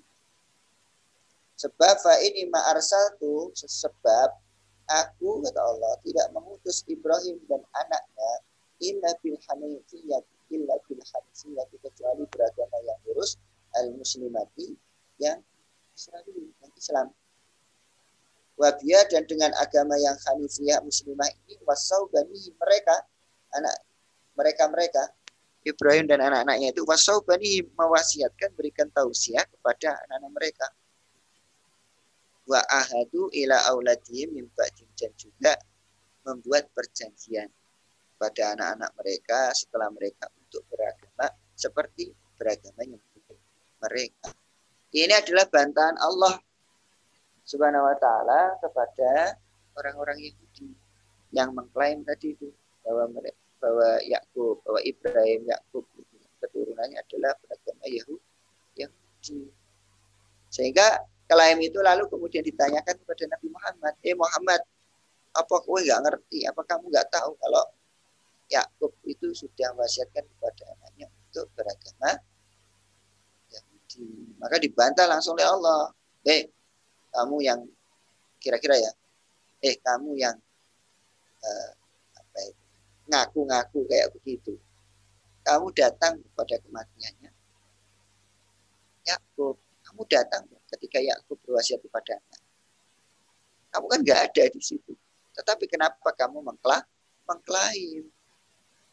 Sebab 1.57 1.95
fa 1.99 2.15
ini 2.23 2.47
ma'arsatu 2.47 3.51
sebab 3.57 4.46
aku 4.87 5.43
kata 5.43 5.61
Allah 5.61 5.93
tidak 6.07 6.27
mengutus 6.31 6.87
Ibrahim 6.87 7.37
dan 7.51 7.63
anaknya 7.75 8.33
illa 8.83 9.11
bil 9.23 9.39
hanifiyah 9.51 10.23
illa 10.55 10.75
bil 10.87 11.03
hanifiyah 11.03 11.65
kecuali 11.83 12.25
beragama 12.31 12.77
yang 12.87 12.99
lurus 13.09 13.41
al 13.75 13.91
muslimati 13.95 14.77
yang 15.19 15.43
Islam. 16.77 17.09
Wabia 18.57 19.05
dan 19.13 19.29
dengan 19.29 19.53
agama 19.61 20.01
yang 20.01 20.17
hanifiyah 20.17 20.81
muslimah 20.81 21.29
ini 21.45 21.61
wasau 21.69 22.09
bani 22.09 22.33
mereka 22.57 23.05
anak 23.53 23.77
mereka 24.33 24.65
mereka 24.73 25.03
Ibrahim 25.67 26.09
dan 26.09 26.25
anak-anaknya 26.25 26.73
itu 26.73 26.87
wasau 26.89 27.21
bani 27.21 27.61
mewasiatkan 27.77 28.57
berikan 28.57 28.89
tausiah 28.97 29.45
kepada 29.45 29.99
anak-anak 30.09 30.33
mereka 30.33 30.67
wa 32.47 32.63
ahadu 32.71 33.29
ila 33.35 33.59
auladihim 33.75 34.35
min 34.35 34.47
dan 34.97 35.13
juga 35.19 35.59
membuat 36.27 36.71
perjanjian 36.75 37.51
pada 38.17 38.57
anak-anak 38.57 38.91
mereka 38.97 39.39
setelah 39.53 39.91
mereka 39.93 40.31
untuk 40.41 40.63
beragama 40.71 41.27
seperti 41.53 42.15
beragamanya 42.39 42.99
mereka. 43.83 44.33
Ini 44.95 45.13
adalah 45.13 45.47
bantahan 45.51 45.97
Allah 46.01 46.41
Subhanahu 47.45 47.85
wa 47.85 47.97
taala 48.01 48.57
kepada 48.59 49.37
orang-orang 49.77 50.19
Yahudi 50.19 50.73
yang 51.37 51.53
mengklaim 51.53 52.03
tadi 52.03 52.33
itu 52.33 52.49
bahwa 52.81 53.21
mereka 53.21 53.39
bahwa 53.57 53.99
Yakub, 54.05 54.61
bahwa 54.63 54.81
Ibrahim, 54.85 55.49
Yakub 55.49 55.85
keturunannya 56.45 57.01
adalah 57.01 57.33
beragama. 57.41 57.85
Yahudi. 58.77 59.41
Sehingga 60.53 61.03
klaim 61.27 61.59
itu 61.63 61.79
lalu 61.83 62.07
kemudian 62.07 62.43
ditanyakan 62.43 62.95
kepada 63.03 63.25
Nabi 63.31 63.49
Muhammad, 63.51 63.95
"Eh 64.03 64.15
Muhammad, 64.15 64.61
apa 65.37 65.55
kowe 65.61 65.79
nggak 65.79 66.01
ngerti? 66.07 66.49
Apa 66.49 66.65
kamu 66.65 66.89
nggak 66.89 67.09
tahu 67.13 67.37
kalau 67.37 67.65
Yakub 68.47 68.95
itu 69.05 69.35
sudah 69.35 69.75
wasiatkan 69.75 70.23
kepada 70.23 70.65
anaknya 70.79 71.11
untuk 71.11 71.51
beragama 71.59 72.23
Yahudi. 73.51 74.39
Maka 74.39 74.57
dibantah 74.63 75.07
langsung 75.11 75.35
oleh 75.35 75.47
Allah. 75.47 75.91
Eh, 76.23 76.47
kamu 77.11 77.37
yang 77.43 77.61
kira-kira 78.39 78.79
ya, 78.79 78.93
eh 79.63 79.77
kamu 79.83 80.15
yang 80.15 80.37
eh, 81.43 81.71
ngaku-ngaku 83.11 83.87
kayak 83.87 84.11
begitu. 84.15 84.59
Kamu 85.47 85.71
datang 85.75 86.19
kepada 86.19 86.59
kematiannya. 86.59 87.31
Yakub, 89.07 89.55
kamu 89.87 90.03
datang 90.11 90.43
ketika 90.75 90.99
Yakub 90.99 91.39
berwasiat 91.47 91.79
kepada 91.83 92.19
anak. 92.19 92.43
Kamu 93.71 93.87
kan 93.93 94.01
nggak 94.03 94.21
ada 94.33 94.45
di 94.51 94.61
situ. 94.63 94.93
Tetapi 95.37 95.69
kenapa 95.69 96.09
kamu 96.17 96.41
mengklah, 96.41 96.81
mengklaim? 97.29 98.09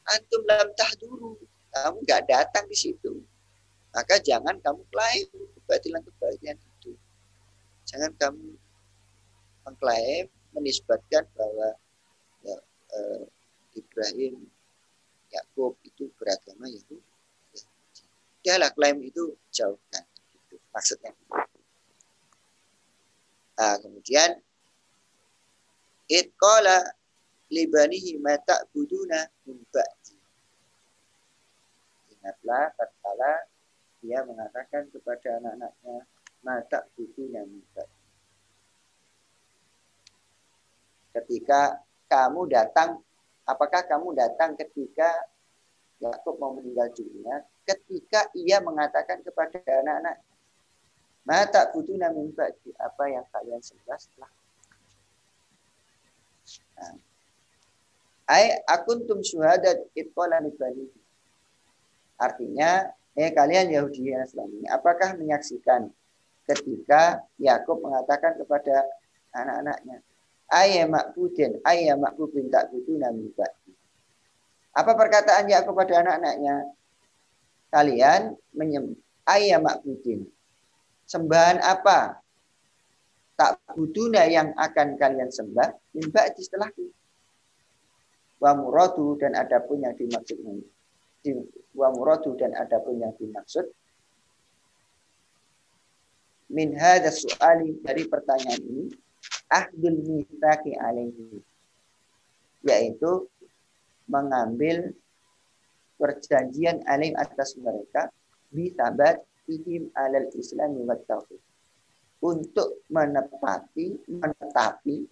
Antum 0.04 0.44
lam 0.44 0.70
tahduru. 0.76 1.40
Kamu 1.74 2.04
nggak 2.04 2.28
datang 2.28 2.68
di 2.68 2.78
situ. 2.78 3.24
Maka 3.94 4.18
jangan 4.20 4.58
kamu 4.60 4.82
klaim 4.90 5.30
kebatilan-kebatilan 5.64 6.58
itu. 6.58 6.92
Jangan 7.88 8.12
kamu 8.18 8.58
mengklaim, 9.64 10.26
menisbatkan 10.52 11.24
bahwa 11.38 11.78
ya, 12.44 12.58
eh, 12.94 13.24
Ibrahim, 13.78 14.50
Yakub 15.34 15.78
itu 15.88 16.10
beragama 16.20 16.70
Yahudi. 16.70 17.02
Udahlah 18.44 18.76
klaim 18.76 19.00
itu 19.00 19.34
jauhkan. 19.56 20.04
Itu 20.36 20.60
maksudnya. 20.76 21.16
Nah, 23.54 23.78
kemudian 23.78 24.42
Itqala 26.10 26.84
libanihi 27.54 28.20
ma 28.20 28.36
ta'buduna 28.36 29.24
min 29.48 29.62
ba'di. 29.72 30.18
Ingatlah 32.18 32.74
tatkala 32.76 33.32
dia 34.04 34.20
mengatakan 34.28 34.90
kepada 34.92 35.40
anak-anaknya 35.40 35.98
ma 36.44 36.60
ta'buduna 36.66 37.42
min 37.48 37.64
ba'di. 37.72 38.02
Ketika 41.14 41.78
kamu 42.10 42.50
datang, 42.50 43.00
apakah 43.46 43.86
kamu 43.86 44.18
datang 44.18 44.58
ketika 44.58 45.14
Yakub 46.02 46.42
mau 46.42 46.58
meninggal 46.58 46.90
dunia? 46.92 47.46
Ketika 47.64 48.28
ia 48.34 48.60
mengatakan 48.60 49.22
kepada 49.22 49.62
anak-anak, 49.62 50.20
Mata 51.24 51.72
butuh 51.72 51.96
min 51.96 52.36
ba'di 52.36 52.76
apa 52.76 53.04
yang 53.08 53.24
kalian 53.32 53.64
sembah 53.64 53.96
setelah 53.96 54.32
Nah, 56.74 57.00
Ai 58.28 58.56
akuntum 58.68 59.20
syuhadat 59.20 59.84
itqala 59.96 60.40
bani. 60.40 60.88
Artinya, 62.16 62.88
eh 63.20 63.32
kalian 63.36 63.68
Yahudi 63.68 64.16
dan 64.16 64.24
Nasrani, 64.24 64.64
apakah 64.72 65.20
menyaksikan 65.20 65.92
ketika 66.48 67.24
Yakub 67.36 67.84
mengatakan 67.84 68.40
kepada 68.40 68.88
anak-anaknya, 69.36 70.00
ayya 70.56 70.88
makbudin, 70.88 71.60
ayya 71.68 72.00
makbudin 72.00 72.48
tak 72.48 72.72
butuh 72.72 72.96
nami 72.96 73.28
Apa 74.74 74.92
perkataan 74.96 75.52
Yakub 75.52 75.76
pada 75.76 76.00
anak-anaknya? 76.00 76.72
Kalian 77.70 78.40
menyem 78.56 78.96
ayya 79.28 79.60
makbudin. 79.60 80.26
Sembahan 81.14 81.62
apa? 81.62 82.18
Tak 83.38 83.78
buduna 83.78 84.26
yang 84.26 84.50
akan 84.58 84.98
kalian 84.98 85.30
sembah, 85.30 85.70
mimba 85.94 86.26
setelahku. 86.34 86.90
Wa 88.42 88.58
muradu 88.58 89.14
dan 89.22 89.38
adapun 89.38 89.86
yang 89.86 89.94
dimaksud 89.94 90.42
di, 91.22 91.32
wa 91.78 91.94
muradu 91.94 92.34
dan 92.34 92.58
adapun 92.58 92.98
yang 92.98 93.14
dimaksud. 93.14 93.70
Min 96.50 96.74
hadha 96.82 97.14
su'ali 97.14 97.78
dari 97.86 98.10
pertanyaan 98.10 98.62
ini 98.66 98.86
ahdul 99.54 100.02
mitsaqi 100.02 100.74
alaihi. 100.82 101.38
Yaitu 102.66 103.30
mengambil 104.10 104.98
perjanjian 106.02 106.82
alim 106.90 107.14
atas 107.22 107.54
mereka 107.62 108.10
sabat 108.54 109.22
ihim 109.50 109.92
alal 109.96 110.30
islami 110.36 110.84
wa 110.84 110.96
tauhid 110.96 111.42
untuk 112.24 112.88
menepati 112.88 114.00
menetapi 114.08 115.04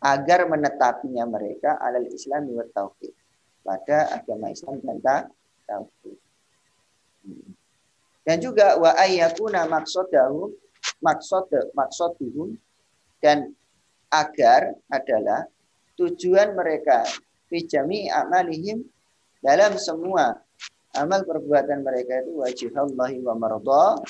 agar 0.00 0.48
menetapinya 0.48 1.24
mereka 1.28 1.76
alal 1.80 2.08
Islam 2.08 2.48
wa 2.52 2.64
tauhid 2.72 3.12
pada 3.60 4.16
agama 4.16 4.52
Islam 4.52 4.80
dan 4.80 5.28
tauhid. 5.66 6.18
Dan 8.26 8.36
juga 8.42 8.78
wa 8.78 8.94
ayyakuna 8.96 9.66
maksudahum 9.66 10.54
maksud 11.02 11.50
maksuduhum 11.74 12.54
dan 13.18 13.52
agar 14.08 14.74
adalah 14.88 15.50
tujuan 15.98 16.54
mereka 16.54 17.02
fi 17.50 17.66
jami 17.66 18.06
amalihim 18.10 18.86
dalam 19.42 19.74
semua 19.78 20.38
amal 20.96 21.22
perbuatan 21.24 21.84
mereka 21.84 22.24
itu 22.24 22.32
wajib 22.40 22.70
Allah 22.76 23.12
wa 23.22 23.34
mardah 23.36 24.00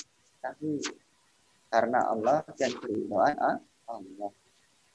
karena 1.71 2.01
Allah 2.07 2.47
dan 2.55 2.71
keridhaan 2.79 3.59
Allah. 3.87 4.31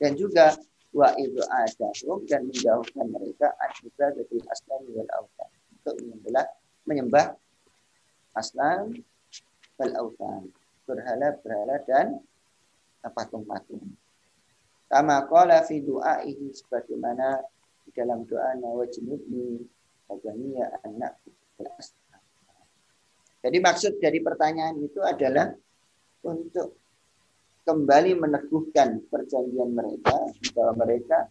Dan 0.01 0.18
juga 0.18 0.57
wa 0.91 1.13
ibadahum 1.15 2.26
dan 2.27 2.49
menjauhkan 2.49 3.05
mereka 3.07 3.53
akibat 3.61 4.18
dari 4.18 4.38
aslam 4.49 4.81
wal 4.91 5.11
awtan. 5.15 5.49
Untuk 5.77 5.95
menyembah 6.01 6.47
menyembah 6.88 7.27
aslam 8.35 8.97
wal 9.77 9.93
awtan. 9.95 10.49
Berhala 10.88 11.38
berhala 11.39 11.76
dan 11.85 12.19
patung-patung. 13.05 13.85
Kama 14.91 15.23
qala 15.31 15.63
fi 15.63 15.80
du'aihi 15.80 16.51
sebagaimana 16.51 17.39
di 17.88 17.95
dalam 17.95 18.27
doa 18.27 18.51
nawajnubni 18.59 19.63
wajaniya 20.11 20.84
jadi 23.41 23.57
maksud 23.57 23.97
dari 23.97 24.21
pertanyaan 24.21 24.77
itu 24.77 25.01
adalah 25.01 25.49
untuk 26.21 26.77
kembali 27.65 28.17
meneguhkan 28.17 29.01
perjanjian 29.09 29.73
mereka 29.73 30.17
bahwa 30.53 30.85
mereka 30.85 31.29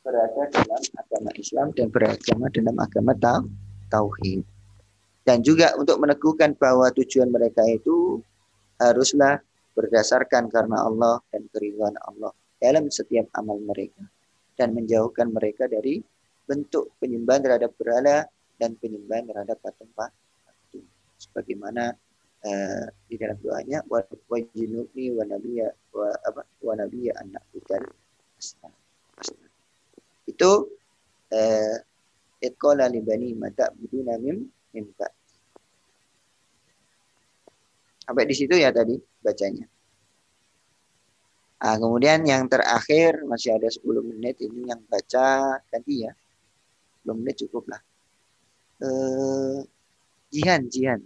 berada 0.00 0.42
dalam 0.48 0.82
agama 0.96 1.30
Islam 1.36 1.66
dan 1.76 1.88
beragama 1.92 2.46
dalam 2.48 2.76
agama 2.78 3.12
tau- 3.18 3.50
tauhid. 3.92 4.46
Dan 5.26 5.42
juga 5.42 5.74
untuk 5.74 5.98
meneguhkan 5.98 6.54
bahwa 6.54 6.86
tujuan 6.94 7.28
mereka 7.28 7.66
itu 7.66 8.22
haruslah 8.78 9.42
berdasarkan 9.74 10.48
karena 10.48 10.86
Allah 10.86 11.18
dan 11.34 11.44
keridhaan 11.50 11.98
Allah 12.06 12.30
dalam 12.62 12.88
setiap 12.88 13.26
amal 13.34 13.58
mereka 13.60 14.06
dan 14.56 14.72
menjauhkan 14.72 15.28
mereka 15.28 15.68
dari 15.68 16.00
bentuk 16.46 16.94
penyembahan 17.02 17.42
terhadap 17.42 17.74
berhala 17.76 18.24
dan 18.56 18.76
penyembahan 18.80 19.28
terhadap 19.28 19.58
patung 19.60 19.92
patung 19.92 20.86
sebagaimana 21.16 21.92
eh, 22.44 22.84
di 23.08 23.16
dalam 23.20 23.36
doanya 23.40 23.84
wa 23.88 24.00
wa 24.04 24.38
junubni 24.52 25.12
wa 25.12 25.24
nabiyya 25.24 25.68
wa 25.92 26.08
apa 26.24 26.42
wa 26.64 26.74
nabiyya 26.76 27.12
anak 27.20 27.42
budal 27.52 27.84
itu 30.26 30.52
eh 31.32 31.76
itqala 32.40 32.88
li 32.92 33.00
bani 33.00 33.32
mata 33.32 33.72
buduna 33.72 34.20
mim 34.20 34.44
ba'. 34.72 35.12
sampai 38.04 38.24
di 38.28 38.34
situ 38.36 38.54
ya 38.60 38.68
tadi 38.68 38.94
bacanya 39.24 39.66
Nah, 41.56 41.74
kemudian 41.80 42.20
yang 42.28 42.44
terakhir 42.52 43.24
masih 43.24 43.56
ada 43.56 43.66
10 43.72 44.04
menit 44.04 44.36
ini 44.44 44.68
yang 44.68 44.78
baca 44.86 45.56
ganti 45.72 46.04
ya. 46.04 46.12
10 47.02 47.16
menit 47.16 47.42
cukup 47.42 47.72
lah. 47.72 47.80
Eh, 48.76 49.58
Jihan, 50.28 50.68
Jihan. 50.68 51.00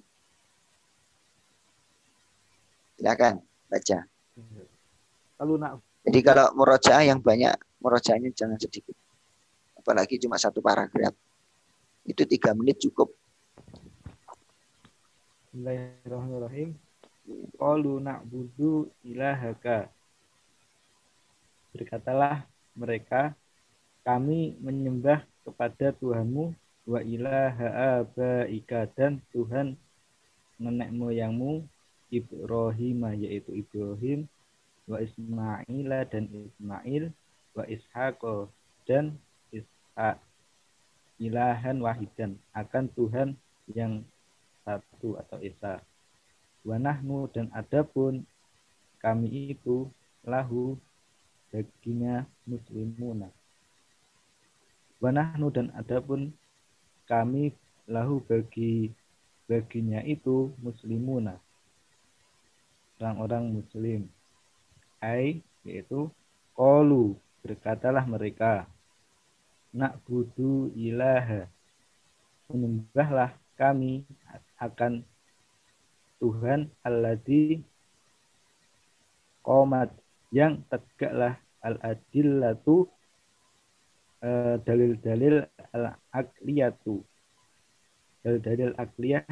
Silakan 2.98 3.38
baca. 3.70 3.98
Kalau 5.38 5.54
nak 5.56 5.78
Jadi 6.00 6.20
kalau 6.26 6.50
murojaah 6.58 7.04
yang 7.06 7.22
banyak, 7.22 7.54
murojaahnya 7.78 8.34
jangan 8.34 8.58
sedikit. 8.58 8.96
Apalagi 9.78 10.18
cuma 10.18 10.36
satu 10.40 10.58
paragraf. 10.58 11.14
Itu 12.02 12.26
tiga 12.26 12.56
menit 12.56 12.82
cukup. 12.82 13.14
Bismillahirrahmanirrahim. 15.52 16.74
Qalu 17.54 17.92
na'budu 18.02 18.90
ilahaka. 19.06 19.86
Berkatalah 21.70 22.48
mereka, 22.74 23.38
kami 24.02 24.58
menyembah 24.58 25.22
kepada 25.46 25.94
Tuhanmu 25.94 26.56
wa 26.88 27.00
ilaha 27.04 28.00
abaika 28.00 28.88
dan 28.96 29.20
Tuhan 29.32 29.76
nenek 30.60 30.90
moyangmu 30.92 31.64
Ibrahim 32.10 33.06
yaitu 33.16 33.64
Ibrahim 33.64 34.26
wa 34.90 34.98
Ismail 34.98 35.90
dan 36.10 36.24
Ismail 36.28 37.14
wa 37.54 37.64
Ishaq 37.66 38.20
dan 38.88 39.14
Ishaq 39.54 40.18
ilahan 41.20 41.78
wahidan 41.84 42.40
akan 42.56 42.88
Tuhan 42.96 43.28
yang 43.70 44.02
satu 44.64 45.20
atau 45.20 45.38
esa. 45.44 45.84
Wa 46.64 46.80
nahnu 46.80 47.28
dan 47.32 47.52
adapun 47.52 48.24
kami 49.00 49.52
itu 49.56 49.88
lahu 50.24 50.80
baginya 51.52 52.24
muslimuna. 52.48 53.28
Wa 55.00 55.12
nahnu 55.12 55.52
dan 55.52 55.72
adapun 55.76 56.32
kami 57.10 57.50
lahu 57.90 58.22
bagi 58.22 58.94
baginya 59.50 59.98
itu 60.06 60.54
muslimuna. 60.62 61.34
Orang-orang 63.02 63.50
muslim. 63.58 64.06
Ai 65.02 65.42
yaitu 65.66 66.06
qalu 66.54 67.18
berkatalah 67.42 68.06
mereka 68.06 68.70
nak 69.74 69.98
budu 70.06 70.70
ilaha. 70.78 71.50
Menyembahlah 72.46 73.34
kami 73.58 74.06
akan 74.62 75.02
Tuhan 76.22 76.70
alladzi 76.86 77.64
qomat 79.40 79.90
yang 80.30 80.62
tegaklah 80.68 81.40
al-adillatu 81.64 82.86
eh, 82.86 82.99
dalil-dalil 84.64 85.48
al-akliyatu. 85.72 87.00
Dalil-dalil 88.20 88.76
akliyah 88.76 89.24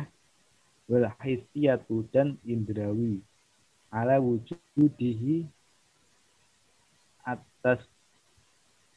wal 0.89 1.09
hisiyatu 1.21 2.09
dan 2.09 2.41
indrawi. 2.49 3.21
Ala 3.93 4.21
wujudihi 4.21 5.49
atas 7.25 7.85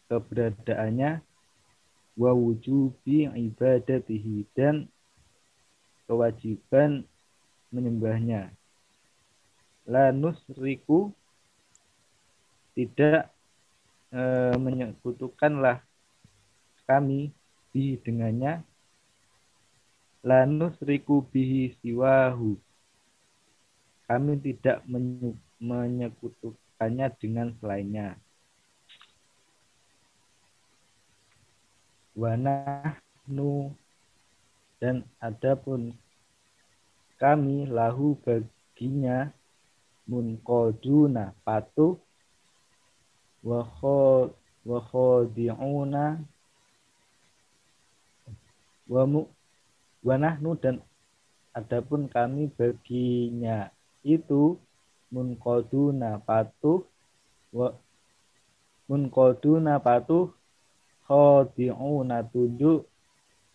keberadaannya 0.07 1.23
wa 2.19 2.31
wujubi 2.35 3.27
ibadatihi 3.27 4.47
dan 4.55 4.87
kewajiban 6.07 7.07
menyembahnya. 7.71 8.51
La 9.87 10.11
nusriku 10.11 11.11
tidak 12.75 13.31
e, 14.11 14.21
menyekutukanlah 14.59 15.81
kami 16.85 17.31
bihi 17.71 17.97
dengannya. 18.03 18.61
La 20.21 20.45
nusriku 20.45 21.25
bihi 21.31 21.73
siwahu. 21.81 22.59
Kami 24.05 24.37
tidak 24.43 24.83
menyekutukannya 25.57 27.07
dengan 27.17 27.55
selainnya. 27.57 28.19
Wanahnu 32.11 33.71
dan 34.83 35.07
adapun 35.23 35.95
kami 37.15 37.69
lahu 37.69 38.19
baginya 38.19 39.31
munqaduna 40.09 41.37
patuh 41.45 41.95
wa 43.41 43.65
wa 44.65 44.79
khadi'una. 44.89 46.21
Wa 48.91 49.03
mu 49.07 49.25
wa 50.01 50.15
nahnu 50.17 50.57
dan 50.57 50.81
adapun 51.53 52.09
kami 52.09 52.49
baginya 52.53 53.69
itu 54.01 54.57
munqaduna 55.11 56.17
patuh 56.23 56.81
wa 57.53 57.75
munqaduna 58.89 59.77
patuh 59.77 60.31
khadi'una 61.05 62.23
tunduk 62.31 62.87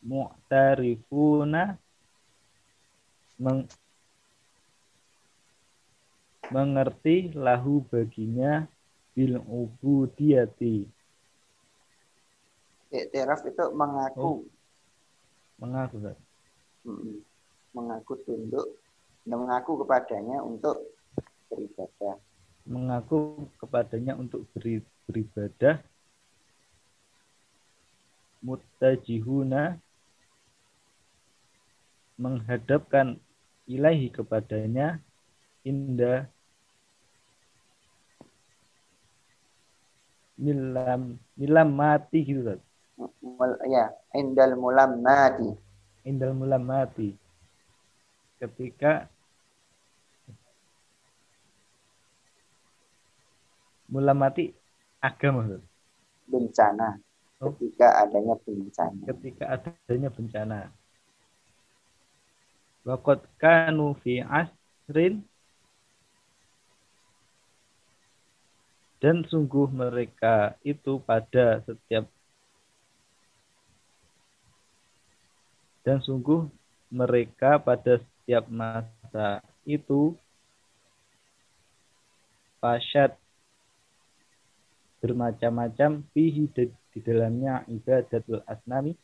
mu'tarifuna 0.06 1.80
meng, 3.42 3.66
mengerti 6.54 7.34
lahu 7.34 7.82
baginya 7.90 8.70
bil 9.16 9.40
ubudiyati. 9.40 10.84
Iktiraf 12.92 13.40
itu 13.48 13.64
mengaku, 13.72 14.44
mengaku 15.56 16.04
Ustaz. 16.04 16.20
Mm, 16.84 17.24
mengaku 17.72 18.12
tunduk, 18.28 18.76
dan 19.24 19.40
mengaku 19.40 19.80
kepadanya 19.80 20.44
untuk 20.44 20.76
beribadah. 21.48 22.20
mengaku 22.66 23.46
kepadanya 23.62 24.18
untuk 24.18 24.44
beri, 24.52 24.84
beribadah. 25.08 25.80
Mutajihuna. 28.44 29.80
Menghadapkan 32.18 33.22
ilahi 33.70 34.10
kepadanya. 34.10 34.98
Indah 35.62 36.26
milam 40.36 41.16
milam 41.34 41.68
mati 41.72 42.20
gitu. 42.22 42.56
Mul- 43.20 43.60
ya, 43.68 43.92
indal 44.16 44.56
mulam 44.56 45.00
nadi. 45.00 45.52
indal 46.06 46.32
mulam 46.32 46.62
mati 46.62 47.12
ketika 48.38 49.10
mulam 53.90 54.18
mati 54.18 54.54
agama 55.02 55.60
bencana 56.26 56.98
Oh. 57.36 57.52
ketika 57.52 58.00
adanya 58.00 58.32
bencana. 58.40 59.02
ketika 59.12 59.44
adanya 59.52 60.08
bencana 60.08 60.58
Wakot 62.80 63.28
kanu 63.36 63.92
fi 64.00 64.24
asrin 64.24 65.20
dan 68.96 69.22
sungguh 69.28 69.68
mereka 69.68 70.56
itu 70.64 70.96
pada 71.04 71.60
setiap 71.68 72.08
dan 75.84 76.00
sungguh 76.02 76.48
mereka 76.90 77.60
pada 77.60 78.00
setiap 78.00 78.48
masa 78.50 79.44
itu 79.62 80.16
pasyat 82.58 83.14
bermacam-macam 84.98 86.02
fihi 86.10 86.50
di 86.90 86.98
dalamnya 87.04 87.62
ibadatul 87.68 88.42
asnami 88.48 88.96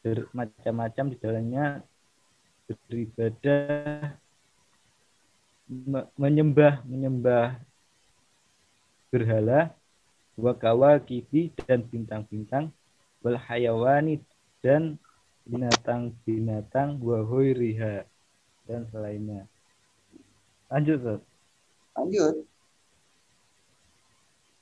bermacam-macam 0.00 1.04
di 1.12 1.16
dalamnya 1.18 1.82
beribadah 2.64 4.16
me- 5.68 6.08
menyembah 6.16 6.80
menyembah 6.88 7.60
berhala 9.14 9.70
wa 10.34 10.50
kawakibi 10.50 11.54
dan 11.62 11.86
bintang-bintang 11.86 12.74
wal 13.22 13.38
hayawani 13.38 14.18
dan 14.58 14.98
binatang-binatang 15.46 16.98
wa 16.98 17.22
riha 17.38 18.02
dan 18.66 18.90
selainnya. 18.90 19.46
Lanjut, 20.66 20.98
Ustaz. 20.98 21.20
Lanjut. 21.94 22.34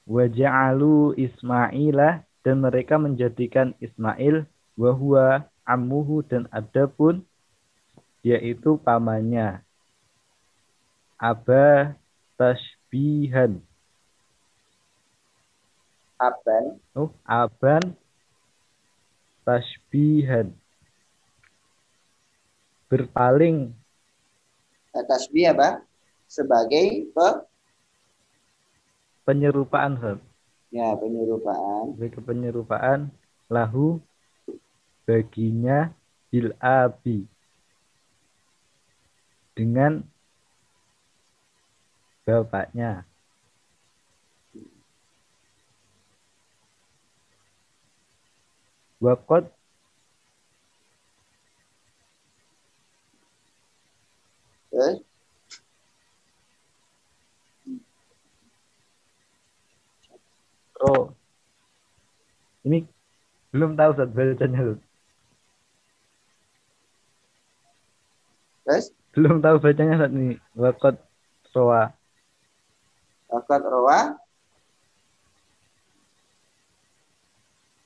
Wa 0.05 0.29
ja'alu 0.29 1.16
Ismaila 1.16 2.20
dan 2.45 2.61
mereka 2.61 3.01
menjadikan 3.01 3.73
Ismail 3.81 4.45
wa 4.77 4.91
huwa 4.93 5.47
ammuhu 5.65 6.27
dan 6.27 6.51
adapun 6.51 7.23
yaitu 8.27 8.79
pamannya 8.83 9.62
aba 11.23 11.95
tasbihan 12.35 13.62
Aban. 16.23 16.65
oh 16.94 17.11
aban 17.27 17.82
tasbihan 19.43 20.55
berpaling 22.86 23.74
Eh, 24.93 25.01
Tasbih 25.09 25.49
apa? 25.49 25.81
Sebagai 26.28 27.09
pe, 27.16 27.28
penyerupaan 29.24 29.97
Ustaz. 29.97 30.20
ya 30.69 30.93
penyerupaan. 31.01 31.97
sebagai 31.97 32.20
penyerupaan 32.20 33.01
lahu 33.49 33.97
baginya 35.09 35.97
bil 36.28 36.53
abi 36.61 37.24
dengan 39.57 40.05
bapaknya 42.23 43.09
Wakot 49.03 49.45
Terus 54.73 55.05
ro 60.79 61.12
ini 62.62 62.87
belum 63.51 63.74
tahu 63.74 63.91
Ustaz 63.91 64.11
bacanya 64.15 64.61
Ustaz. 64.62 64.81
terus 68.62 68.87
belum 69.19 69.43
tahu 69.43 69.57
bacanya 69.59 69.95
Ustaz 69.99 70.12
ini. 70.15 70.39
Wakot 70.55 70.97
roa. 71.53 71.93
Wakat 73.29 73.62
roa. 73.65 74.01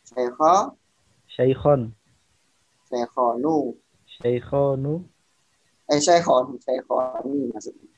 Sekho, 0.07 0.79
syaikhon 1.37 1.93
sekhonu. 2.89 3.77
syaikhonu 4.07 5.05
Eh 5.87 6.03
sekhon, 6.03 6.59
sekhoni 6.59 7.47
maksudnya. 7.55 7.95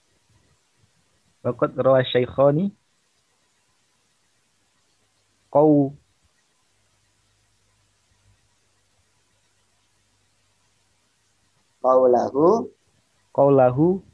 roa 1.81 2.05
syaikhoni 2.05 2.69
kau. 5.49 5.97
Kaulahu 11.81 12.69
qaulahu 13.33 14.05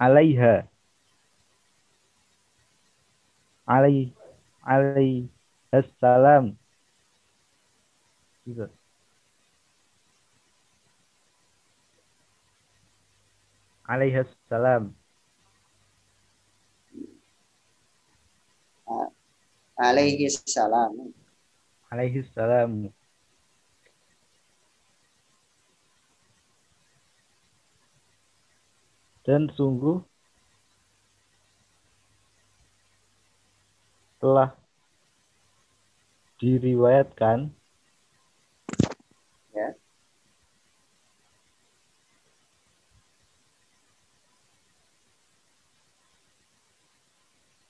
alaiha. 0.00 0.66
Alai. 3.70 4.10
Alai 4.64 5.33
assalam 5.78 6.44
Gitu. 8.44 8.68
alaihi 13.88 14.20
salam 14.48 14.92
alaihi 19.80 20.28
salam. 20.44 20.92
alaihi 21.88 22.20
salam 22.36 22.92
dan 29.24 29.48
sungguh 29.56 30.04
telah 34.20 34.52
diriwayatkan 36.38 37.54
Ya. 39.54 39.70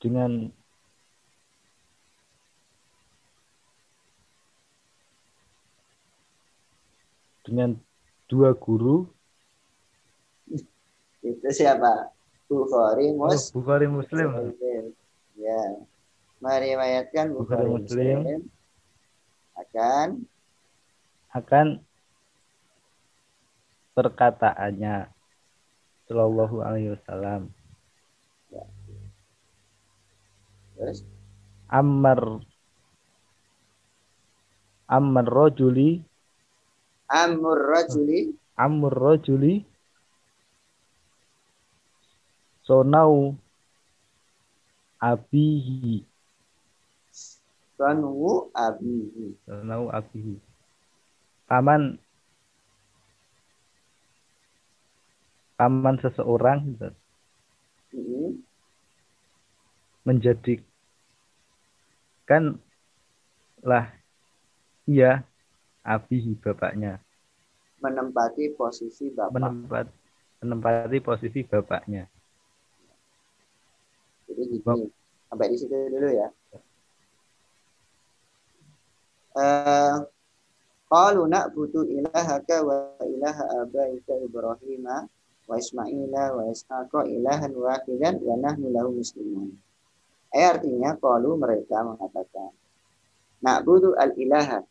dengan 0.00 0.48
dengan 7.44 7.76
dua 8.32 8.56
guru 8.56 9.12
Itu 11.24 11.48
siapa? 11.48 12.12
Bukhari 12.48 13.16
oh, 13.16 13.28
Mus. 13.28 13.48
Bukhari 13.48 13.88
Muslim 13.88 14.28
Muslim. 14.28 14.92
Ya. 15.40 15.80
Meriwayatkan 16.44 17.32
Bukhari 17.32 17.64
Bukhari 17.64 17.68
Muslim. 17.72 18.16
Muslim 18.20 18.40
akan? 19.54 20.26
Akan 21.34 21.82
perkataannya 23.94 25.10
Shallallahu 26.06 26.56
Alaihi 26.62 26.94
Wasallam. 26.94 27.50
Terus? 30.74 31.06
Ammar 31.70 32.42
Ammar 34.84 35.26
rojuli. 35.26 36.04
Amur 37.08 37.56
rajuli 37.56 38.34
Ammar 38.58 38.94
rojuli. 38.94 39.64
Sonau 42.64 43.36
Abihi 44.98 46.13
kanu 47.74 48.48
abihi. 48.54 49.34
Sonau 49.44 49.90
Abihi 49.90 50.38
Paman 51.50 51.98
Paman 55.54 55.96
seseorang 56.02 56.66
gitu, 56.74 56.90
Mm-mm. 57.94 58.42
menjadikan 60.02 60.64
lah 63.62 63.86
ia 64.90 65.22
abihi 65.86 66.34
bapaknya 66.42 66.98
menempati 67.78 68.50
posisi 68.58 69.14
bapak. 69.14 69.30
menempat 69.30 69.86
menempati 70.42 70.98
posisi 71.04 71.46
bapaknya 71.46 72.10
Jadi 74.26 74.42
gini, 74.58 74.90
sampai 75.30 75.46
di 75.52 75.56
situ 75.60 75.70
dulu 75.70 76.08
ya. 76.10 76.26
Eh, 79.34 79.98
Qalu 80.94 81.26
na'budu 81.26 81.90
ilahaka 81.90 82.62
wa 82.62 82.94
ilaha 83.02 83.66
abaika 83.66 84.14
Ibrahim 84.14 84.86
wa 85.48 85.54
Ismaila 85.58 86.38
wa 86.38 86.46
Ishaqa 86.54 87.08
ilahan 87.10 87.50
wahidan 87.50 88.22
wa 88.22 88.38
nahnu 88.38 88.70
lahu 88.70 89.02
muslimun. 89.02 89.58
Eh, 90.30 90.44
artinya 90.44 90.94
qalu 90.94 91.34
mereka 91.34 91.82
mengatakan 91.82 92.54
na'budu 93.42 93.98
al-ilaha. 93.98 94.62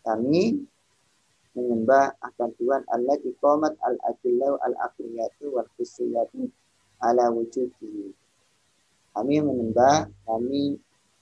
Kami 0.00 0.64
menyembah 1.52 2.16
akan 2.24 2.48
Tuhan 2.56 2.82
Allah 2.88 3.20
di 3.20 3.36
qomat 3.36 3.76
al-adillau 3.84 4.56
al-aqliyatu 4.64 5.60
wal 5.60 5.68
khisiyatu 5.76 6.48
ala 7.04 7.28
wujudihi. 7.28 8.16
Kami 9.12 9.34
menyembah 9.44 10.08
kami 10.24 10.78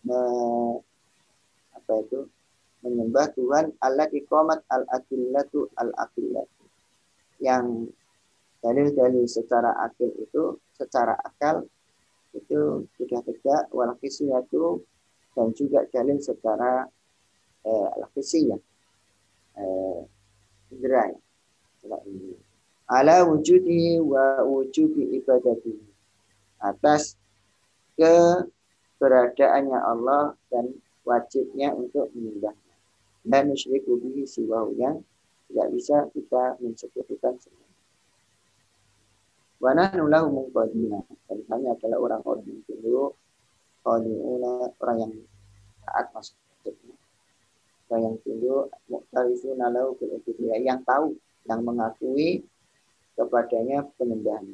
me- 0.06 0.78
apa 1.74 1.92
itu 2.06 2.28
menyembah 2.82 3.34
Tuhan 3.34 3.74
Allah 3.82 4.06
ikomat 4.14 4.62
al 4.70 4.86
adillatu 4.90 5.66
al 5.78 5.90
aqillatu 5.98 6.64
yang 7.42 7.86
dalil-dalil 8.62 9.26
secara 9.30 9.70
akil 9.86 10.10
itu 10.18 10.59
secara 10.74 11.14
akal 11.22 11.66
itu 12.34 12.86
sudah 12.98 13.20
tegak 13.22 13.70
wal 13.70 13.94
itu 14.02 14.64
dan 15.34 15.55
juga 15.55 15.86
dalil 15.94 16.18
secara 16.18 16.86
eh. 17.62 17.88
Eh, 19.59 19.98
indera 20.70 21.10
indera. 21.10 21.98
Ala 22.88 23.26
wujudi 23.26 24.00
wa 24.00 24.40
wujubi 24.42 25.20
ibadati. 25.20 25.76
Atas 26.59 27.18
keberadaannya 27.98 29.78
Allah 29.78 30.34
dan 30.50 30.72
wajibnya 31.05 31.74
untuk 31.74 32.10
menyembahnya. 32.16 32.67
Dan 33.24 33.52
nusyriku 33.52 33.98
bihi 33.98 34.24
siwahu 34.24 34.78
yang 34.78 35.02
tidak 35.48 35.68
bisa 35.72 35.96
kita 36.12 36.60
mensekutukan 36.60 37.34
semua. 37.40 37.68
Wa 39.58 39.74
nahnu 39.74 40.06
lahu 40.06 40.28
munqadina. 40.30 41.02
Dan 41.26 41.42
kami 41.48 41.66
adalah 41.72 41.98
orang-orang 41.98 42.46
yang 42.46 42.60
tunduk, 42.68 43.18
qadiuna, 43.82 44.70
orang 44.78 44.96
yang 45.02 45.12
taat 45.82 46.06
maksudnya. 46.14 46.94
Orang 47.88 48.00
yang 48.04 48.16
tunduk, 48.22 48.64
muqtarifuna 48.92 49.66
lahu 49.72 49.96
bil 49.98 50.20
yang 50.60 50.84
tahu, 50.84 51.16
yang 51.48 51.60
mengakui 51.64 52.44
kepadanya 53.16 53.88
penyembahan. 53.96 54.46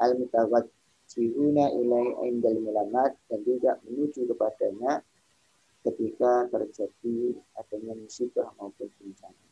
Al 0.00 0.16
mutawajjihuna 0.16 1.74
ilai 1.74 2.06
indal 2.30 2.58
mulamat 2.62 3.12
dan 3.28 3.40
juga 3.44 3.76
menuju 3.84 4.30
kepadanya 4.30 5.04
ketika 5.84 6.48
terjadi 6.48 7.36
adanya 7.60 7.92
musibah 7.92 8.48
maupun 8.56 8.88
bencana. 8.96 9.44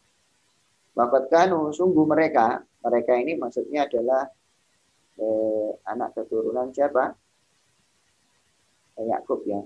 Bakat 0.96 1.28
kanu 1.28 1.72
sungguh 1.72 2.04
mereka, 2.09 2.64
mereka 2.84 3.12
ini 3.16 3.36
maksudnya 3.36 3.84
adalah 3.84 4.28
eh, 5.20 5.70
anak 5.88 6.16
keturunan 6.16 6.72
siapa? 6.72 7.12
Eh, 8.96 9.06
Yakub 9.09 9.44
ya. 9.44 9.60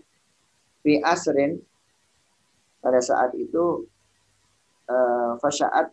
Fi 0.83 1.03
asrin 1.03 1.59
pada 2.83 2.99
saat 3.03 3.35
itu 3.39 3.87
eh, 4.91 5.33
fasyaat 5.39 5.87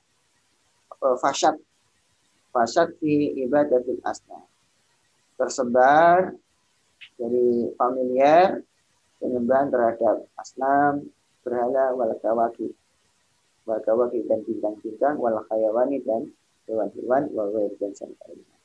eh, 1.02 1.18
fasyat 1.22 1.56
fasyat 2.54 2.90
fi 3.02 3.34
ibadatul 3.42 4.02
asna 4.06 4.46
tersebar 5.38 6.38
dari 7.18 7.74
familiar 7.74 8.62
penyembahan 9.24 9.72
terhadap 9.72 10.28
asnam 10.36 11.08
berhala 11.48 11.96
wal 11.96 12.12
kawaki 12.20 12.76
wal 13.64 13.80
kawaki 13.80 14.20
dan 14.28 14.44
bintang-bintang 14.44 15.16
wal 15.16 15.40
khayawani 15.48 16.04
dan 16.04 16.28
hewan-hewan 16.68 17.32
wal 17.32 17.48
dan 17.80 17.92
lainnya 17.96 18.58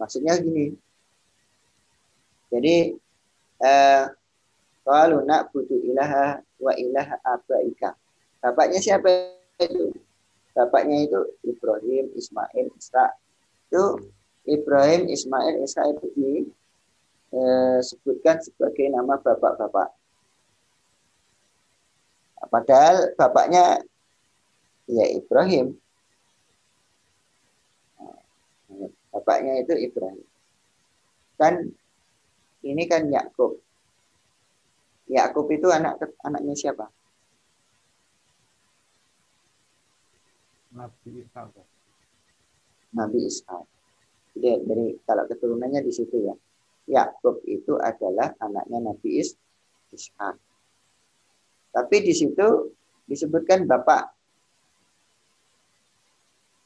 Maksudnya 0.00 0.34
gini. 0.42 0.74
Jadi 2.50 2.90
eh, 3.62 4.04
kalau 4.82 5.22
nak 5.22 5.54
butuh 5.54 5.78
ilaha 5.78 6.42
wa 6.58 6.72
ilaha 6.74 7.16
abaika. 7.22 7.94
Bapaknya 8.42 8.82
siapa 8.82 9.30
itu? 9.62 9.94
Bapaknya 10.52 11.06
itu 11.06 11.20
Ibrahim, 11.46 12.10
Ismail, 12.18 12.66
Isra. 12.74 13.14
Itu 13.70 14.10
Ibrahim, 14.42 15.06
Ismail, 15.06 15.62
Isra 15.62 15.86
itu 15.94 16.06
eh, 17.32 17.78
sebagai 18.44 18.86
nama 18.92 19.16
bapak-bapak. 19.16 19.88
Padahal 22.52 23.16
bapaknya 23.16 23.80
ya 24.90 25.06
Ibrahim. 25.08 25.78
Bapaknya 29.12 29.62
itu 29.64 29.72
Ibrahim. 29.76 30.26
Kan 31.40 31.72
ini 32.62 32.82
kan 32.84 33.08
Yakub. 33.08 33.56
Yakub 35.08 35.46
itu 35.52 35.68
anak 35.68 36.00
anaknya 36.24 36.54
siapa? 36.56 36.88
Nabi 40.72 41.20
Ishak. 41.20 41.52
Nabi 42.96 43.18
Ishak. 43.28 43.64
Jadi, 44.32 44.64
dari 44.64 44.86
kalau 45.04 45.28
keturunannya 45.28 45.84
di 45.84 45.92
situ 45.92 46.16
ya. 46.24 46.32
Yakub 46.90 47.42
itu 47.46 47.78
adalah 47.78 48.34
anaknya 48.42 48.78
Nabi 48.82 49.22
Ishak. 49.92 50.36
Tapi 51.72 51.96
di 52.04 52.12
situ 52.12 52.74
disebutkan 53.06 53.64
bapak. 53.64 54.12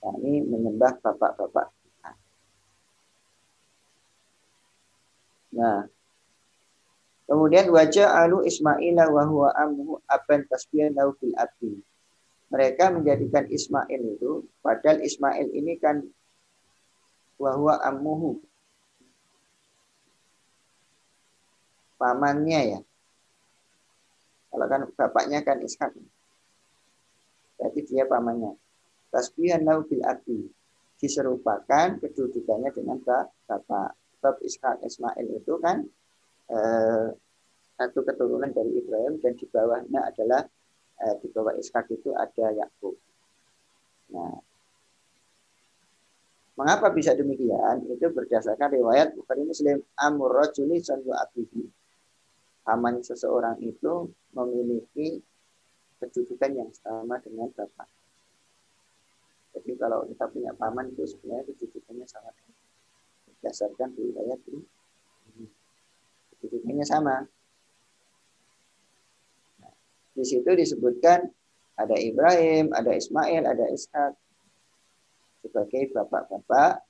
Ini 0.06 0.46
menyembah 0.46 1.02
bapak-bapak 1.02 1.76
Nah, 5.56 5.88
kemudian 7.24 7.72
wajah 7.72 8.12
alu 8.12 8.44
Ismail 8.44 9.00
wa 9.08 9.24
huwa 9.24 9.50
amhu 9.56 9.96
aban 10.04 10.44
tasbihan 10.44 10.92
lahu 10.92 11.16
fil 11.16 11.32
abdi. 11.32 11.80
Mereka 12.52 12.92
menjadikan 12.92 13.48
Ismail 13.48 14.20
itu, 14.20 14.44
padahal 14.60 15.00
Ismail 15.00 15.48
ini 15.56 15.80
kan 15.80 16.04
wahwa 17.40 17.80
ammuhu. 17.82 18.38
Pamannya 21.96 22.60
ya. 22.76 22.80
Kalau 24.52 24.66
kan 24.72 24.80
bapaknya 24.96 25.44
kan 25.44 25.60
Ishak. 25.60 25.92
Berarti 27.56 27.80
dia 27.88 28.04
pamannya. 28.04 28.56
Tasbihan 29.12 29.64
lahu 29.64 29.84
fil 29.88 30.04
abdi. 30.04 30.48
Diserupakan 30.96 32.00
kedudukannya 32.00 32.72
dengan 32.72 32.96
bapak 33.44 33.96
sebab 34.16 34.34
Ishak 34.40 34.80
Ismail 34.80 35.28
itu 35.28 35.54
kan 35.60 35.84
eh, 36.48 37.06
satu 37.76 38.00
keturunan 38.00 38.48
dari 38.48 38.80
Ibrahim 38.80 39.20
dan 39.20 39.36
di 39.36 39.44
bawahnya 39.44 40.08
adalah 40.08 40.42
eh, 41.04 41.14
di 41.20 41.28
bawah 41.28 41.52
Ishak 41.60 41.92
itu 41.92 42.16
ada 42.16 42.48
Yakub. 42.56 42.96
Nah, 44.16 44.40
mengapa 46.56 46.88
bisa 46.90 47.12
demikian? 47.12 47.84
Itu 47.92 48.08
berdasarkan 48.08 48.72
riwayat 48.72 49.12
Bukhari 49.12 49.44
Muslim 49.44 49.84
Amur 50.00 50.32
Rajuli 50.32 50.80
Sandu 50.80 51.12
Abihi. 51.12 51.85
Paman 52.66 52.98
seseorang 52.98 53.62
itu 53.62 54.10
memiliki 54.34 55.22
kedudukan 56.02 56.50
yang 56.50 56.70
sama 56.74 57.16
dengan 57.22 57.46
bapak. 57.54 57.86
Jadi 59.56 59.72
kalau 59.80 60.04
kita 60.04 60.28
punya 60.28 60.52
paman 60.52 60.92
itu 60.92 61.08
sebenarnya 61.08 61.48
kedudukannya 61.48 62.04
sangat 62.04 62.34
berdasarkan 63.38 63.88
riwayat 63.96 64.40
ini. 64.52 64.66
Kedudukannya 66.36 66.84
sama. 66.84 67.24
Nah, 69.62 69.74
di 70.12 70.24
situ 70.26 70.50
disebutkan 70.50 71.24
ada 71.78 71.96
Ibrahim, 71.96 72.74
ada 72.76 72.92
Ismail, 72.92 73.48
ada 73.48 73.64
Ishak 73.72 74.12
sebagai 75.46 75.94
bapak-bapak. 75.94 76.82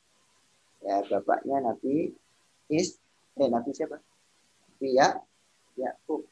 Ya, 0.83 1.03
bapaknya 1.07 1.61
Nabi 1.61 2.15
Is, 2.67 2.99
eh 3.39 3.47
Nabi 3.47 3.71
siapa? 3.71 3.99
Nabi 4.01 4.89
ya, 4.95 5.23
Yakub. 5.77 6.25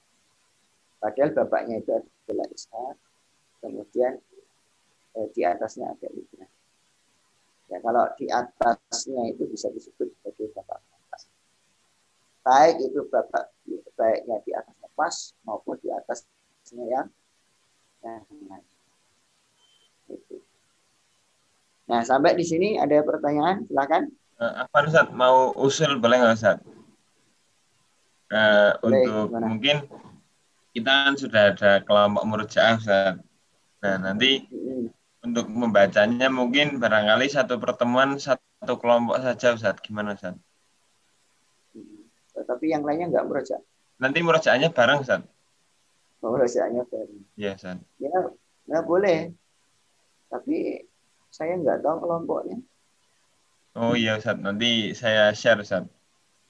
Padahal 1.00 1.30
bapaknya 1.36 1.84
itu 1.84 1.90
adalah 1.92 2.48
Ishak. 2.48 2.96
Kemudian 3.60 4.12
eh, 5.16 5.26
di 5.32 5.40
atasnya 5.44 5.92
ada 5.92 6.08
Ibrahim. 6.08 6.50
Ya, 7.72 7.78
kalau 7.80 8.04
di 8.20 8.26
atasnya 8.28 9.22
itu 9.32 9.48
bisa 9.48 9.72
disebut 9.72 10.12
sebagai 10.20 10.52
bapak 10.52 10.80
pas. 11.08 11.22
Baik 12.44 12.76
itu 12.92 13.00
bapak 13.08 13.44
baiknya 13.96 14.36
di 14.44 14.52
atas 14.52 14.76
pas 14.94 15.16
maupun 15.48 15.80
di 15.80 15.88
atasnya 15.88 16.84
yang 16.84 17.08
yang 18.04 18.22
Itu. 20.04 20.36
Nah, 21.88 22.04
sampai 22.04 22.36
di 22.36 22.44
sini 22.44 22.76
ada 22.76 23.00
pertanyaan, 23.00 23.64
silakan. 23.64 24.12
Apa 24.36 24.84
Ustaz 24.84 25.08
mau 25.16 25.52
usul 25.56 25.96
boleh 25.96 26.20
nggak 26.20 26.36
Ustaz? 26.36 26.58
Uh, 28.34 28.74
untuk 28.82 29.30
gimana? 29.30 29.46
mungkin 29.46 29.76
kita 30.74 30.90
kan 30.90 31.14
sudah 31.14 31.54
ada 31.54 31.70
kelompok 31.86 32.22
murjaah 32.26 32.74
Ustaz. 32.82 33.22
Nah, 33.78 33.96
nanti 34.02 34.50
hmm 34.50 34.90
untuk 35.24 35.48
membacanya 35.48 36.28
mungkin 36.28 36.76
barangkali 36.76 37.26
satu 37.32 37.56
pertemuan 37.56 38.20
satu 38.20 38.76
kelompok 38.76 39.16
saja 39.24 39.56
Ustaz. 39.56 39.80
Gimana 39.80 40.12
Ustaz? 40.12 40.36
Tapi 42.34 42.64
yang 42.68 42.84
lainnya 42.84 43.08
enggak 43.08 43.24
merujak. 43.24 43.60
Nanti 43.96 44.20
merujaknya 44.20 44.68
bareng 44.68 45.00
Ustaz. 45.00 45.24
Oh, 46.20 46.28
merujaknya 46.36 46.84
bareng. 46.84 47.24
Iya 47.40 47.50
Ustaz. 47.56 47.80
Ya, 47.96 48.12
ya 48.68 48.78
boleh. 48.84 49.32
Tapi 50.28 50.84
saya 51.32 51.56
enggak 51.56 51.80
tahu 51.80 52.04
kelompoknya. 52.04 52.60
Oh 53.74 53.96
iya 53.96 54.20
Ustaz, 54.20 54.36
nanti 54.36 54.92
saya 54.92 55.32
share 55.32 55.64
Ustaz. 55.64 55.88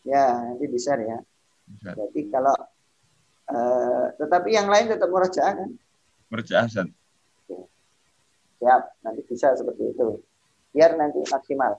Ya, 0.03 0.51
nanti 0.51 0.67
bisa 0.67 0.99
ya. 0.99 1.23
Jadi 1.85 2.21
kalau 2.29 2.57
uh, 3.53 4.07
tetapi 4.21 4.51
yang 4.53 4.69
lain 4.69 4.89
tetap 4.89 5.09
merujak 5.09 5.45
kan? 5.45 5.71
Merujak 6.29 6.69
Ustaz 6.69 6.89
siap 8.65 8.97
nanti 9.05 9.21
bisa 9.29 9.53
seperti 9.53 9.93
itu 9.93 10.25
biar 10.73 10.97
nanti 10.97 11.21
maksimal 11.29 11.77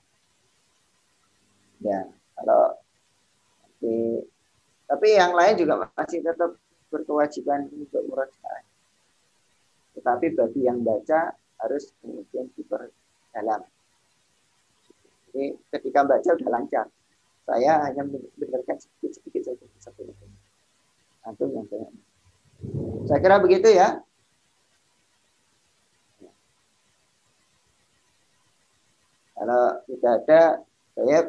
ya 1.82 2.06
kalau 2.38 2.78
nanti 3.66 4.22
tapi 4.86 5.18
yang 5.18 5.34
lain 5.34 5.58
juga 5.58 5.90
masih 5.98 6.22
tetap 6.22 6.54
berkewajiban 6.94 7.66
untuk 7.74 8.06
murajaah. 8.06 8.62
Tetapi 9.98 10.38
bagi 10.38 10.62
yang 10.62 10.86
baca 10.86 11.34
harus 11.66 11.90
kemudian 12.00 12.46
diperdalam. 12.54 13.66
Jadi 15.34 15.58
ketika 15.74 16.06
baca 16.06 16.30
udah 16.38 16.50
lancar. 16.54 16.86
Saya 17.46 17.72
hanya 17.86 18.02
mendengarkan 18.10 18.78
sedikit-sedikit 18.82 19.42
saja. 19.46 19.66
Antum 21.26 21.54
yang 21.54 21.66
banyak. 21.70 21.94
Saya 23.06 23.20
kira 23.22 23.38
begitu 23.38 23.70
ya. 23.70 24.02
Kalau 29.36 29.64
tidak 29.86 30.14
ada, 30.26 30.42
saya 30.98 31.20